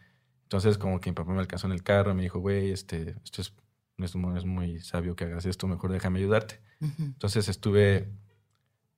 Entonces 0.44 0.78
como 0.78 1.00
que 1.00 1.10
mi 1.10 1.14
papá 1.14 1.32
me 1.32 1.40
alcanzó 1.40 1.66
en 1.66 1.74
el 1.74 1.82
carro, 1.82 2.14
me 2.14 2.22
dijo, 2.22 2.38
güey, 2.38 2.70
este, 2.70 3.16
esto 3.24 3.42
es, 3.42 3.52
no 3.98 4.36
es, 4.36 4.44
muy 4.44 4.80
sabio 4.80 5.14
que 5.14 5.24
hagas 5.24 5.44
esto, 5.44 5.66
mejor 5.66 5.92
déjame 5.92 6.18
ayudarte. 6.20 6.60
Ujú. 6.80 7.02
Entonces 7.02 7.48
estuve, 7.48 8.08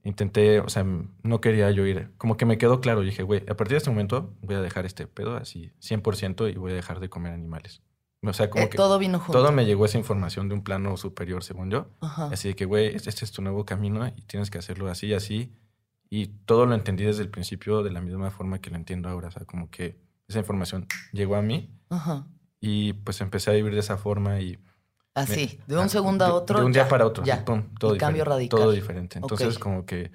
intenté, 0.05 0.61
o 0.61 0.69
sea, 0.69 0.85
no 1.23 1.41
quería 1.41 1.71
yo 1.71 1.85
ir, 1.87 2.11
como 2.19 2.37
que 2.37 2.47
me 2.47 2.59
quedó 2.59 2.81
claro, 2.81 3.01
dije, 3.03 3.23
güey, 3.23 3.43
a 3.49 3.57
partir 3.57 3.73
de 3.75 3.79
este 3.79 3.91
momento 3.91 4.35
voy 4.43 4.55
a 4.55 4.61
dejar 4.61 4.87
este 4.87 5.07
pedo 5.07 5.37
así 5.37 5.73
100% 5.81 6.53
y 6.53 6.57
voy 6.57 6.73
a 6.73 6.75
dejar 6.77 7.01
de 7.01 7.09
comer 7.09 7.33
animales. 7.33 7.83
O 8.23 8.33
sea, 8.33 8.51
como 8.51 8.65
Eh, 8.65 8.69
que 8.71 8.77
todo 8.77 8.99
vino 8.99 9.19
junto. 9.19 9.33
todo 9.39 9.53
me 9.53 9.67
llegó 9.67 9.85
esa 9.85 9.99
información 9.99 10.49
de 10.49 10.55
un 10.55 10.63
plano 10.63 10.97
superior, 10.97 11.45
según 11.45 11.71
yo. 11.71 11.91
Ajá. 12.01 12.27
Así 12.33 12.49
de 12.49 12.57
que, 12.57 12.65
güey, 12.65 12.95
este 12.95 13.11
este 13.11 13.25
es 13.25 13.31
tu 13.33 13.43
nuevo 13.43 13.65
camino 13.65 14.07
y 14.09 14.23
tienes 14.23 14.51
que 14.51 14.59
hacerlo 14.59 14.89
así 14.89 15.09
y 15.09 15.15
así. 15.15 15.53
Y 16.09 16.27
todo 16.45 16.67
lo 16.67 16.75
entendí 16.75 17.05
desde 17.05 17.23
el 17.23 17.29
principio 17.29 17.83
de 17.83 17.91
la 17.91 18.01
misma 18.01 18.31
forma 18.31 18.61
que 18.61 18.71
lo 18.71 18.77
entiendo 18.77 19.09
ahora. 19.09 19.29
O 19.29 19.31
sea, 19.31 19.45
como 19.45 19.71
que 19.71 19.99
esa 20.29 20.39
información 20.41 20.87
llegó 21.13 21.37
a 21.37 21.43
mí 21.43 21.71
Ajá. 21.89 22.27
y 22.61 22.95
pues 22.95 23.21
empecé 23.21 23.51
a 23.51 23.55
vivir 23.55 23.75
de 23.75 23.81
esa 23.81 23.97
forma 23.97 24.41
y... 24.41 24.59
Así, 25.17 25.59
de 25.67 25.77
un 25.77 25.85
ah, 25.85 25.89
segundo 25.89 26.27
a 26.27 26.35
otro. 26.35 26.61
De 26.61 26.67
un 26.67 26.73
día 26.73 26.83
ya, 26.83 26.89
para 26.91 27.07
otro. 27.07 27.25
Ya. 27.25 27.43
pum, 27.43 27.75
todo 27.79 27.95
Y 27.95 27.99
cambio 27.99 28.23
radical. 28.23 28.61
Todo 28.61 28.73
diferente. 28.73 29.19
Entonces, 29.19 29.59
como 29.59 29.87
que 29.87 30.13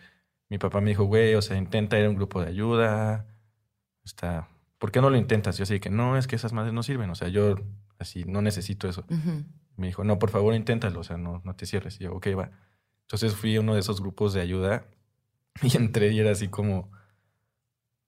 mi 0.47 0.59
papá 0.59 0.79
me 0.79 0.91
dijo, 0.91 1.05
güey, 1.05 1.33
o 1.33 1.41
sea, 1.41 1.57
intenta 1.57 1.97
ir 1.97 2.05
a 2.05 2.09
un 2.09 2.15
grupo 2.15 2.39
de 2.39 2.47
ayuda. 2.47 3.25
Está... 4.05 4.47
¿Por 4.77 4.91
qué 4.91 5.01
no 5.01 5.09
lo 5.09 5.17
intentas? 5.17 5.57
Yo 5.57 5.63
así 5.63 5.79
que 5.79 5.89
no, 5.89 6.17
es 6.17 6.27
que 6.27 6.35
esas 6.35 6.53
madres 6.53 6.71
no 6.73 6.83
sirven. 6.83 7.09
O 7.09 7.15
sea, 7.15 7.29
yo 7.29 7.55
así 7.97 8.25
no 8.25 8.43
necesito 8.43 8.87
eso. 8.87 9.03
Me 9.75 9.87
dijo, 9.87 10.03
no, 10.03 10.19
por 10.19 10.29
favor, 10.29 10.53
inténtalo, 10.53 10.99
o 10.99 11.03
sea, 11.03 11.17
no, 11.17 11.41
no 11.43 11.55
te 11.55 11.65
cierres. 11.65 11.99
Y 11.99 12.03
yo, 12.03 12.13
ok, 12.13 12.27
va. 12.37 12.51
Entonces 13.01 13.33
fui 13.33 13.55
a 13.55 13.61
uno 13.61 13.73
de 13.73 13.79
esos 13.79 14.01
grupos 14.01 14.33
de 14.33 14.41
ayuda 14.41 14.85
y 15.63 15.75
entré 15.77 16.11
y 16.11 16.19
era 16.19 16.31
así 16.31 16.47
como, 16.47 16.91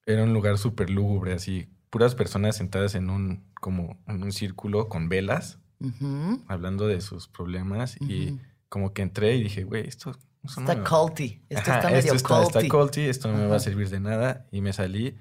era 0.05 0.23
un 0.23 0.33
lugar 0.33 0.59
súper 0.59 0.91
lúgubre, 0.91 1.33
así, 1.33 1.69
puras 1.89 2.13
personas 2.13 2.55
sentadas 2.55 2.93
en 2.93 3.09
un, 3.09 3.51
como, 3.55 3.99
en 4.07 4.23
un 4.23 4.31
círculo 4.31 4.89
con 4.89 5.09
velas, 5.09 5.59
Ujú. 5.83 6.43
hablando 6.47 6.87
de 6.87 7.01
sus 7.01 7.27
problemas 7.27 7.97
y 8.01 8.29
Ujú. 8.31 8.39
como 8.69 8.93
que 8.93 9.01
entré 9.03 9.35
y 9.35 9.43
dije, 9.43 9.63
güey, 9.63 9.87
esto, 9.87 10.17
no 10.43 10.49
Está 10.49 10.75
me 10.75 10.81
va- 10.81 10.89
culty. 10.89 11.41
Esto 11.49 11.69
Ajá, 11.71 11.75
está 11.79 11.87
medio 11.89 11.99
esto 11.99 12.15
está, 12.15 12.41
está 12.41 12.53
culty. 12.59 12.69
culty, 12.69 13.01
esto 13.01 13.31
no 13.31 13.37
me 13.37 13.47
va 13.47 13.57
a 13.57 13.59
servir 13.59 13.89
de 13.89 13.99
nada. 13.99 14.47
Y 14.51 14.61
me 14.61 14.73
salí. 14.73 15.17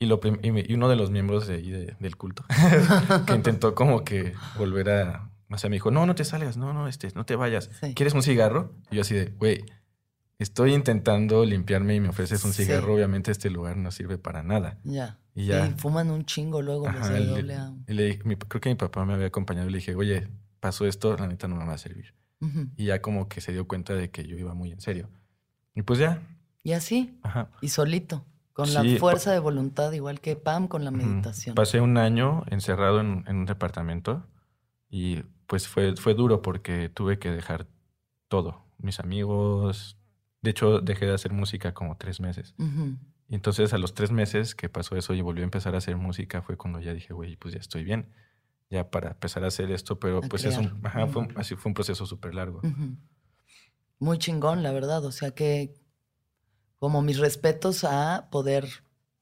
Y, 0.00 0.06
lo 0.06 0.20
y, 0.42 0.50
me- 0.50 0.64
y 0.66 0.74
uno 0.74 0.88
de 0.88 0.96
los 0.96 1.10
miembros 1.10 1.46
de 1.46 1.62
de- 1.62 1.96
del 2.00 2.16
culto, 2.16 2.44
que 3.26 3.34
intentó 3.34 3.74
como 3.74 4.02
que 4.04 4.34
volver 4.58 4.90
a... 4.90 5.30
O 5.48 5.58
sea, 5.58 5.68
me 5.70 5.76
dijo, 5.76 5.90
no, 5.90 6.06
no 6.06 6.14
te 6.14 6.24
salgas, 6.24 6.56
no, 6.56 6.72
no, 6.72 6.88
este, 6.88 7.08
no 7.14 7.24
te 7.26 7.36
vayas. 7.36 7.70
Sí. 7.80 7.94
¿Quieres 7.94 8.14
un 8.14 8.22
cigarro? 8.22 8.72
Y 8.90 8.96
yo 8.96 9.02
así 9.02 9.14
de, 9.14 9.26
güey, 9.26 9.64
estoy 10.38 10.72
intentando 10.74 11.44
limpiarme 11.44 11.94
y 11.94 12.00
me 12.00 12.08
ofreces 12.08 12.42
un 12.44 12.52
Sí. 12.52 12.64
cigarro. 12.64 12.94
Obviamente 12.94 13.30
este 13.30 13.50
lugar 13.50 13.76
no 13.76 13.90
sirve 13.92 14.18
para 14.18 14.42
nada. 14.42 14.78
Ya. 14.82 15.18
Y 15.34 15.46
ya. 15.46 15.66
Sí, 15.66 15.74
fuman 15.78 16.10
un 16.10 16.24
chingo 16.24 16.60
luego 16.62 16.86
los 16.90 17.00
Ajá, 17.02 17.12
de 17.14 17.24
doble 17.26 17.42
le- 17.44 17.54
A. 17.56 17.72
y 17.88 17.92
le 17.94 18.20
mi- 18.24 18.36
creo 18.36 18.60
que 18.60 18.68
mi 18.68 18.74
papá 18.74 19.04
me 19.04 19.14
había 19.14 19.26
acompañado 19.28 19.68
y 19.68 19.72
le 19.72 19.78
dije, 19.78 19.94
oye, 19.94 20.28
pasó 20.60 20.86
esto, 20.86 21.16
la 21.16 21.26
neta 21.26 21.48
no 21.48 21.56
me 21.56 21.64
va 21.64 21.74
a 21.74 21.78
servir. 21.78 22.14
Ujú. 22.40 22.68
Y 22.76 22.86
ya 22.86 23.00
como 23.00 23.28
que 23.28 23.40
se 23.40 23.52
dio 23.52 23.66
cuenta 23.66 23.94
de 23.94 24.10
que 24.10 24.26
yo 24.26 24.36
iba 24.36 24.54
muy 24.54 24.72
en 24.72 24.80
serio. 24.80 25.08
Y 25.74 25.82
pues 25.82 25.98
ya, 25.98 26.20
Y 26.62 26.72
así, 26.72 27.18
ajá. 27.22 27.48
y 27.60 27.68
solito. 27.68 28.24
Con 28.52 28.66
Sí, 28.66 28.74
la 28.74 28.98
fuerza 29.00 29.32
de 29.32 29.38
voluntad, 29.38 29.90
igual 29.92 30.20
que 30.20 30.36
Pam 30.36 30.68
con 30.68 30.84
la 30.84 30.90
meditación. 30.90 31.54
Pasé 31.54 31.80
un 31.80 31.96
año 31.96 32.44
encerrado 32.50 33.00
en, 33.00 33.24
en 33.26 33.36
un 33.36 33.46
departamento 33.46 34.26
y 34.90 35.22
pues 35.46 35.66
fue, 35.68 35.96
fue 35.96 36.12
duro 36.14 36.42
porque 36.42 36.90
tuve 36.90 37.18
que 37.18 37.30
dejar 37.30 37.66
todo. 38.28 38.62
Mis 38.78 39.00
amigos. 39.00 39.96
De 40.42 40.50
hecho, 40.50 40.80
dejé 40.80 41.06
de 41.06 41.14
hacer 41.14 41.32
música 41.32 41.72
como 41.72 41.96
tres 41.96 42.20
meses. 42.20 42.54
Ujú. 42.58 42.96
Y 43.32 43.34
entonces 43.34 43.72
a 43.72 43.78
los 43.78 43.94
tres 43.94 44.10
meses 44.10 44.54
que 44.54 44.68
pasó 44.68 44.94
eso 44.94 45.14
y 45.14 45.22
volví 45.22 45.40
a 45.40 45.44
empezar 45.44 45.74
a 45.74 45.78
hacer 45.78 45.96
música 45.96 46.42
fue 46.42 46.58
cuando 46.58 46.80
ya 46.80 46.92
dije, 46.92 47.14
güey, 47.14 47.36
pues 47.36 47.54
ya 47.54 47.60
estoy 47.60 47.82
bien. 47.82 48.12
ya 48.68 48.90
para 48.90 49.12
empezar 49.12 49.42
a 49.44 49.46
hacer 49.46 49.70
esto, 49.70 49.98
pero 49.98 50.18
A 50.18 50.20
pues 50.28 50.44
es 50.44 50.58
un, 50.58 50.80
ajá, 50.84 51.06
fue 51.06 51.22
un- 51.22 51.32
así 51.36 51.56
fue 51.56 51.70
un 51.70 51.74
proceso 51.74 52.04
súper 52.04 52.34
largo. 52.34 52.60
Muy 53.98 54.18
chingón, 54.18 54.62
la 54.62 54.70
verdad. 54.72 55.02
O 55.06 55.12
sea 55.12 55.30
que, 55.30 55.72
como 56.76 57.00
mis 57.00 57.18
respetos 57.18 57.84
a 57.84 58.28
poder 58.30 58.66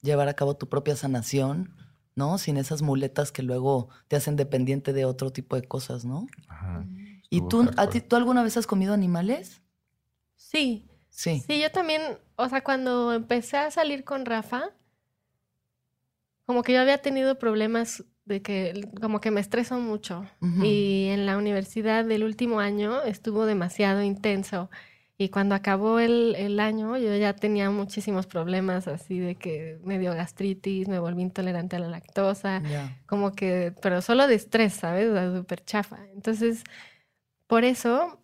llevar 0.01 0.27
a 0.27 0.33
cabo 0.33 0.57
tu 0.57 0.67
propia 0.67 0.95
sanación, 0.97 1.73
¿no? 2.15 2.37
Sin 2.37 2.57
esas 2.57 2.81
muletas 2.81 3.31
que 3.31 3.43
luego 3.43 3.87
te 4.09 4.17
hacen 4.17 4.35
dependiente 4.35 4.91
de 4.91 5.05
otro 5.05 5.31
tipo 5.31 5.55
de 5.55 5.63
cosas, 5.67 6.03
¿no? 6.03 6.27
Ajá. 6.49 6.85
¿Y 7.29 7.39
tú, 7.47 7.61
a 7.61 7.65
hardcore. 7.65 7.87
ti, 7.87 8.01
tú 8.01 8.15
alguna 8.17 8.43
vez 8.43 8.57
has 8.57 8.67
comido 8.67 8.93
animales? 8.93 9.61
Sí, 10.35 10.87
Sí. 11.11 11.43
Sí, 11.45 11.61
yo 11.61 11.69
también, 11.71 12.01
o 12.37 12.49
sea, 12.49 12.63
cuando 12.63 13.13
empecé 13.13 13.57
a 13.57 13.69
salir 13.69 14.03
con 14.03 14.25
Rafa, 14.25 14.71
como 16.45 16.63
que 16.63 16.73
yo 16.73 16.81
había 16.81 16.97
tenido 16.97 17.37
problemas 17.37 18.03
de 18.25 18.41
que, 18.41 18.87
como 18.99 19.19
que 19.21 19.31
me 19.31 19.41
estreso 19.41 19.77
mucho. 19.79 20.25
Y 20.63 21.07
en 21.09 21.25
la 21.25 21.37
universidad 21.37 22.05
del 22.05 22.23
último 22.23 22.59
año 22.59 23.01
estuvo 23.03 23.45
demasiado 23.45 24.01
intenso. 24.03 24.69
Y 25.17 25.29
cuando 25.29 25.53
acabó 25.53 25.99
el, 25.99 26.35
el 26.35 26.59
año, 26.59 26.97
yo 26.97 27.15
ya 27.15 27.35
tenía 27.35 27.69
muchísimos 27.69 28.25
problemas, 28.25 28.87
así 28.87 29.19
de 29.19 29.35
que 29.35 29.79
me 29.83 29.99
dio 29.99 30.13
gastritis, 30.15 30.87
me 30.87 30.97
volví 30.99 31.21
intolerante 31.21 31.75
a 31.75 31.79
la 31.79 31.89
lactosa, 31.89 32.61
Ya. 32.63 32.97
como 33.05 33.33
que, 33.33 33.73
pero 33.81 34.01
solo 34.01 34.25
de 34.27 34.35
estrés, 34.35 34.73
¿sabes? 34.73 35.09
O 35.09 35.13
sea, 35.13 35.31
súper 35.35 35.63
chafa. 35.63 35.99
Entonces, 36.13 36.63
por 37.47 37.63
eso, 37.65 38.19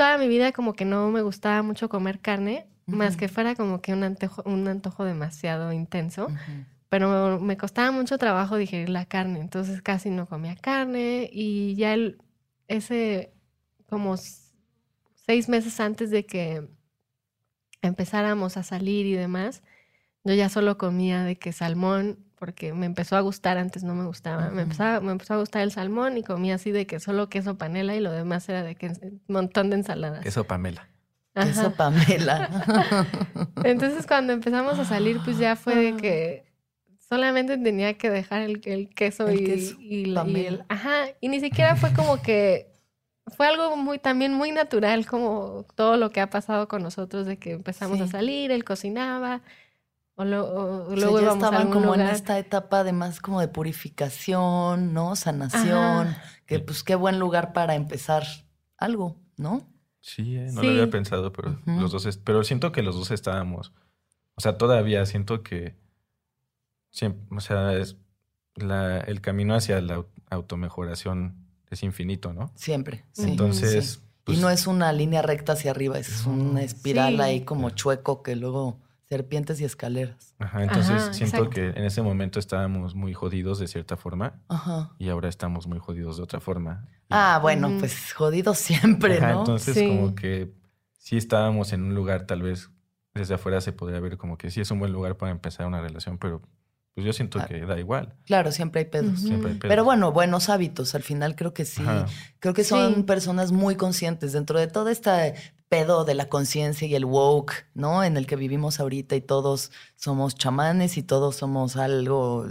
toda 0.00 0.16
mi 0.16 0.28
vida 0.28 0.52
como 0.52 0.72
que 0.72 0.86
no 0.86 1.10
me 1.10 1.20
gustaba 1.20 1.62
mucho 1.62 1.90
comer 1.90 2.20
carne, 2.20 2.66
más 2.86 3.18
que 3.18 3.28
fuera 3.28 3.54
como 3.54 3.82
que 3.82 3.92
un 3.92 4.02
antojo, 4.02 4.42
un 4.46 4.66
antojo 4.66 5.04
demasiado 5.04 5.74
intenso. 5.74 6.28
Pero 6.88 7.38
me 7.38 7.58
costaba 7.58 7.90
mucho 7.90 8.16
trabajo 8.16 8.56
digerir 8.56 8.88
la 8.88 9.04
carne, 9.04 9.40
entonces 9.40 9.82
casi 9.82 10.08
no 10.08 10.24
comía 10.24 10.56
carne 10.56 11.28
y 11.30 11.74
ya 11.74 11.92
el, 11.92 12.16
ese 12.66 13.34
como 13.90 14.16
seis 14.16 15.50
meses 15.50 15.78
antes 15.80 16.10
de 16.10 16.24
que 16.24 16.66
empezáramos 17.82 18.56
a 18.56 18.62
salir 18.62 19.04
y 19.04 19.12
demás, 19.12 19.62
yo 20.24 20.32
ya 20.32 20.48
solo 20.48 20.78
comía 20.78 21.24
de 21.24 21.36
que 21.36 21.52
salmón, 21.52 22.24
porque 22.40 22.72
me 22.72 22.86
empezó 22.86 23.16
a 23.16 23.20
gustar, 23.20 23.56
antes 23.58 23.84
no 23.84 23.94
me 23.94 24.04
gustaba, 24.06 24.48
me, 24.50 24.62
empezaba- 24.62 25.00
me 25.00 25.12
empezó 25.12 25.34
a 25.34 25.36
gustar 25.36 25.62
el 25.62 25.70
salmón 25.70 26.16
y 26.18 26.24
comía 26.24 26.56
así 26.56 26.72
de 26.72 26.86
que 26.86 26.98
solo 26.98 27.28
queso 27.28 27.56
panela 27.56 27.94
y 27.94 28.00
lo 28.00 28.10
demás 28.10 28.48
era 28.48 28.64
de 28.64 28.74
que 28.74 28.88
un 28.88 29.20
montón 29.28 29.70
de 29.70 29.76
ensaladas. 29.76 30.26
Eso, 30.26 30.42
Pamela. 30.44 30.88
Ajá. 31.34 31.48
Eso, 31.48 31.72
Pamela. 31.76 33.06
Entonces 33.64 34.06
cuando 34.06 34.32
empezamos 34.32 34.78
a 34.78 34.84
salir, 34.84 35.20
pues 35.24 35.38
ya 35.38 35.54
fue 35.54 35.76
de 35.76 35.96
que 35.96 36.44
solamente 36.98 37.58
tenía 37.58 37.94
que 37.98 38.10
dejar 38.10 38.40
el, 38.42 38.60
el 38.64 38.88
queso, 38.88 39.28
El 39.28 39.40
y, 39.40 39.44
queso, 39.44 39.76
y 39.78 40.04
la- 40.06 40.26
y 40.26 40.46
el... 40.46 40.64
Ajá, 40.68 41.04
y 41.20 41.28
ni 41.28 41.40
siquiera 41.40 41.76
fue 41.76 41.92
como 41.92 42.20
que... 42.22 42.68
Fue 43.36 43.46
algo 43.46 43.76
muy 43.76 43.98
también 44.00 44.32
muy 44.34 44.50
natural, 44.50 45.06
como 45.06 45.64
todo 45.76 45.96
lo 45.96 46.10
que 46.10 46.20
ha 46.20 46.30
pasado 46.30 46.66
con 46.66 46.82
nosotros, 46.82 47.26
de 47.26 47.36
que 47.36 47.52
empezamos 47.52 48.00
a 48.00 48.08
salir, 48.08 48.50
él 48.50 48.64
cocinaba, 48.64 49.42
o, 50.20 50.24
lo- 50.24 50.44
o 50.46 50.82
O 50.84 50.86
sea, 50.88 50.96
luego 50.96 51.20
ya 51.20 51.30
a 51.30 51.32
estaban 51.34 51.60
algún 51.62 51.72
como 51.72 51.94
en 51.94 52.00
lugar. 52.00 52.14
esta 52.14 52.38
etapa 52.38 52.80
además 52.80 53.20
como 53.20 53.40
de 53.40 53.48
purificación, 53.48 54.92
¿no? 54.92 55.16
Sanación, 55.16 56.08
Ajá. 56.08 56.22
que 56.46 56.60
pues 56.60 56.82
qué 56.82 56.94
buen 56.94 57.18
lugar 57.18 57.52
para 57.52 57.74
empezar 57.74 58.24
algo, 58.76 59.16
¿no? 59.36 59.66
Sí, 60.00 60.36
eh, 60.36 60.48
no 60.52 60.60
Sí. 60.60 60.66
lo 60.66 60.72
había 60.72 60.90
pensado, 60.90 61.32
pero 61.32 61.58
los 61.66 61.92
dos, 61.92 62.18
pero 62.24 62.42
siento 62.44 62.72
que 62.72 62.82
los 62.82 62.94
dos 62.96 63.10
estábamos, 63.10 63.72
o 64.34 64.40
sea, 64.40 64.56
todavía 64.56 65.04
siento 65.06 65.42
que, 65.42 65.76
siem- 66.92 67.26
o 67.30 67.40
sea, 67.40 67.74
es 67.74 67.96
la, 68.54 68.98
el 69.00 69.20
camino 69.20 69.54
hacia 69.54 69.80
la 69.80 69.98
au- 69.98 70.06
automejoración 70.30 71.46
es 71.70 71.82
infinito, 71.82 72.32
¿no? 72.32 72.50
Siempre. 72.54 73.04
sí, 73.12 73.22
Entonces, 73.30 73.84
sí. 73.94 74.00
pues, 74.24 74.38
y 74.38 74.40
no 74.40 74.50
es 74.50 74.66
una 74.66 74.92
línea 74.92 75.22
recta 75.22 75.52
hacia 75.52 75.70
arriba, 75.70 75.98
es 75.98 76.26
una 76.26 76.62
espiral 76.62 77.16
Sí. 77.16 77.20
ahí 77.22 77.40
como 77.44 77.70
chueco 77.70 78.22
que 78.22 78.36
luego 78.36 78.80
serpientes 79.14 79.60
y 79.60 79.64
escaleras. 79.64 80.34
ajá, 80.38 80.62
entonces 80.62 81.02
Ajá, 81.02 81.12
siento 81.12 81.36
exacto. 81.38 81.50
que 81.50 81.66
en 81.70 81.84
ese 81.84 82.00
momento 82.00 82.38
estábamos 82.38 82.94
muy 82.94 83.12
jodidos 83.12 83.58
de 83.58 83.66
cierta 83.66 83.96
forma 83.96 84.40
Ajá. 84.48 84.92
y 85.00 85.08
ahora 85.08 85.28
estamos 85.28 85.66
muy 85.66 85.80
jodidos 85.80 86.16
de 86.18 86.22
otra 86.22 86.38
forma. 86.40 86.86
Y- 86.88 87.06
Ah, 87.10 87.40
bueno, 87.42 87.68
pues 87.80 88.12
jodido 88.12 88.54
siempre, 88.54 89.18
Ajá, 89.18 89.32
¿no? 89.32 89.38
entonces 89.40 89.74
Sí. 89.74 89.88
como 89.88 90.14
que 90.14 90.54
sí 90.92 91.16
estábamos 91.16 91.72
en 91.72 91.82
un 91.82 91.94
lugar 91.96 92.24
tal 92.26 92.42
vez 92.42 92.70
desde 93.12 93.34
afuera 93.34 93.60
se 93.60 93.72
podría 93.72 93.98
ver 93.98 94.16
como 94.16 94.38
que 94.38 94.48
sí 94.48 94.60
es 94.60 94.70
un 94.70 94.78
buen 94.78 94.92
lugar 94.92 95.16
para 95.16 95.32
empezar 95.32 95.66
una 95.66 95.80
relación, 95.80 96.16
pero 96.16 96.40
pues 96.94 97.04
yo 97.04 97.12
siento 97.12 97.40
Ah. 97.40 97.46
que 97.46 97.60
da 97.66 97.80
igual. 97.80 98.14
Claro, 98.26 98.52
siempre 98.52 98.80
hay 98.82 98.84
pedos. 98.84 99.18
Siempre 99.20 99.50
hay 99.52 99.58
pedos. 99.58 99.68
Pero 99.70 99.82
bueno, 99.84 100.12
buenos 100.12 100.48
hábitos, 100.48 100.94
al 100.94 101.02
final 101.02 101.34
creo 101.34 101.52
que 101.52 101.64
sí. 101.64 101.82
Ajá. 101.82 102.06
Creo 102.38 102.54
que 102.54 102.62
son 102.62 102.94
Sí. 102.94 103.02
personas 103.02 103.50
muy 103.50 103.74
conscientes 103.74 104.32
dentro 104.32 104.56
de 104.60 104.68
todo 104.68 104.88
este 104.88 105.34
pedo 105.70 106.04
de 106.04 106.14
la 106.14 106.28
conciencia 106.28 106.86
y 106.86 106.94
el 106.96 107.04
woke, 107.04 107.64
¿no? 107.74 108.02
En 108.02 108.16
el 108.16 108.26
que 108.26 108.34
vivimos 108.34 108.80
ahorita 108.80 109.14
y 109.14 109.20
todos 109.20 109.70
somos 109.94 110.34
chamanes 110.34 110.98
y 110.98 111.02
todos 111.04 111.36
somos 111.36 111.76
algo. 111.76 112.44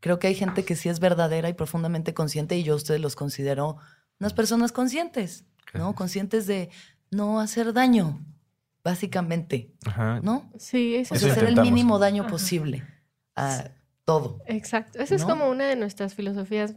Creo 0.00 0.18
que 0.18 0.26
hay 0.26 0.34
gente 0.34 0.64
que 0.64 0.74
sí 0.74 0.88
es 0.88 0.98
verdadera 0.98 1.48
y 1.48 1.54
profundamente 1.54 2.14
consciente 2.14 2.58
y 2.58 2.64
yo 2.64 2.74
a 2.74 2.76
ustedes 2.76 3.00
los 3.00 3.14
considero 3.14 3.78
unas 4.18 4.32
personas 4.34 4.72
conscientes, 4.72 5.44
¿no? 5.72 5.94
Conscientes 5.94 6.48
de 6.48 6.68
no 7.12 7.38
hacer 7.38 7.72
daño, 7.72 8.18
básicamente, 8.82 9.72
Ajá. 9.86 10.20
¿no? 10.20 10.50
Sí, 10.58 10.96
eso 10.96 11.14
O 11.14 11.16
Eso 11.16 11.26
sea, 11.26 11.34
es 11.34 11.38
hacer 11.38 11.48
el 11.50 11.60
mínimo 11.60 12.00
daño 12.00 12.22
Ajá. 12.24 12.32
posible 12.32 12.84
a 13.36 13.70
todo. 14.04 14.40
Exacto. 14.46 14.98
Esa 14.98 15.14
es 15.14 15.24
como 15.24 15.48
una 15.48 15.68
de 15.68 15.76
nuestras 15.76 16.14
filosofías 16.14 16.74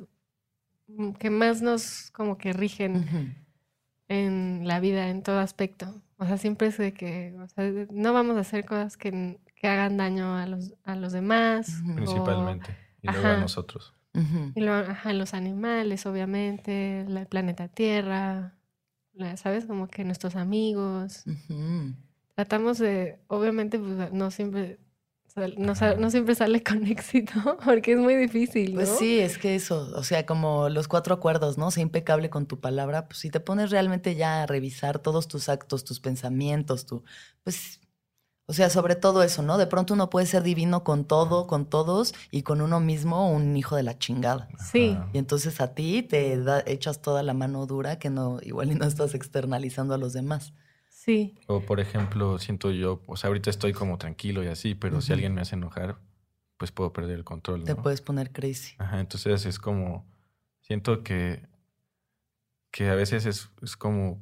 mm, 0.85 1.13
que 1.13 1.31
más 1.31 1.63
nos 1.63 2.11
como 2.11 2.37
que 2.37 2.53
rigen. 2.53 3.35
En 4.11 4.67
la 4.67 4.79
vida, 4.79 5.09
en 5.09 5.23
todo 5.23 5.39
aspecto. 5.39 6.01
O 6.17 6.25
sea, 6.25 6.37
siempre 6.37 6.67
es 6.67 6.77
de 6.77 6.93
que 6.93 7.35
o 7.39 7.47
sea, 7.47 7.71
no 7.91 8.13
vamos 8.13 8.37
a 8.37 8.41
hacer 8.41 8.65
cosas 8.65 8.97
que, 8.97 9.39
que 9.55 9.67
hagan 9.67 9.97
daño 9.97 10.35
a 10.37 10.45
los, 10.45 10.73
a 10.83 10.95
los 10.95 11.11
demás. 11.13 11.79
Ujú. 11.81 11.91
o- 11.91 11.95
Principalmente. 11.95 12.75
Y 13.01 13.07
luego 13.11 13.27
a 13.27 13.37
nosotros. 13.37 13.93
Y 14.13 14.59
luego, 14.61 14.91
ajá, 14.91 15.13
los 15.13 15.33
animales, 15.33 16.05
obviamente, 16.05 17.05
la- 17.07 17.21
el 17.21 17.27
planeta 17.27 17.67
Tierra, 17.69 18.55
la- 19.13 19.37
¿sabes? 19.37 19.65
Como 19.65 19.87
que 19.87 20.03
nuestros 20.03 20.35
amigos. 20.35 21.23
Tratamos 22.35 22.77
de, 22.77 23.19
obviamente, 23.27 23.79
pues, 23.79 24.11
no 24.13 24.31
siempre, 24.31 24.79
no, 25.35 25.73
no 25.97 26.09
siempre 26.11 26.35
sale 26.35 26.63
con 26.63 26.85
éxito, 26.85 27.33
porque 27.63 27.93
es 27.93 27.99
muy 27.99 28.15
difícil, 28.15 28.73
¿no? 28.73 28.79
Pues 28.79 28.89
sí, 28.97 29.19
es 29.19 29.37
que 29.37 29.55
eso, 29.55 29.91
o 29.95 30.03
sea, 30.03 30.25
como 30.25 30.69
los 30.69 30.87
cuatro 30.87 31.15
acuerdos, 31.15 31.57
¿no? 31.57 31.71
Sé 31.71 31.81
impecable 31.81 32.29
con 32.29 32.45
tu 32.45 32.59
palabra, 32.59 33.07
pues 33.07 33.19
si 33.19 33.29
te 33.29 33.39
pones 33.39 33.69
realmente 33.71 34.15
ya 34.15 34.43
a 34.43 34.47
revisar 34.47 34.99
todos 34.99 35.27
tus 35.27 35.49
actos, 35.49 35.83
tus 35.83 35.99
pensamientos, 35.99 36.85
tu, 36.85 37.03
pues, 37.43 37.79
o 38.47 38.53
sea, 38.53 38.69
sobre 38.69 38.95
todo 38.95 39.23
eso, 39.23 39.43
¿no? 39.43 39.57
De 39.57 39.67
pronto 39.67 39.93
uno 39.93 40.09
puede 40.09 40.25
ser 40.25 40.43
divino 40.43 40.83
con 40.83 41.05
todo, 41.05 41.47
con 41.47 41.65
todos 41.69 42.13
y 42.31 42.41
con 42.41 42.59
uno 42.59 42.81
mismo 42.81 43.31
un 43.31 43.55
hijo 43.55 43.77
de 43.77 43.83
la 43.83 43.97
chingada. 43.97 44.49
Sí. 44.59 44.97
Y 45.13 45.17
entonces 45.17 45.61
a 45.61 45.73
ti 45.73 46.03
te 46.03 46.37
da- 46.37 46.63
echas 46.65 47.01
toda 47.01 47.23
la 47.23 47.33
mano 47.33 47.65
dura 47.65 47.97
que 47.97 48.09
no, 48.09 48.39
igual 48.41 48.71
y 48.71 48.75
no 48.75 48.85
estás 48.85 49.13
externalizando 49.15 49.93
a 49.93 49.97
los 49.97 50.11
demás. 50.11 50.53
Sí, 51.03 51.33
O 51.47 51.61
por 51.61 51.79
ejemplo, 51.79 52.37
siento 52.37 52.69
yo, 52.69 53.01
o 53.07 53.17
sea, 53.17 53.29
ahorita 53.29 53.49
estoy 53.49 53.73
como 53.73 53.97
tranquilo 53.97 54.43
y 54.43 54.47
así, 54.47 54.75
pero 54.75 55.01
si 55.01 55.11
alguien 55.13 55.33
me 55.33 55.41
hace 55.41 55.55
enojar, 55.55 55.97
pues 56.57 56.71
puedo 56.71 56.93
perder 56.93 57.15
el 57.17 57.23
control. 57.23 57.63
Te 57.63 57.73
¿no? 57.73 57.81
puedes 57.81 58.01
poner 58.01 58.31
crazy. 58.31 58.75
Ajá, 58.77 58.99
entonces 58.99 59.47
es 59.47 59.57
como, 59.57 60.05
siento 60.59 61.01
que, 61.01 61.47
que 62.69 62.87
a 62.87 62.93
veces 62.93 63.25
es, 63.25 63.49
es 63.63 63.75
como, 63.75 64.21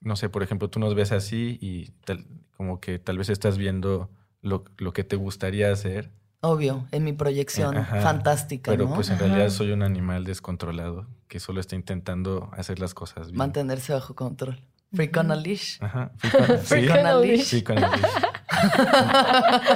no 0.00 0.14
sé, 0.14 0.28
por 0.28 0.44
ejemplo, 0.44 0.70
tú 0.70 0.78
nos 0.78 0.94
ves 0.94 1.10
así 1.10 1.58
y 1.60 1.90
tal- 2.04 2.24
como 2.56 2.78
que 2.80 3.00
tal 3.00 3.18
vez 3.18 3.28
estás 3.28 3.58
viendo 3.58 4.08
lo, 4.42 4.62
lo 4.78 4.92
que 4.92 5.02
te 5.02 5.16
gustaría 5.16 5.72
hacer, 5.72 6.12
Obvio, 6.44 6.86
en 6.92 7.02
mi 7.02 7.12
proyección 7.12 7.76
Ajá, 7.76 8.00
fantástica, 8.00 8.70
pero 8.70 8.86
¿no? 8.88 8.94
pues 8.94 9.08
en 9.08 9.14
Ajá. 9.16 9.26
realidad 9.26 9.50
soy 9.50 9.72
un 9.72 9.82
animal 9.82 10.22
descontrolado 10.24 11.08
que 11.26 11.40
solo 11.40 11.58
está 11.60 11.74
intentando 11.74 12.48
hacer 12.52 12.78
las 12.78 12.94
cosas 12.94 13.26
bien. 13.32 13.38
Mantenerse 13.38 13.92
bajo 13.92 14.14
control. 14.14 14.60
Freak 14.94 15.16
on 15.16 15.30
a 15.30 15.36
leash. 15.36 15.78
Ajá, 15.80 16.10
fui 16.18 16.30
con, 16.30 16.46
sí, 16.46 16.66
Freak 16.66 16.90
on 16.90 17.06
a 17.06 17.14
leash. 17.14 17.44
sí, 17.44 17.62
con 17.62 17.78
el 17.78 17.90
leash. 17.90 18.02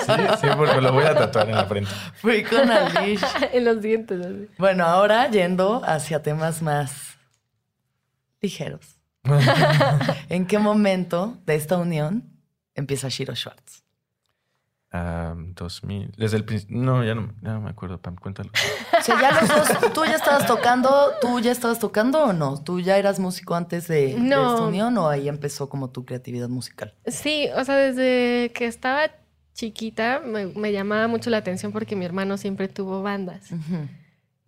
Sí, 0.05 0.12
sí, 0.41 0.47
porque 0.57 0.81
lo 0.81 0.93
voy 0.93 1.05
a 1.05 1.14
tatuar 1.14 1.49
en 1.49 1.57
la 1.57 1.64
frente. 1.64 1.91
Freak 2.17 2.53
on 2.53 2.71
a 2.71 2.89
leash. 2.91 3.23
en 3.53 3.64
los 3.64 3.81
dientes. 3.81 4.21
así. 4.21 4.49
Bueno, 4.59 4.85
ahora 4.85 5.31
yendo 5.31 5.83
hacia 5.85 6.23
temas 6.23 6.61
más 6.61 7.17
ligeros. 8.43 8.97
¿En 10.29 10.47
qué 10.47 10.59
momento 10.59 11.39
de 11.47 11.55
esta 11.55 11.79
unión 11.79 12.23
empieza 12.75 13.09
Shiro 13.09 13.35
Schwartz? 13.35 13.86
Ah, 14.93 15.34
2000, 15.37 16.12
desde 16.16 16.37
el 16.37 16.45
principio, 16.45 16.76
no, 16.78 17.05
ya 17.05 17.14
no, 17.14 17.34
ya 17.43 17.55
no 17.55 17.61
me 17.61 17.70
acuerdo, 17.70 17.99
Pam, 18.01 18.16
cuéntalo. 18.16 18.51
O 18.99 19.03
sea, 19.03 19.20
ya 19.20 19.32
los 19.32 19.49
dos, 19.49 19.93
¿tú 19.93 20.05
ya 20.05 20.14
estabas 20.14 20.47
tocando, 20.47 21.12
tú 21.20 21.39
ya 21.41 21.53
estabas 21.53 21.78
tocando 21.78 22.24
o 22.24 22.32
no? 22.32 22.62
¿Tú 22.62 22.80
ya 22.80 22.97
eras 22.97 23.18
músico 23.18 23.55
antes 23.55 23.89
de, 23.89 24.12
esta 24.12 24.62
unión 24.62 24.97
o 24.99 25.09
ahí 25.09 25.28
empezó 25.28 25.68
como 25.68 25.91
tu 25.91 26.05
creatividad 26.05 26.49
musical? 26.49 26.95
Sí, 27.07 27.49
o 27.55 27.64
sea, 27.64 27.76
desde 27.76 28.53
que 28.53 28.66
estaba 28.66 29.11
chiquita 29.55 30.20
me, 30.24 30.47
me 30.47 30.72
llamaba 30.72 31.09
mucho 31.09 31.30
la 31.30 31.39
atención 31.39 31.72
porque 31.72 31.97
mi 31.97 32.05
hermano 32.05 32.37
siempre 32.37 32.68
tuvo 32.68 33.03
bandas. 33.03 33.53
Ujú. 33.53 33.89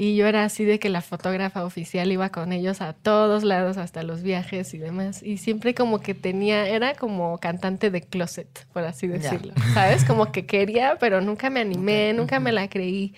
Y 0.00 0.14
yo 0.14 0.28
era 0.28 0.44
así 0.44 0.64
de 0.64 0.78
que 0.78 0.90
la 0.90 1.02
fotógrafa 1.02 1.64
oficial 1.64 2.12
iba 2.12 2.30
con 2.30 2.52
ellos 2.52 2.80
a 2.80 2.92
todos 2.92 3.42
lados, 3.42 3.78
hasta 3.78 4.04
los 4.04 4.22
viajes 4.22 4.72
y 4.72 4.78
demás. 4.78 5.24
Y 5.24 5.38
siempre 5.38 5.74
como 5.74 5.98
que 5.98 6.14
tenía, 6.14 6.68
era 6.68 6.94
como 6.94 7.36
cantante 7.38 7.90
de 7.90 8.02
closet, 8.02 8.64
por 8.72 8.84
así 8.84 9.08
decirlo. 9.08 9.54
¿Sabes? 9.74 10.04
Como 10.04 10.30
que 10.30 10.46
quería, 10.46 10.98
pero 11.00 11.20
nunca 11.20 11.50
me 11.50 11.58
animé, 11.58 12.12
nunca 12.12 12.38
me 12.38 12.52
la 12.52 12.68
creí. 12.68 13.12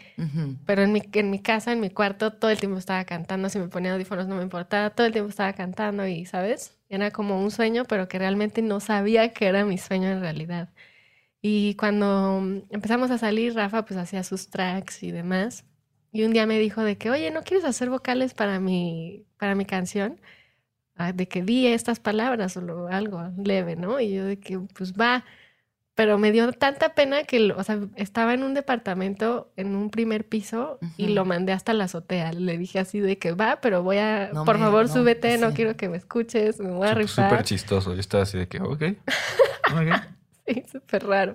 Pero 0.64 0.83
en 0.83 0.93
mi, 0.93 1.03
en 1.12 1.31
mi 1.31 1.41
casa, 1.41 1.70
en 1.72 1.81
mi 1.81 1.91
cuarto, 1.91 2.33
todo 2.33 2.51
el 2.51 2.59
tiempo 2.59 2.78
estaba 2.78 3.05
cantando. 3.05 3.51
Si 3.51 3.59
me 3.59 3.68
ponía 3.68 3.93
audífonos 3.93 4.26
no 4.26 4.37
me 4.37 4.43
importaba, 4.43 4.89
todo 4.89 5.07
el 5.07 5.12
tiempo 5.12 5.28
estaba 5.28 5.53
cantando 5.53 6.07
y, 6.07 6.24
¿sabes? 6.24 6.78
Era 6.89 7.11
como 7.11 7.43
un 7.43 7.51
sueño, 7.51 7.85
pero 7.85 8.09
que 8.09 8.18
realmente 8.18 8.62
no 8.62 8.81
sabía 8.81 9.35
que 9.35 9.47
era 9.47 9.66
mi 9.66 9.76
sueño 9.76 10.09
en 10.09 10.22
realidad. 10.22 10.70
Y 11.43 11.74
cuando 11.74 12.41
mm, 12.41 12.62
empezamos 12.70 13.11
a 13.11 13.18
salir, 13.18 13.55
Rafa 13.55 13.85
pues 13.85 13.99
hacía 13.99 14.22
sus 14.22 14.49
tracks 14.49 15.03
y 15.03 15.11
demás. 15.11 15.66
Y 16.12 16.24
un 16.24 16.32
día 16.32 16.46
me 16.46 16.58
dijo 16.58 16.82
de 16.82 16.96
que, 16.98 17.11
oye, 17.11 17.30
¿no 17.30 17.42
quieres 17.42 17.64
hacer 17.64 17.88
vocales 17.90 18.34
para 18.34 18.58
mi, 18.61 19.24
para 19.38 19.54
mi 19.54 19.64
canción? 19.64 20.20
Ah, 20.96 21.12
de 21.12 21.28
que 21.28 21.42
di 21.42 21.66
estas 21.68 22.00
palabras 22.00 22.56
o 22.56 22.61
lo- 22.61 22.88
algo 22.88 23.22
leve, 23.42 23.76
¿no? 23.76 24.00
Y 24.00 24.12
yo 24.14 24.24
de 24.24 24.38
que, 24.38 24.58
pues 24.58 24.92
va. 24.94 25.24
Pero 25.94 26.18
me 26.18 26.32
dio 26.32 26.50
tanta 26.52 26.94
pena 26.94 27.24
que, 27.24 27.52
o 27.52 27.62
sea, 27.62 27.78
estaba 27.96 28.32
en 28.34 28.42
un 28.42 28.54
departamento 28.54 29.52
en 29.56 29.74
un 29.76 29.90
primer 29.90 30.26
piso 30.26 30.78
y 30.96 31.08
lo 31.08 31.24
mandé 31.24 31.52
hasta 31.52 31.74
la 31.74 31.84
azotea. 31.84 32.32
Le 32.32 32.56
dije 32.58 32.78
así 32.78 33.00
de 33.00 33.18
que 33.18 33.32
va, 33.32 33.61
pero 33.61 33.82
voy 33.82 33.98
a, 33.98 34.30
No 34.32 34.44
por 34.44 34.56
me- 34.58 34.64
favor, 34.64 34.86
no, 34.86 34.92
súbete, 34.92 35.36
no 35.38 35.52
quiero 35.52 35.76
que 35.76 35.88
me 35.88 35.96
escuches, 35.98 36.58
me 36.58 36.70
voy 36.70 36.88
a 36.88 36.94
rifar. 36.94 37.30
Súper 37.30 37.44
chistoso. 37.44 37.94
Yo 37.94 38.00
estaba 38.00 38.22
así 38.22 38.38
de 38.38 38.48
que, 38.48 38.61
ok. 38.61 38.82
ok. 39.72 40.02
Sí, 40.46 40.64
súper 40.70 41.06
raro. 41.06 41.34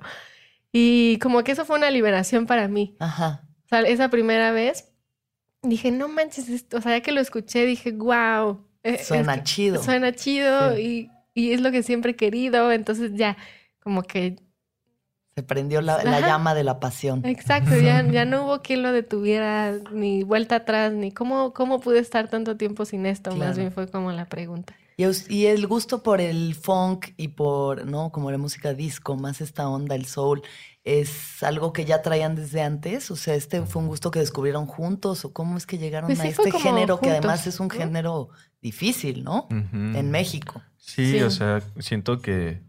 Y 0.72 1.20
como 1.20 1.44
que 1.44 1.52
eso 1.54 1.64
fue 1.66 1.78
una 1.78 1.92
liberación 1.92 2.46
para 2.48 2.68
mí. 2.68 2.96
Ajá. 3.00 3.44
O 3.66 3.68
sea, 3.70 3.82
esa 3.82 4.10
primera 4.10 4.52
vez 4.52 4.92
dije, 5.64 5.92
no 5.92 6.08
manches, 6.08 6.50
esto", 6.50 6.78
o 6.78 6.82
sea, 6.82 6.98
ya 6.98 7.02
que 7.02 7.12
lo 7.12 7.22
escuché, 7.22 7.66
dije, 7.66 7.92
wow. 7.92 8.64
Suena 9.04 9.44
chido. 9.44 9.82
Suena 9.84 10.14
chido 10.14 10.76
Sí. 10.76 11.10
y, 11.34 11.42
y 11.48 11.52
es 11.54 11.62
lo 11.62 11.72
que 11.72 11.82
siempre 11.84 12.12
he 12.12 12.16
querido. 12.16 12.72
Entonces 12.72 13.12
ya, 13.16 13.36
como 13.82 14.04
que, 14.04 14.36
Se 15.36 15.42
prendió 15.44 15.82
la, 15.82 16.04
la 16.04 16.22
llama 16.22 16.54
de 16.54 16.64
la 16.64 16.80
pasión. 16.80 17.26
exacto, 17.26 17.76
ya, 17.76 18.06
ya 18.12 18.26
no 18.26 18.46
hubo 18.46 18.62
quien 18.62 18.84
lo 18.84 18.92
detuviera, 18.92 19.74
ni 19.92 20.24
vuelta 20.24 20.58
atrás, 20.58 20.94
ni 20.94 21.12
cómo, 21.12 21.52
cómo 21.54 21.80
pude 21.80 22.00
estar 22.00 22.30
tanto 22.30 22.56
tiempo 22.58 22.86
sin 22.86 23.06
esto. 23.08 23.32
Más 23.32 23.40
Claro. 23.40 23.58
bien 23.58 23.72
fue 23.72 23.88
como 23.90 24.12
la 24.12 24.26
pregunta. 24.26 24.76
Y 24.98 25.46
el 25.48 25.68
gusto 25.68 26.04
por 26.04 26.22
el 26.22 26.56
funk 26.56 27.08
y 27.18 27.28
por, 27.30 27.86
¿no? 27.86 28.12
Como 28.14 28.32
la 28.32 28.38
música 28.38 28.74
disco, 28.74 29.18
más 29.18 29.42
esta 29.42 29.68
onda, 29.68 29.94
el 29.96 30.06
soul, 30.06 30.42
¿es 30.86 31.44
algo 31.44 31.74
que 31.74 31.84
ya 31.84 32.02
traían 32.02 32.36
desde 32.36 32.62
antes? 32.62 33.12
O 33.12 33.16
sea, 33.18 33.36
¿este 33.36 33.62
fue 33.64 33.82
un 33.82 33.88
gusto 33.90 34.12
que 34.12 34.20
descubrieron 34.20 34.68
juntos? 34.68 35.26
¿O 35.26 35.34
cómo 35.34 35.58
es 35.58 35.66
que 35.66 35.78
llegaron 35.78 36.08
Pues 36.08 36.20
a 36.20 36.24
sí, 36.24 36.30
este 36.30 36.52
género 36.52 37.00
que 37.02 37.10
además 37.10 37.46
es 37.48 37.60
un 37.60 37.68
¿no? 37.68 37.74
género 37.74 38.30
difícil, 38.62 39.24
¿no? 39.24 39.48
En 39.52 40.12
México. 40.12 40.62
Sí, 40.78 41.12
Sí. 41.12 41.22
o 41.24 41.32
sea, 41.32 41.62
siento 41.80 42.20
que 42.22 42.62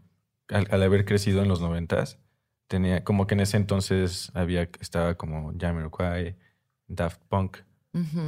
al, 0.49 0.67
al 0.71 0.83
haber 0.83 1.05
crecido 1.05 1.41
en 1.43 1.47
los 1.47 1.61
noventas, 1.61 2.17
tenía 2.67 3.03
como 3.03 3.27
que 3.27 3.35
en 3.35 3.41
ese 3.41 3.55
entonces 3.57 4.31
había, 4.33 4.67
estaba 4.81 5.15
como 5.15 5.53
Jamiroquai, 5.57 6.35
Daft 6.87 7.21
Punk, 7.29 7.57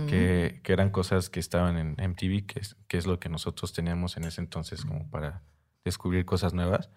que, 0.07 0.61
que 0.63 0.73
eran 0.73 0.89
cosas 0.89 1.29
que 1.29 1.39
estaban 1.39 1.77
en 1.77 1.91
MTV, 2.11 2.45
que 2.47 2.59
es, 2.59 2.75
que 2.87 2.97
es 2.97 3.05
lo 3.05 3.19
que 3.19 3.29
nosotros 3.29 3.71
teníamos 3.73 4.17
en 4.17 4.23
ese 4.23 4.41
entonces 4.41 4.83
como 4.85 5.07
para 5.11 5.43
descubrir 5.85 6.25
cosas 6.25 6.53
nuevas. 6.53 6.89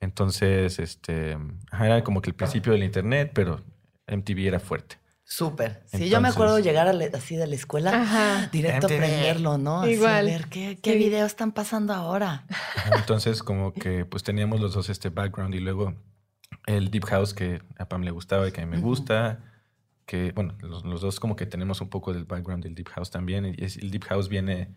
Entonces, 0.00 0.78
este, 0.78 1.36
era 1.78 2.02
como 2.02 2.22
que 2.22 2.30
el 2.30 2.36
principio 2.36 2.72
del 2.72 2.82
internet, 2.84 3.32
pero 3.34 3.60
MTV 4.06 4.46
era 4.48 4.58
fuerte. 4.60 4.96
Súper. 5.24 5.82
Sí, 5.86 6.08
yo 6.08 6.20
me 6.20 6.28
acuerdo 6.28 6.58
llegar 6.58 6.88
a 6.88 6.92
la- 6.92 7.06
así 7.14 7.36
de 7.36 7.46
la 7.46 7.54
escuela, 7.54 8.02
Ajá. 8.02 8.48
directo 8.50 8.86
a 8.86 8.90
MTV. 8.90 8.96
aprenderlo, 9.04 9.58
¿no? 9.58 9.82
Así 9.82 9.92
Igual. 9.92 10.12
a 10.16 10.22
ver 10.22 10.46
qué, 10.48 10.78
qué 10.82 10.94
Sí. 10.94 10.98
videos 10.98 11.26
están 11.30 11.52
pasando 11.52 11.92
ahora. 11.94 12.46
Entonces, 12.96 13.42
como 13.44 13.72
que 13.72 14.04
pues 14.04 14.24
teníamos 14.24 14.60
los 14.60 14.74
dos 14.74 14.88
este 14.88 15.10
background 15.10 15.54
y 15.54 15.60
luego 15.60 15.94
el 16.66 16.90
Deep 16.90 17.04
House 17.04 17.32
que 17.32 17.62
a 17.78 17.88
Pam 17.88 18.02
le 18.02 18.10
gustaba 18.10 18.48
y 18.48 18.52
que 18.52 18.60
a 18.62 18.66
mí 18.66 18.70
me 18.76 18.82
gusta, 18.82 19.44
que 20.04 20.32
bueno, 20.32 20.56
los, 20.62 20.84
los 20.84 21.00
dos 21.00 21.20
como 21.20 21.36
que 21.36 21.46
tenemos 21.46 21.80
un 21.80 21.90
poco 21.90 22.12
del 22.12 22.24
background 22.24 22.64
del 22.64 22.74
Deep 22.74 22.88
House 22.88 23.10
también. 23.12 23.54
Y 23.56 23.64
es- 23.64 23.76
el 23.76 23.92
Deep 23.92 24.04
House 24.06 24.28
viene 24.28 24.74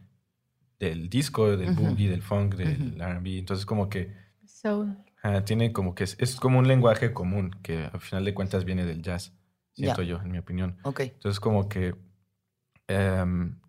del 0.80 1.10
disco, 1.10 1.58
del 1.58 1.72
boogie, 1.74 2.10
del 2.12 2.22
funk, 2.22 2.54
del. 2.56 3.02
R&B. 3.02 3.40
Entonces, 3.40 3.66
como 3.66 3.90
que 3.90 4.14
So, 4.46 4.86
ajá, 5.24 5.46
tiene 5.46 5.74
como 5.74 5.96
que 5.96 6.04
es, 6.04 6.16
es 6.20 6.36
como 6.36 6.60
un 6.60 6.68
lenguaje 6.68 7.14
común 7.14 7.52
que 7.64 7.90
al 7.92 8.02
final 8.02 8.26
de 8.26 8.34
cuentas 8.34 8.66
viene 8.66 8.86
del 8.86 9.02
jazz, 9.02 9.34
siento 9.74 10.04
yo, 10.04 10.22
en 10.22 10.32
mi 10.32 10.38
opinión. 10.38 10.78
Ok. 10.84 11.00
Entonces, 11.00 11.40
como 11.40 11.70
que 11.70 11.96
em, 12.88 13.60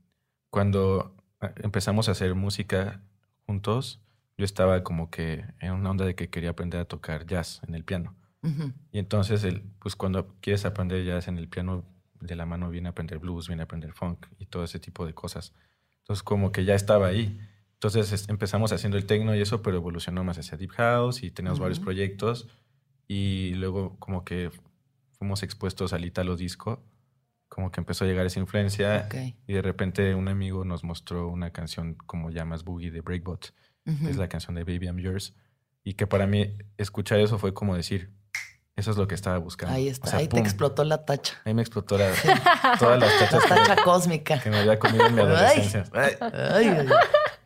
cuando 0.50 1.16
ah, 1.40 1.52
empezamos 1.62 2.08
a 2.08 2.12
hacer 2.12 2.34
música 2.34 3.00
juntos, 3.46 4.02
yo 4.36 4.44
estaba 4.44 4.82
como 4.82 5.10
que 5.10 5.44
en 5.60 5.72
una 5.72 5.90
onda 5.90 6.04
de 6.04 6.16
que 6.16 6.28
quería 6.28 6.50
aprender 6.50 6.80
a 6.80 6.84
tocar 6.84 7.24
jazz 7.24 7.62
en 7.66 7.74
el 7.74 7.84
piano. 7.84 8.14
Y 8.92 8.98
entonces, 8.98 9.42
el, 9.42 9.62
pues 9.78 9.96
cuando 9.96 10.34
quieres 10.42 10.66
aprender 10.66 11.02
jazz 11.02 11.28
en 11.28 11.38
el 11.38 11.48
piano, 11.48 11.82
de 12.20 12.36
la 12.36 12.44
mano 12.44 12.68
viene 12.68 12.88
a 12.88 12.90
aprender 12.90 13.18
blues, 13.18 13.48
viene 13.48 13.62
a 13.62 13.64
aprender 13.64 13.94
funk 13.94 14.26
y 14.38 14.44
todo 14.44 14.64
ese 14.64 14.78
tipo 14.78 15.06
de 15.06 15.14
cosas. 15.14 15.54
Entonces, 16.00 16.22
como 16.22 16.52
que 16.52 16.66
ya 16.66 16.74
estaba 16.74 17.06
ahí. 17.06 17.40
Entonces 17.86 18.12
es- 18.12 18.28
empezamos 18.30 18.72
haciendo 18.72 18.96
el 18.96 19.04
techno 19.04 19.34
y 19.36 19.42
eso, 19.42 19.60
pero 19.60 19.76
evolucionó 19.76 20.24
más 20.24 20.38
hacia 20.38 20.56
Deep 20.56 20.70
House 20.72 21.22
y 21.22 21.30
teníamos 21.30 21.58
varios 21.60 21.78
Ujú. 21.78 21.84
proyectos. 21.84 22.48
Y 23.06 23.52
luego 23.56 23.98
como 23.98 24.24
que 24.24 24.50
fuimos 25.18 25.42
expuestos 25.42 25.92
al 25.92 26.02
Italo 26.06 26.34
Disco, 26.36 26.82
como 27.48 27.70
que 27.70 27.80
empezó 27.82 28.04
a 28.04 28.08
llegar 28.08 28.24
esa 28.24 28.40
influencia. 28.40 29.04
Ok. 29.06 29.34
Y 29.46 29.52
de 29.52 29.60
repente 29.60 30.14
un 30.14 30.28
amigo 30.28 30.64
nos 30.64 30.82
mostró 30.82 31.28
una 31.28 31.50
canción 31.50 31.92
como 32.06 32.30
ya 32.30 32.46
más 32.46 32.64
boogie 32.64 32.90
de 32.90 33.02
Breakbot, 33.02 33.52
que 33.84 34.08
es 34.10 34.16
la 34.16 34.28
canción 34.30 34.54
de 34.54 34.64
Baby 34.64 34.86
I'm 34.86 34.96
Yours. 34.98 35.34
Y 35.84 35.92
que 35.92 36.06
para 36.06 36.26
mí 36.26 36.56
escuchar 36.78 37.20
eso 37.20 37.38
fue 37.38 37.52
como 37.52 37.76
decir, 37.76 38.10
eso 38.76 38.92
es 38.92 38.96
lo 38.96 39.06
que 39.06 39.14
estaba 39.14 39.36
buscando. 39.36 39.74
Ahí 39.74 39.88
O 39.88 39.90
está. 39.92 40.08
sea, 40.08 40.18
Ahí 40.20 40.24
te 40.26 40.30
¡pum! 40.30 40.40
explotó 40.40 40.84
la 40.84 41.04
tacha. 41.04 41.34
Ahí 41.44 41.52
me 41.52 41.60
explotó 41.60 41.98
la- 41.98 42.10
todas 42.80 42.98
las 42.98 43.12
La 43.12 43.18
tachas 43.28 43.42
que, 43.42 43.48
tacha 43.50 43.76
cósmica. 43.84 44.40
que 44.40 44.48
me 44.48 44.56
había 44.60 44.78
comido 44.78 45.06
en 45.06 45.14
mi 45.14 45.20
adolescencia. 45.20 45.84
Ay. 45.92 46.12
Ay, 46.20 46.66
ay, 46.68 46.86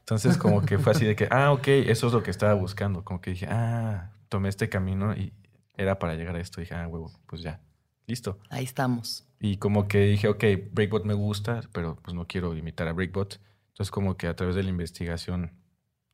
Entonces 0.08 0.38
como 0.38 0.62
que 0.62 0.78
fue 0.78 0.92
así 0.92 1.04
de 1.04 1.14
que, 1.14 1.28
ah, 1.30 1.52
ok, 1.52 1.68
eso 1.68 2.06
es 2.06 2.14
lo 2.14 2.22
que 2.22 2.30
estaba 2.30 2.54
buscando. 2.54 3.04
Como 3.04 3.20
que 3.20 3.32
dije, 3.32 3.46
ah, 3.50 4.10
tomé 4.30 4.48
este 4.48 4.70
camino 4.70 5.14
y 5.14 5.34
era 5.76 5.98
para 5.98 6.14
llegar 6.14 6.34
a 6.34 6.40
esto. 6.40 6.62
dije, 6.62 6.74
ah, 6.74 6.88
huevo, 6.88 7.12
pues 7.26 7.42
ya, 7.42 7.60
listo. 8.06 8.38
ahí 8.48 8.64
estamos. 8.64 9.26
Y 9.38 9.58
como 9.58 9.86
que 9.86 10.00
dije, 10.06 10.28
ok, 10.28 10.42
Breakbot 10.72 11.04
me 11.04 11.12
gusta, 11.12 11.60
pero 11.72 11.96
pues 12.02 12.14
no 12.14 12.26
quiero 12.26 12.56
imitar 12.56 12.88
a 12.88 12.94
Breakbot. 12.94 13.38
Entonces 13.68 13.90
como 13.90 14.16
que 14.16 14.28
a 14.28 14.34
través 14.34 14.54
de 14.56 14.62
la 14.62 14.70
investigación 14.70 15.52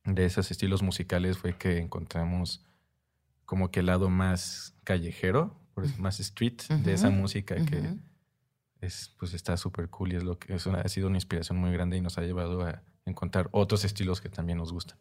de 0.03 0.25
esos 0.25 0.51
estilos 0.51 0.83
musicales 0.83 1.37
fue 1.37 1.57
que 1.57 1.77
encontramos 1.77 2.65
como 3.45 3.71
que 3.71 3.79
el 3.79 3.85
lado 3.85 4.09
más 4.09 4.75
callejero, 4.83 5.57
más 5.99 6.19
street 6.19 6.61
de 6.83 6.93
esa 6.93 7.09
música 7.11 7.55
que 7.65 7.95
es, 8.81 9.15
pues 9.17 9.33
está 9.33 9.55
súper 9.55 9.89
cool 9.89 10.11
y 10.13 10.15
es 10.17 10.23
lo 10.23 10.37
que 10.37 10.53
es 10.53 10.65
una- 10.65 10.81
ha 10.81 10.87
sido 10.89 11.07
una 11.07 11.17
inspiración 11.17 11.57
muy 11.57 11.71
grande 11.71 11.95
y 11.97 12.01
nos 12.01 12.17
ha 12.17 12.21
llevado 12.21 12.61
a 12.65 12.83
encontrar 13.05 13.49
otros 13.51 13.85
estilos 13.85 14.19
que 14.21 14.29
también 14.29 14.57
nos 14.57 14.71
gustan. 14.73 14.97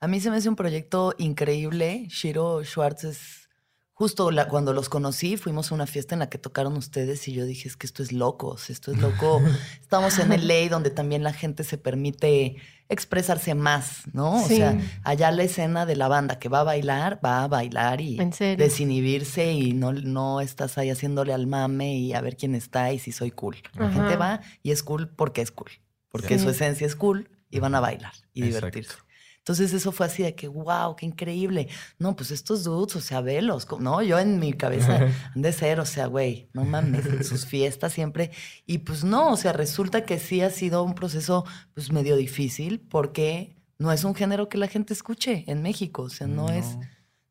A 0.00 0.06
mí 0.08 0.20
se 0.20 0.30
me 0.30 0.36
hace 0.36 0.48
un 0.48 0.56
proyecto 0.56 1.14
increíble. 1.18 2.06
Shiro 2.08 2.64
Schwartz 2.64 3.04
es 3.04 3.48
justo 3.92 4.30
la- 4.30 4.48
cuando 4.48 4.72
los 4.72 4.88
conocí, 4.88 5.36
fuimos 5.36 5.70
a 5.70 5.74
una 5.74 5.86
fiesta 5.86 6.14
en 6.14 6.20
la 6.20 6.30
que 6.30 6.38
tocaron 6.38 6.74
ustedes 6.78 7.28
y 7.28 7.32
yo 7.34 7.44
dije, 7.44 7.68
es 7.68 7.76
que 7.76 7.86
esto 7.86 8.02
es 8.02 8.12
loco, 8.12 8.56
esto 8.68 8.92
es 8.92 8.98
loco. 8.98 9.42
Estamos 9.82 10.18
en 10.18 10.32
LA 10.32 10.68
donde 10.70 10.90
también 10.90 11.22
la 11.22 11.34
gente 11.34 11.64
se 11.64 11.76
permite 11.76 12.56
expresarse 12.88 13.54
más, 13.54 14.02
¿no? 14.14 14.42
O 14.42 14.48
sea, 14.48 14.80
allá 15.04 15.30
la 15.30 15.42
escena 15.44 15.84
de 15.86 15.94
la 15.96 16.08
banda 16.08 16.38
que 16.38 16.48
va 16.48 16.60
a 16.60 16.64
bailar, 16.64 17.20
va 17.24 17.44
a 17.44 17.48
bailar 17.48 18.00
y 18.00 18.16
desinhibirse 18.56 19.52
y 19.52 19.74
no, 19.74 19.92
no 19.92 20.40
estás 20.40 20.78
ahí 20.78 20.88
haciéndole 20.90 21.32
al 21.34 21.46
mame 21.46 21.94
y 21.98 22.14
a 22.14 22.20
ver 22.22 22.36
quién 22.36 22.54
está 22.54 22.92
y 22.92 22.98
si 22.98 23.12
soy 23.12 23.30
cool. 23.32 23.58
La 23.74 23.86
Ajá. 23.88 23.94
gente 23.94 24.16
va 24.16 24.40
y 24.62 24.70
es 24.70 24.82
cool 24.82 25.08
porque 25.08 25.40
es 25.42 25.52
cool, 25.52 25.70
porque 26.10 26.38
Sí. 26.38 26.44
su 26.44 26.50
esencia 26.50 26.86
es 26.86 26.96
cool 26.96 27.30
y 27.50 27.58
van 27.60 27.74
a 27.74 27.80
bailar 27.80 28.12
y 28.34 28.42
Exacto. 28.42 28.66
divertirse. 28.66 28.94
Entonces 29.38 29.72
eso 29.72 29.90
fue 29.90 30.04
así 30.06 30.22
de 30.22 30.34
que, 30.34 30.48
wow, 30.48 30.94
qué 30.96 31.06
increíble. 31.06 31.68
No, 31.98 32.14
pues 32.14 32.30
estos 32.30 32.62
dudes, 32.62 32.94
o 32.96 33.00
sea, 33.00 33.22
velos, 33.22 33.66
¿no? 33.80 34.02
Yo 34.02 34.18
en 34.18 34.38
mi 34.38 34.52
cabeza 34.52 35.08
han 35.34 35.40
de 35.42 35.52
ser, 35.52 35.80
o 35.80 35.86
sea, 35.86 36.06
güey, 36.06 36.50
no 36.52 36.64
mames, 36.66 37.06
en 37.06 37.24
sus 37.24 37.46
fiestas 37.46 37.92
siempre. 37.94 38.30
Y 38.66 38.78
pues 38.78 39.02
no, 39.02 39.32
o 39.32 39.36
sea, 39.38 39.52
resulta 39.54 40.04
que 40.04 40.18
sí 40.18 40.42
ha 40.42 40.50
sido 40.50 40.82
un 40.82 40.94
proceso 40.94 41.46
pues 41.72 41.90
medio 41.90 42.16
difícil 42.16 42.80
porque 42.80 43.56
no 43.78 43.90
es 43.92 44.04
un 44.04 44.14
género 44.14 44.50
que 44.50 44.58
la 44.58 44.68
gente 44.68 44.92
escuche 44.92 45.44
en 45.48 45.62
México, 45.62 46.02
o 46.02 46.10
sea, 46.10 46.26
no, 46.26 46.50
es... 46.50 46.76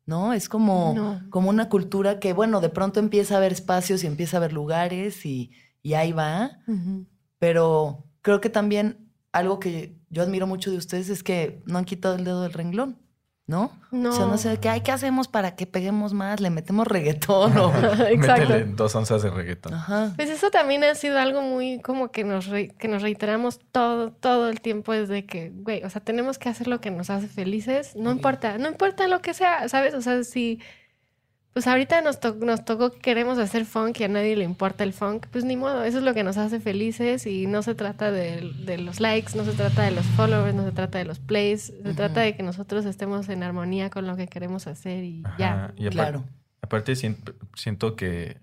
¿no? 0.04 0.32
Es 0.32 0.48
como, 0.48 0.92
No. 0.96 1.22
como 1.30 1.48
una 1.50 1.68
cultura 1.68 2.18
que, 2.18 2.32
bueno, 2.32 2.60
de 2.60 2.70
pronto 2.70 2.98
empieza 2.98 3.34
a 3.34 3.36
haber 3.36 3.52
espacios 3.52 4.02
y 4.02 4.08
empieza 4.08 4.36
a 4.36 4.38
haber 4.38 4.52
lugares 4.52 5.24
y, 5.24 5.52
y 5.82 5.94
ahí 5.94 6.10
va, 6.10 6.58
Ujú. 6.66 7.06
pero 7.38 8.04
creo 8.22 8.40
que 8.40 8.50
también 8.50 9.10
algo 9.32 9.60
que 9.60 9.94
yo 10.10 10.22
admiro 10.22 10.46
mucho 10.46 10.70
de 10.70 10.76
ustedes 10.76 11.08
es 11.08 11.22
que 11.22 11.62
no 11.66 11.78
han 11.78 11.84
quitado 11.84 12.16
el 12.16 12.24
dedo 12.24 12.42
del 12.42 12.52
renglón, 12.52 12.98
¿no? 13.46 13.72
No. 13.92 14.10
O 14.10 14.12
sea, 14.12 14.26
no 14.26 14.38
sé, 14.38 14.58
¿qué, 14.58 14.68
hay, 14.68 14.80
¿qué 14.82 14.92
hacemos 14.92 15.26
para 15.28 15.56
que 15.56 15.66
peguemos 15.66 16.12
más? 16.12 16.40
¿Le 16.40 16.50
metemos 16.50 16.86
reggaetón 16.86 17.56
o...? 17.58 17.70
Exacto. 18.08 18.48
Métele 18.48 18.64
dos 18.76 18.94
onzas 18.94 19.22
de 19.22 19.30
reggaetón. 19.30 19.74
Ajá. 19.74 20.12
Pues 20.16 20.30
eso 20.30 20.50
también 20.50 20.84
ha 20.84 20.94
sido 20.94 21.18
algo 21.18 21.42
muy 21.42 21.80
como 21.80 22.10
que 22.12 22.22
nos, 22.24 22.46
re- 22.46 22.68
que 22.78 22.86
nos 22.88 23.02
reiteramos 23.02 23.58
todo, 23.72 24.12
todo 24.12 24.48
el 24.48 24.60
tiempo 24.60 24.92
desde 24.92 25.26
que, 25.26 25.50
güey, 25.50 25.82
o 25.84 25.90
sea, 25.90 26.00
tenemos 26.00 26.38
que 26.38 26.48
hacer 26.48 26.68
lo 26.68 26.80
que 26.80 26.90
nos 26.92 27.10
hace 27.10 27.26
felices, 27.28 27.94
no 27.96 28.10
importa, 28.12 28.58
no 28.58 28.68
importa 28.68 29.08
lo 29.08 29.20
que 29.20 29.34
sea, 29.34 29.68
¿sabes? 29.68 29.94
O 29.94 30.00
sea, 30.02 30.22
si, 30.22 30.60
pues 31.52 31.66
ahorita 31.66 32.00
nos, 32.02 32.20
to- 32.20 32.34
nos 32.36 32.64
tocó 32.64 32.90
que 32.92 32.98
queremos 33.00 33.38
hacer 33.38 33.64
funk 33.64 33.98
y 34.00 34.04
a 34.04 34.08
nadie 34.08 34.36
le 34.36 34.44
importa 34.44 34.84
el 34.84 34.92
funk, 34.92 35.26
pues 35.32 35.44
ni 35.44 35.56
modo, 35.56 35.82
eso 35.84 35.98
es 35.98 36.04
lo 36.04 36.14
que 36.14 36.22
nos 36.22 36.36
hace 36.36 36.60
felices 36.60 37.26
y 37.26 37.46
no 37.46 37.62
se 37.62 37.74
trata 37.74 38.10
de, 38.12 38.52
de 38.64 38.78
los 38.78 39.00
likes, 39.00 39.36
no 39.36 39.44
se 39.44 39.52
trata 39.52 39.82
de 39.82 39.90
los 39.90 40.04
followers, 40.16 40.54
no 40.54 40.64
se 40.64 40.72
trata 40.72 40.98
de 40.98 41.04
los 41.04 41.18
plays, 41.18 41.72
se 41.82 41.94
trata 41.94 42.20
de 42.20 42.36
que 42.36 42.42
nosotros 42.42 42.84
estemos 42.84 43.28
en 43.28 43.42
armonía 43.42 43.90
con 43.90 44.06
lo 44.06 44.16
que 44.16 44.26
queremos 44.28 44.66
hacer 44.66 45.02
y 45.04 45.22
ya. 45.38 45.52
Ajá, 45.66 45.74
y 45.76 45.84
apar- 45.86 45.90
Claro. 45.92 46.24
Aparte 46.62 46.94
siento, 46.94 47.34
siento 47.54 47.96
que 47.96 48.36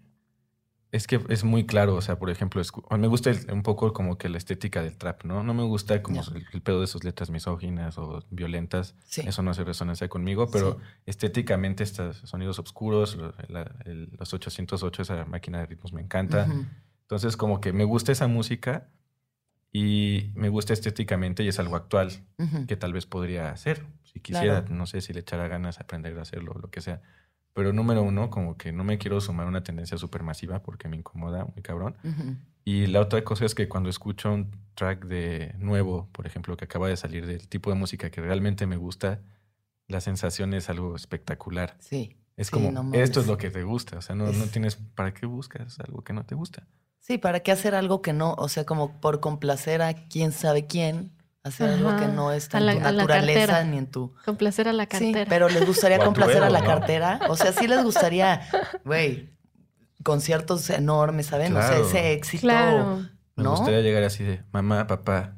es 0.91 1.05
que 1.05 1.19
es 1.29 1.43
muy 1.43 1.65
claro, 1.65 1.95
o 1.95 2.01
sea, 2.01 2.17
por 2.17 2.29
ejemplo, 2.29 2.61
escu- 2.61 2.97
me 2.97 3.07
gusta 3.07 3.29
el- 3.29 3.51
un 3.51 3.61
poco 3.61 3.91
como 3.93 4.17
que 4.17 4.29
la 4.29 4.37
estética 4.37 4.81
del 4.81 4.97
trap, 4.97 5.23
¿no? 5.25 5.43
No 5.43 5.53
me 5.53 5.63
gusta 5.63 6.01
como 6.01 6.21
Ya. 6.23 6.31
el, 6.35 6.45
el 6.53 6.61
pedo 6.61 6.79
de 6.81 6.87
sus 6.87 7.03
letras 7.03 7.29
misóginas 7.29 7.97
o 7.97 8.23
violentas, 8.31 8.95
Sí. 9.05 9.21
eso 9.27 9.41
no 9.43 9.51
hace 9.51 9.63
resonancia 9.65 10.07
conmigo, 10.07 10.49
pero 10.49 10.79
estéticamente 11.05 11.83
estos 11.83 12.17
sonidos 12.17 12.57
oscuros, 12.59 13.17
la- 13.49 13.75
el- 13.85 14.09
los 14.17 14.33
808, 14.33 15.01
esa 15.01 15.25
máquina 15.25 15.59
de 15.59 15.65
ritmos 15.65 15.91
me 15.93 16.01
encanta. 16.01 16.45
Ujú. 16.49 16.65
Entonces 17.01 17.35
como 17.37 17.59
que 17.61 17.73
me 17.73 17.83
gusta 17.83 18.11
esa 18.11 18.27
música 18.27 18.89
y 19.71 20.31
me 20.35 20.49
gusta 20.49 20.73
estéticamente 20.73 21.43
y 21.43 21.49
es 21.49 21.59
algo 21.59 21.75
actual 21.75 22.11
Ujú. 22.37 22.65
que 22.65 22.77
tal 22.77 22.93
vez 22.93 23.05
podría 23.05 23.49
hacer. 23.51 23.85
Si 24.03 24.19
quisiera, 24.19 24.61
Claro. 24.61 24.75
no 24.75 24.85
sé 24.85 25.01
si 25.01 25.13
le 25.13 25.19
echara 25.19 25.47
ganas 25.47 25.79
a 25.79 25.83
aprender 25.83 26.17
a 26.17 26.21
hacerlo 26.21 26.53
o 26.55 26.59
lo 26.59 26.69
que 26.69 26.81
sea. 26.81 27.01
Pero 27.57 27.73
número 27.73 28.03
uno, 28.03 28.29
como 28.29 28.55
que 28.55 28.71
no 28.71 28.83
me 28.83 28.99
quiero 28.99 29.19
sumar 29.19 29.47
a 29.47 29.49
una 29.49 29.63
tendencia 29.63 29.97
supermasiva 29.97 30.61
porque 30.61 30.87
me 30.87 30.95
incomoda 30.95 31.43
muy 31.45 31.63
cabrón. 31.63 31.95
Y 32.63 32.85
la 32.85 33.01
otra 33.01 33.23
cosa 33.23 33.45
es 33.45 33.55
que 33.55 33.67
cuando 33.67 33.89
escucho 33.89 34.31
un 34.31 34.51
track 34.75 35.05
de 35.05 35.55
nuevo, 35.57 36.07
por 36.11 36.27
ejemplo, 36.27 36.55
que 36.55 36.65
acaba 36.65 36.87
de 36.87 36.95
salir 36.97 37.25
del 37.25 37.47
tipo 37.47 37.71
de 37.71 37.75
música 37.75 38.11
que 38.11 38.21
realmente 38.21 38.67
me 38.67 38.77
gusta, 38.77 39.21
la 39.87 40.01
sensación 40.01 40.53
es 40.53 40.69
algo 40.69 40.95
espectacular. 40.95 41.75
Sí. 41.79 42.15
Es 42.35 42.49
Sí, 42.49 42.53
como, 42.53 42.71
no 42.71 42.93
esto 42.93 43.21
es 43.21 43.25
lo 43.27 43.39
que 43.39 43.49
te 43.49 43.63
gusta. 43.63 43.97
O 43.97 44.01
sea, 44.03 44.15
no, 44.15 44.25
no 44.25 44.29
Es- 44.43 44.51
tienes, 44.51 44.75
¿para 44.75 45.11
qué 45.15 45.25
buscas 45.25 45.79
algo 45.79 46.03
que 46.03 46.13
no 46.13 46.27
te 46.27 46.35
gusta? 46.35 46.67
Sí, 46.99 47.17
¿para 47.17 47.39
qué 47.39 47.51
hacer 47.51 47.73
algo 47.73 48.03
que 48.03 48.13
no, 48.13 48.33
o 48.37 48.49
sea, 48.49 48.65
como 48.67 49.01
por 49.01 49.19
complacer 49.19 49.81
a 49.81 49.95
quién 49.95 50.31
sabe 50.31 50.67
quién, 50.67 51.11
hacer 51.47 51.69
algo 51.69 51.89
que 51.97 52.05
Ajá. 52.05 52.13
no 52.13 52.31
está 52.31 52.57
en 52.59 52.65
la- 52.67 52.73
tu 52.73 52.79
la 52.79 52.91
naturaleza 52.91 53.63
ni 53.63 53.77
en 53.77 53.87
tu... 53.87 54.13
Complacer 54.25 54.67
a 54.67 54.73
la 54.73 54.83
Sí, 54.83 54.89
cartera. 54.89 55.25
pero 55.29 55.49
les 55.49 55.65
gustaría 55.65 55.99
complacer 55.99 56.43
a 56.43 56.49
la 56.49 56.63
cartera. 56.63 57.19
O 57.29 57.35
sea, 57.35 57.51
sí 57.53 57.67
les 57.67 57.83
gustaría, 57.83 58.41
güey, 58.85 59.29
conciertos 60.03 60.69
enormes, 60.69 61.27
¿saben? 61.27 61.55
O 61.55 61.61
sea, 61.61 61.77
ese 61.79 62.13
éxito. 62.13 62.41
Claro. 62.41 63.05
Me 63.35 63.43
¿No? 63.43 63.51
gustaría 63.51 63.81
llegar 63.81 64.03
así 64.03 64.23
de, 64.23 64.43
mamá, 64.51 64.87
papá, 64.87 65.35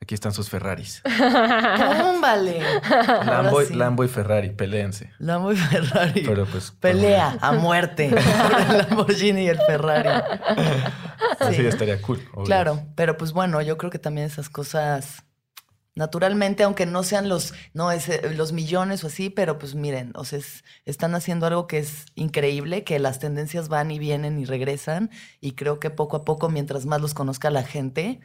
aquí 0.00 0.14
están 0.14 0.32
sus 0.32 0.48
Ferraris. 0.48 1.02
¡Tómbale! 1.04 2.60
Ahora 3.08 3.42
Lambo, 3.42 3.62
sí. 3.62 3.74
Lambo 3.74 4.04
y 4.04 4.08
Ferrari, 4.08 4.50
peléense. 4.50 5.10
Lambo 5.18 5.52
y 5.52 5.56
Ferrari. 5.56 6.22
Pero 6.26 6.46
pues... 6.46 6.70
Pelea 6.72 7.36
a 7.40 7.52
muerte 7.52 8.10
por 8.10 8.60
el 8.60 8.78
Lamborghini 8.78 9.42
y 9.44 9.48
el 9.48 9.58
Ferrari. 9.66 10.08
Así 11.38 11.54
Sí. 11.56 11.66
estaría 11.66 12.00
cool. 12.02 12.20
obvio. 12.34 12.44
Claro, 12.44 12.82
pero 12.94 13.16
pues 13.16 13.32
bueno, 13.32 13.60
yo 13.62 13.76
creo 13.78 13.90
que 13.90 13.98
también 13.98 14.26
esas 14.26 14.48
cosas, 14.48 15.24
naturalmente, 15.94 16.62
aunque 16.62 16.86
no 16.86 17.02
sean 17.02 17.28
los, 17.28 17.52
no, 17.74 17.90
ese- 17.92 18.34
los 18.34 18.52
millones 18.52 19.02
o 19.04 19.08
así, 19.08 19.30
pero 19.30 19.58
pues 19.58 19.74
miren, 19.74 20.12
o 20.14 20.24
sea, 20.24 20.38
es- 20.38 20.64
están 20.84 21.14
haciendo 21.14 21.46
algo 21.46 21.66
que 21.66 21.78
es 21.78 22.06
increíble, 22.14 22.84
que 22.84 22.98
las 22.98 23.18
tendencias 23.18 23.68
van 23.68 23.90
y 23.90 23.98
vienen 23.98 24.38
y 24.38 24.44
regresan, 24.44 25.10
y 25.40 25.52
creo 25.52 25.80
que 25.80 25.90
poco 25.90 26.16
a 26.18 26.24
poco, 26.24 26.48
mientras 26.48 26.86
más 26.86 27.00
los 27.00 27.14
conozca 27.14 27.50
la 27.50 27.62
gente, 27.64 28.20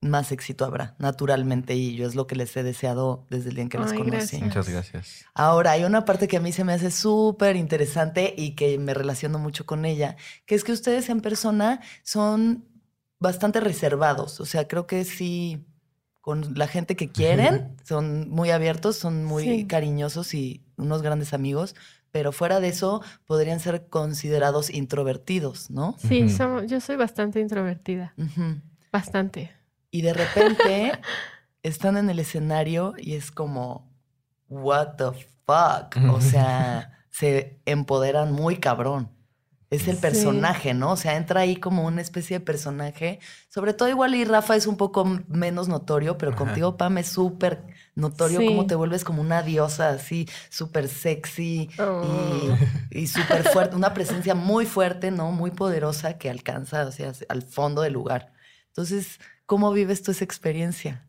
más 0.00 0.32
éxito 0.32 0.66
habrá, 0.66 0.96
naturalmente, 0.98 1.74
y 1.76 1.96
yo 1.96 2.06
es 2.06 2.14
lo 2.14 2.26
que 2.26 2.36
les 2.36 2.54
he 2.58 2.62
deseado 2.62 3.26
desde 3.30 3.48
el 3.48 3.54
día 3.54 3.62
en 3.62 3.68
que 3.70 3.78
los 3.78 3.92
Ay, 3.92 3.98
conocí. 3.98 4.16
gracias. 4.16 4.42
Muchas 4.42 4.68
gracias. 4.68 5.24
Ahora, 5.32 5.70
hay 5.70 5.84
una 5.84 6.04
parte 6.04 6.28
que 6.28 6.36
a 6.36 6.40
mí 6.40 6.52
se 6.52 6.62
me 6.62 6.74
hace 6.74 6.90
súper 6.90 7.56
interesante 7.56 8.34
y 8.36 8.54
que 8.54 8.76
me 8.78 8.92
relaciono 8.92 9.38
mucho 9.38 9.64
con 9.64 9.86
ella, 9.86 10.16
que 10.44 10.56
es 10.56 10.62
que 10.64 10.72
ustedes 10.72 11.08
en 11.08 11.22
persona 11.22 11.80
son 12.02 12.66
bastante 13.18 13.60
reservados. 13.60 14.40
O 14.40 14.44
sea, 14.44 14.68
creo 14.68 14.86
que 14.86 15.04
sí, 15.06 15.64
con 16.24 16.54
la 16.56 16.66
gente 16.66 16.96
que 16.96 17.10
quieren, 17.10 17.76
son 17.84 18.30
muy 18.30 18.50
abiertos, 18.50 18.96
son 18.96 19.24
muy 19.26 19.44
Sí. 19.44 19.66
cariñosos 19.66 20.32
y 20.32 20.62
unos 20.78 21.02
grandes 21.02 21.34
amigos, 21.34 21.74
pero 22.12 22.32
fuera 22.32 22.60
de 22.60 22.68
eso 22.68 23.02
podrían 23.26 23.60
ser 23.60 23.88
considerados 23.90 24.70
introvertidos, 24.70 25.70
¿no? 25.70 25.96
Sí, 25.98 26.30
somos- 26.30 26.64
yo 26.66 26.80
soy 26.80 26.96
bastante 26.96 27.40
introvertida. 27.40 28.14
Bastante. 28.90 29.50
Y 29.90 30.00
de 30.00 30.14
repente 30.14 30.92
están 31.62 31.98
en 31.98 32.08
el 32.08 32.18
escenario 32.18 32.94
y 32.96 33.16
es 33.16 33.30
como, 33.30 33.92
what 34.48 34.94
the 34.96 35.10
fuck? 35.44 35.96
O 36.10 36.22
sea, 36.22 36.92
se 37.10 37.60
empoderan 37.66 38.32
muy 38.32 38.56
cabrón. 38.56 39.10
Es 39.74 39.88
el 39.88 39.96
Sí. 39.96 40.02
personaje, 40.02 40.74
¿no? 40.74 40.92
O 40.92 40.96
sea, 40.96 41.16
entra 41.16 41.40
ahí 41.40 41.56
como 41.56 41.84
una 41.84 42.00
especie 42.00 42.38
de 42.38 42.44
personaje. 42.44 43.18
Sobre 43.48 43.72
todo 43.74 43.88
igual 43.88 44.14
y 44.14 44.24
Rafa 44.24 44.56
es 44.56 44.66
un 44.66 44.76
poco 44.76 45.04
menos 45.28 45.68
notorio, 45.68 46.16
pero 46.18 46.32
Ajá. 46.32 46.38
contigo, 46.44 46.76
Pam, 46.76 46.98
es 46.98 47.08
súper 47.08 47.62
notorio 47.94 48.40
Sí. 48.40 48.46
cómo 48.46 48.66
te 48.66 48.74
vuelves 48.74 49.04
como 49.04 49.20
una 49.20 49.42
diosa 49.42 49.90
así, 49.90 50.28
súper 50.50 50.88
sexy 50.88 51.68
Oh. 51.78 52.02
y, 52.90 53.00
y 53.02 53.06
súper 53.06 53.42
fuerte. 53.48 53.76
Una 53.76 53.94
presencia 53.94 54.34
muy 54.34 54.66
fuerte, 54.66 55.10
¿no? 55.10 55.30
Muy 55.32 55.50
poderosa 55.50 56.18
que 56.18 56.30
alcanza, 56.30 56.86
o 56.86 56.92
sea, 56.92 57.12
al 57.28 57.42
fondo 57.42 57.82
del 57.82 57.92
lugar. 57.92 58.32
Entonces, 58.68 59.20
¿cómo 59.46 59.72
vives 59.72 60.02
tú 60.02 60.10
esa 60.10 60.24
experiencia? 60.24 61.06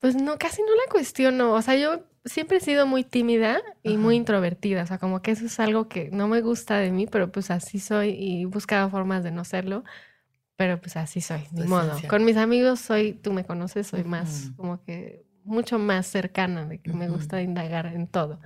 Pues 0.00 0.14
no, 0.16 0.38
casi 0.38 0.62
no 0.62 0.68
la 0.74 0.90
cuestiono. 0.90 1.52
O 1.52 1.62
sea, 1.62 1.76
yo 1.76 2.02
siempre 2.24 2.58
he 2.58 2.60
sido 2.60 2.86
muy 2.86 3.04
tímida 3.04 3.60
y 3.82 3.96
muy 3.96 4.14
Ajá. 4.14 4.20
introvertida. 4.20 4.82
O 4.82 4.86
sea, 4.86 4.98
como 4.98 5.22
que 5.22 5.30
eso 5.32 5.46
es 5.46 5.60
algo 5.60 5.88
que 5.88 6.10
no 6.10 6.28
me 6.28 6.40
gusta 6.40 6.78
de 6.78 6.90
mí, 6.90 7.06
pero 7.06 7.30
pues 7.32 7.50
así 7.50 7.78
soy 7.78 8.10
y 8.10 8.42
he 8.42 8.46
buscado 8.46 8.88
formas 8.90 9.22
de 9.24 9.30
no 9.30 9.44
serlo. 9.44 9.84
Pero 10.56 10.80
pues 10.80 10.96
así 10.96 11.20
soy, 11.20 11.40
ni 11.52 11.64
modo. 11.64 11.88
esencia. 11.90 12.08
Con 12.08 12.24
mis 12.24 12.36
amigos 12.36 12.78
soy, 12.80 13.12
tú 13.12 13.32
me 13.32 13.44
conoces, 13.44 13.88
soy 13.88 14.04
más 14.04 14.46
Ujú. 14.46 14.56
como 14.56 14.84
que 14.84 15.26
mucho 15.44 15.78
más 15.78 16.06
cercana, 16.06 16.64
de 16.64 16.78
que 16.78 16.92
me 16.92 17.06
Ujú. 17.06 17.16
gusta 17.16 17.42
indagar 17.42 17.86
en 17.86 18.06
todo. 18.06 18.40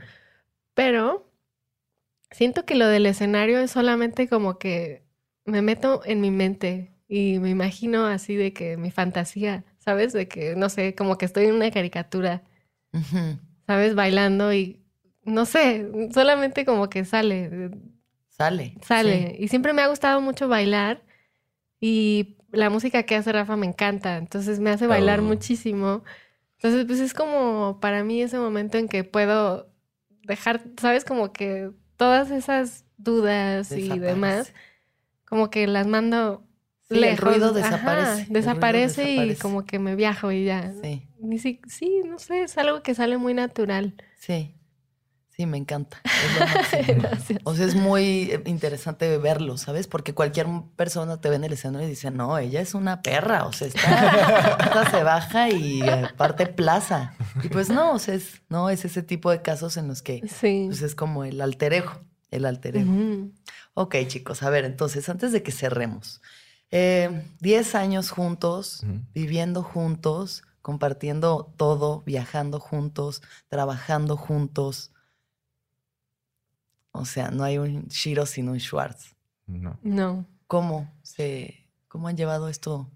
Pero 0.75 1.31
siento 2.31 2.65
que 2.65 2.75
lo 2.75 2.87
del 2.87 3.07
escenario 3.07 3.59
es 3.59 3.71
solamente 3.71 4.29
como 4.29 4.59
que 4.59 5.05
me 5.45 5.63
meto 5.63 6.03
en 6.05 6.21
mi 6.21 6.31
mente 6.31 6.93
y 7.09 7.39
me 7.39 7.51
imagino 7.51 8.07
así 8.07 8.37
de 8.37 8.53
que 8.53 8.77
mi 8.77 8.91
fantasía, 8.91 9.65
¿sabes? 9.79 10.13
De 10.13 10.29
que, 10.29 10.57
no 10.57 10.69
sé, 10.69 10.95
como 10.95 11.17
que 11.19 11.25
estoy 11.27 11.47
en 11.47 11.55
una 11.55 11.71
caricatura, 11.71 12.43
Ujú. 12.93 13.39
¿Sabes? 13.69 13.95
Bailando 13.95 14.53
y 14.53 14.81
no 15.25 15.45
sé, 15.45 15.87
solamente 16.13 16.65
como 16.65 16.89
que 16.89 17.05
sale, 17.05 17.71
Sale. 18.31 18.75
sale. 18.83 19.35
sí. 19.37 19.45
Y 19.45 19.49
siempre 19.49 19.73
me 19.75 19.83
ha 19.83 19.89
gustado 19.89 20.21
mucho 20.23 20.49
bailar 20.49 21.05
y 21.81 22.39
la 22.51 22.71
música 22.71 23.03
que 23.03 23.15
hace 23.15 23.31
Rafa 23.31 23.55
me 23.57 23.67
encanta, 23.67 24.17
entonces 24.17 24.59
me 24.59 24.71
hace 24.71 24.87
bailar 24.87 25.21
Oh. 25.21 25.25
muchísimo. 25.25 26.03
Entonces, 26.57 26.87
pues 26.87 26.99
es 26.99 27.13
como 27.15 27.79
para 27.81 28.03
mí 28.05 28.23
ese 28.23 28.39
momento 28.39 28.79
en 28.79 28.89
que 28.89 29.05
puedo 29.05 29.71
dejar, 30.25 30.63
¿sabes? 30.81 31.05
Como 31.05 31.33
que 31.33 31.71
todas 31.99 32.31
esas 32.31 32.85
dudas 32.97 33.71
y 33.73 33.99
demás, 33.99 34.55
como 35.29 35.51
que 35.51 35.67
las 35.67 35.87
mando 35.87 36.48
Sí, 36.91 37.05
el 37.05 37.17
ruido 37.19 37.47
Ajá, 37.49 37.55
desaparece, 37.55 38.15
ruido 38.25 38.33
desaparece 38.33 39.27
y 39.27 39.35
como 39.37 39.65
que 39.65 39.79
me 39.79 39.95
viajo 39.95 40.33
y 40.33 40.45
ya. 40.47 40.73
Sí, 40.83 41.07
Ni 41.21 41.39
si- 41.39 41.61
sí, 41.69 42.01
no 42.07 42.19
sé, 42.19 42.43
es 42.45 42.57
algo 42.59 42.83
que 42.83 42.95
sale 42.95 43.19
muy 43.19 43.35
natural. 43.35 43.95
sí. 44.19 44.55
Sí, 45.31 45.47
me 45.47 45.57
encanta. 45.57 45.99
Es 46.05 46.35
lo 46.41 46.47
máximo. 46.47 47.01
Gracias. 47.03 47.41
O 47.45 47.55
sea, 47.55 47.65
es 47.67 47.77
muy 47.77 48.29
eh, 48.33 48.43
interesante 48.47 49.19
verlo, 49.19 49.57
¿sabes? 49.57 49.87
Porque 49.87 50.13
cualquier 50.13 50.49
persona 50.75 51.21
te 51.21 51.29
ve 51.31 51.37
en 51.37 51.45
el 51.45 51.53
escenario 51.53 51.87
y 51.87 51.91
dice, 51.91 52.11
no, 52.11 52.37
ella 52.39 52.61
es 52.61 52.75
una 52.75 53.03
perra, 53.03 53.45
o 53.45 53.53
sea, 53.53 53.69
está, 53.69 54.57
esta 54.61 54.91
se 54.91 55.05
baja 55.05 55.49
y 55.51 55.81
eh, 55.83 56.09
parte 56.17 56.47
plaza. 56.49 57.15
Y 57.45 57.51
pues 57.51 57.69
no, 57.71 57.93
o 57.93 58.01
sea, 58.01 58.15
es, 58.17 58.43
no, 58.49 58.69
es 58.69 58.85
ese 58.85 59.05
tipo 59.05 59.31
de 59.31 59.41
casos 59.41 59.77
en 59.77 59.87
los 59.87 60.03
que 60.03 60.23
Sí. 60.27 60.65
pues, 60.67 60.83
es 60.83 60.97
como 60.97 61.23
el 61.25 61.41
alter 61.41 61.73
ego, 61.73 61.93
el 62.33 62.45
alter 62.45 62.79
ego. 62.79 62.91
Ujú. 62.91 63.31
Ok, 63.75 63.95
chicos, 64.09 64.43
a 64.43 64.51
ver, 64.51 64.65
entonces, 64.65 65.09
antes 65.09 65.31
de 65.31 65.45
que 65.45 65.53
cerremos, 65.53 66.21
eh, 66.71 67.25
10 67.41 67.75
años 67.75 68.11
juntos, 68.11 68.83
viviendo 69.15 69.63
juntos, 69.63 70.43
compartiendo 70.63 71.53
todo, 71.57 72.03
viajando 72.03 72.61
juntos, 72.61 73.23
trabajando 73.49 74.17
juntos. 74.17 74.93
O 76.93 77.05
sea, 77.05 77.31
no 77.31 77.45
hay 77.45 77.59
un 77.59 77.87
Shiro 77.89 78.27
sin 78.27 78.49
un 78.49 78.59
Schwartz. 78.61 79.15
No. 79.47 79.79
No. 79.83 80.27
¿Cómo 80.47 80.93
se, 81.03 81.69
cómo 81.89 82.09
han 82.09 82.17
llevado 82.17 82.49
esto 82.49 82.91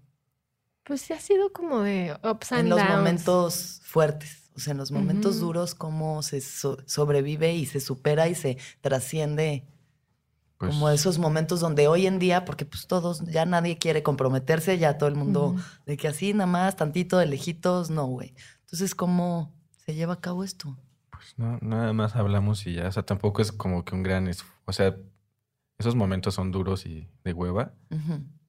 Pues 0.83 1.01
sí 1.01 1.13
ha 1.13 1.19
sido 1.19 1.51
como 1.53 1.81
de 1.81 2.17
ups 2.23 2.51
and 2.51 2.61
en 2.61 2.69
los 2.69 2.79
downs. 2.79 2.95
momentos 2.95 3.81
fuertes? 3.83 4.49
O 4.55 4.59
sea, 4.59 4.71
en 4.71 4.77
los 4.77 4.91
momentos 4.91 5.39
duros, 5.39 5.73
cómo 5.73 6.21
se 6.21 6.39
so- 6.41 6.77
sobrevive 6.85 7.53
y 7.55 7.65
se 7.65 7.79
supera 7.79 8.27
y 8.27 8.35
se 8.35 8.57
trasciende. 8.81 9.67
Pues, 10.67 10.75
como 10.75 10.89
esos 10.89 11.19
momentos 11.19 11.59
donde 11.59 11.87
hoy 11.87 12.07
en 12.07 12.19
día, 12.19 12.45
porque 12.45 12.65
pues 12.65 12.87
todos, 12.87 13.23
ya 13.25 13.45
nadie 13.45 13.77
quiere 13.77 14.03
comprometerse, 14.03 14.77
ya 14.77 14.97
todo 14.97 15.09
el 15.09 15.15
mundo, 15.15 15.55
de 15.85 15.97
que 15.97 16.07
así 16.07 16.33
nada 16.33 16.47
más, 16.47 16.75
tantito 16.75 17.17
de 17.17 17.25
lejitos, 17.25 17.89
no, 17.89 18.05
güey. 18.05 18.33
Entonces, 18.61 18.95
¿cómo 18.95 19.53
se 19.85 19.93
lleva 19.93 20.13
a 20.13 20.21
cabo 20.21 20.43
esto? 20.43 20.77
pues 21.23 21.37
no, 21.37 21.57
nada 21.61 21.93
más 21.93 22.15
hablamos 22.15 22.65
y 22.67 22.73
ya. 22.73 22.87
O 22.87 22.91
sea, 22.91 23.03
tampoco 23.03 23.41
es 23.41 23.51
como 23.51 23.85
que 23.85 23.95
un 23.95 24.03
gran... 24.03 24.29
O 24.65 24.73
sea, 24.73 24.95
esos 25.77 25.95
momentos 25.95 26.33
son 26.33 26.51
duros 26.51 26.85
y 26.85 27.09
de 27.23 27.33
hueva, 27.33 27.73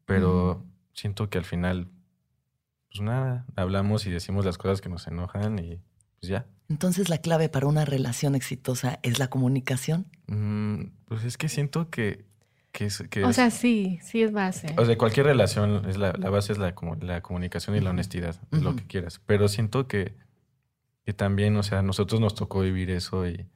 pero 0.04 0.64
siento 0.92 1.30
que 1.30 1.38
al 1.38 1.44
final, 1.44 1.88
pues 2.90 3.00
nada, 3.00 3.46
hablamos 3.56 4.06
y 4.06 4.10
decimos 4.10 4.44
las 4.44 4.58
cosas 4.58 4.80
que 4.80 4.88
nos 4.88 5.06
enojan 5.06 5.58
y 5.58 5.80
pues 6.24 6.28
ya. 6.28 6.46
Entonces, 6.68 7.08
la 7.08 7.18
clave 7.18 7.48
para 7.48 7.66
una 7.66 7.84
relación 7.84 8.34
exitosa 8.34 8.98
es 9.02 9.18
la 9.18 9.28
comunicación. 9.28 10.06
Mm, 10.26 10.84
pues 11.04 11.24
es 11.24 11.36
que 11.36 11.48
siento 11.48 11.90
que, 11.90 12.24
que 12.72 12.86
es... 12.86 13.02
Que 13.10 13.22
O 13.24 13.30
es- 13.30 13.36
sea, 13.36 13.50
sí, 13.50 13.98
sí 14.02 14.22
es 14.22 14.32
base. 14.32 14.74
O 14.78 14.84
sea, 14.84 14.96
cualquier 14.96 15.26
relación, 15.26 15.88
es 15.88 15.98
la, 15.98 16.12
la 16.18 16.30
base 16.30 16.52
es 16.52 16.58
la, 16.58 16.74
como 16.74 16.94
la 16.96 17.20
comunicación 17.20 17.76
y 17.76 17.80
la 17.80 17.90
honestidad, 17.90 18.40
es 18.50 18.62
lo 18.62 18.74
que 18.76 18.86
quieras. 18.86 19.20
Pero 19.26 19.48
siento 19.48 19.86
que, 19.88 20.16
que 21.04 21.12
también, 21.12 21.54
o 21.56 21.62
sea, 21.62 21.80
a 21.80 21.82
nosotros 21.82 22.20
nos 22.20 22.34
tocó 22.34 22.60
vivir 22.62 22.90
eso 22.90 23.28
y 23.28 23.46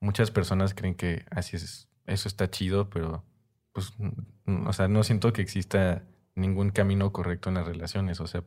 muchas 0.00 0.30
personas 0.30 0.72
creen 0.74 0.94
que 0.94 1.24
así 1.30 1.56
es, 1.56 1.88
eso 2.06 2.28
está 2.28 2.48
chido, 2.48 2.88
pero 2.90 3.24
pues, 3.72 3.92
mm, 4.46 4.66
o 4.68 4.72
sea, 4.72 4.86
no 4.86 5.02
siento 5.02 5.32
que 5.32 5.42
exista 5.42 6.04
ningún 6.36 6.70
camino 6.70 7.12
correcto 7.12 7.48
en 7.48 7.56
las 7.56 7.66
relaciones. 7.66 8.20
O 8.20 8.26
sea, 8.28 8.44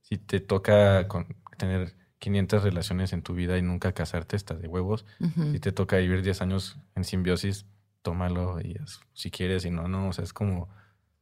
si 0.00 0.16
te 0.16 0.40
toca 0.40 1.06
con- 1.06 1.36
tener 1.58 1.94
500 2.18 2.62
relaciones 2.62 3.12
en 3.12 3.22
tu 3.22 3.34
vida 3.34 3.58
y 3.58 3.62
nunca 3.62 3.92
casarte, 3.92 4.36
está 4.36 4.54
de 4.54 4.66
huevos. 4.68 5.06
Si 5.52 5.60
te 5.60 5.72
toca 5.72 5.96
vivir 5.98 6.22
10 6.22 6.42
años 6.42 6.78
en 6.96 7.04
simbiosis, 7.04 7.66
tómalo 8.02 8.60
y 8.60 8.76
haz 8.82 9.00
si 9.12 9.30
quieres 9.30 9.64
y 9.64 9.70
no, 9.70 9.88
no, 9.88 10.08
o 10.08 10.12
sea, 10.12 10.24
es 10.24 10.32
como, 10.32 10.68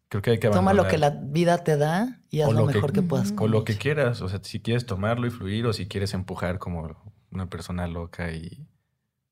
creo 0.09 0.23
que 0.23 0.31
hay 0.33 0.39
que 0.39 0.49
Toma 0.49 0.73
lo 0.73 0.83
abandonar- 0.83 0.91
que 0.91 0.99
la 0.99 1.11
vida 1.11 1.65
te 1.65 1.77
da 1.77 2.21
y 2.31 2.41
haz 2.43 2.49
O 2.49 2.53
lo, 2.53 2.67
que- 2.67 2.75
mejor 2.75 2.93
que, 2.93 3.03
puedas 3.03 3.33
con 3.33 3.49
O 3.49 3.53
lo 3.53 3.65
que 3.65 3.77
quieras, 3.77 4.21
o 4.23 4.29
sea, 4.29 4.41
si 4.43 4.61
quieres 4.61 4.87
tomarlo 4.87 5.27
y 5.27 5.31
fluir 5.31 5.67
o 5.67 5.73
si 5.73 5.87
quieres 5.87 6.15
empujar 6.15 6.59
como 6.59 7.15
una 7.31 7.49
persona 7.51 7.87
loca 7.87 8.33
y, 8.33 8.67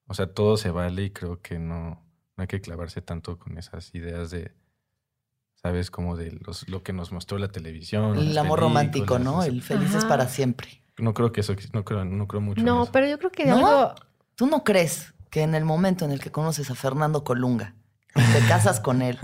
o 0.06 0.14
sea, 0.14 0.26
todo 0.26 0.56
se 0.56 0.70
vale 0.70 1.04
y 1.04 1.10
creo 1.10 1.40
que 1.40 1.58
no, 1.58 2.02
no 2.36 2.42
hay 2.42 2.46
que 2.46 2.60
clavarse 2.60 3.00
tanto 3.00 3.38
con 3.38 3.56
esas 3.56 3.94
ideas 3.94 4.30
de, 4.30 4.52
sabes, 5.54 5.90
como 5.90 6.16
de 6.16 6.32
los, 6.44 6.68
lo 6.68 6.82
que 6.82 6.92
nos 6.92 7.12
mostró 7.12 7.38
la 7.38 7.48
televisión. 7.48 8.18
El 8.18 8.36
amor 8.36 8.60
romántico, 8.60 9.18
¿no? 9.18 9.42
El 9.44 9.62
felices 9.62 9.96
Ajá. 9.96 10.08
para 10.08 10.28
siempre. 10.28 10.82
No 10.98 11.12
creo 11.14 11.32
que 11.32 11.40
eso, 11.40 11.54
no 11.72 11.84
creo, 11.84 12.04
no 12.04 12.26
creo 12.28 12.40
mucho 12.40 12.60
en 12.60 12.66
No, 12.66 12.84
eso. 12.84 12.92
pero 12.92 13.06
yo 13.08 13.18
creo 13.18 13.30
que 13.32 13.46
¿No? 13.46 13.56
algo. 13.56 13.94
¿Tú 14.36 14.46
no 14.46 14.62
crees 14.64 15.12
que 15.30 15.42
en 15.42 15.54
el 15.54 15.64
momento 15.64 16.04
en 16.04 16.12
el 16.12 16.20
que 16.20 16.30
conoces 16.30 16.70
a 16.70 16.74
Fernando 16.74 17.24
Colunga 17.24 17.74
y 18.14 18.22
te 18.32 18.40
casas 18.48 18.80
con 18.80 19.02
él, 19.02 19.18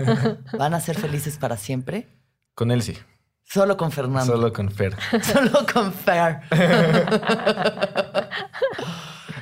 van 0.57 0.73
a 0.73 0.79
ser 0.81 0.97
felices 0.97 1.37
para 1.37 1.55
siempre? 1.57 2.07
Con 2.55 2.71
él 2.71 2.81
sí, 2.81 2.97
Solo 3.43 3.75
con 3.75 3.91
Fernando. 3.91 4.33
solo 4.33 4.53
con 4.53 4.71
Fer. 4.71 4.95
Solo 5.23 5.65
con 5.73 5.91
Fer. 5.93 6.39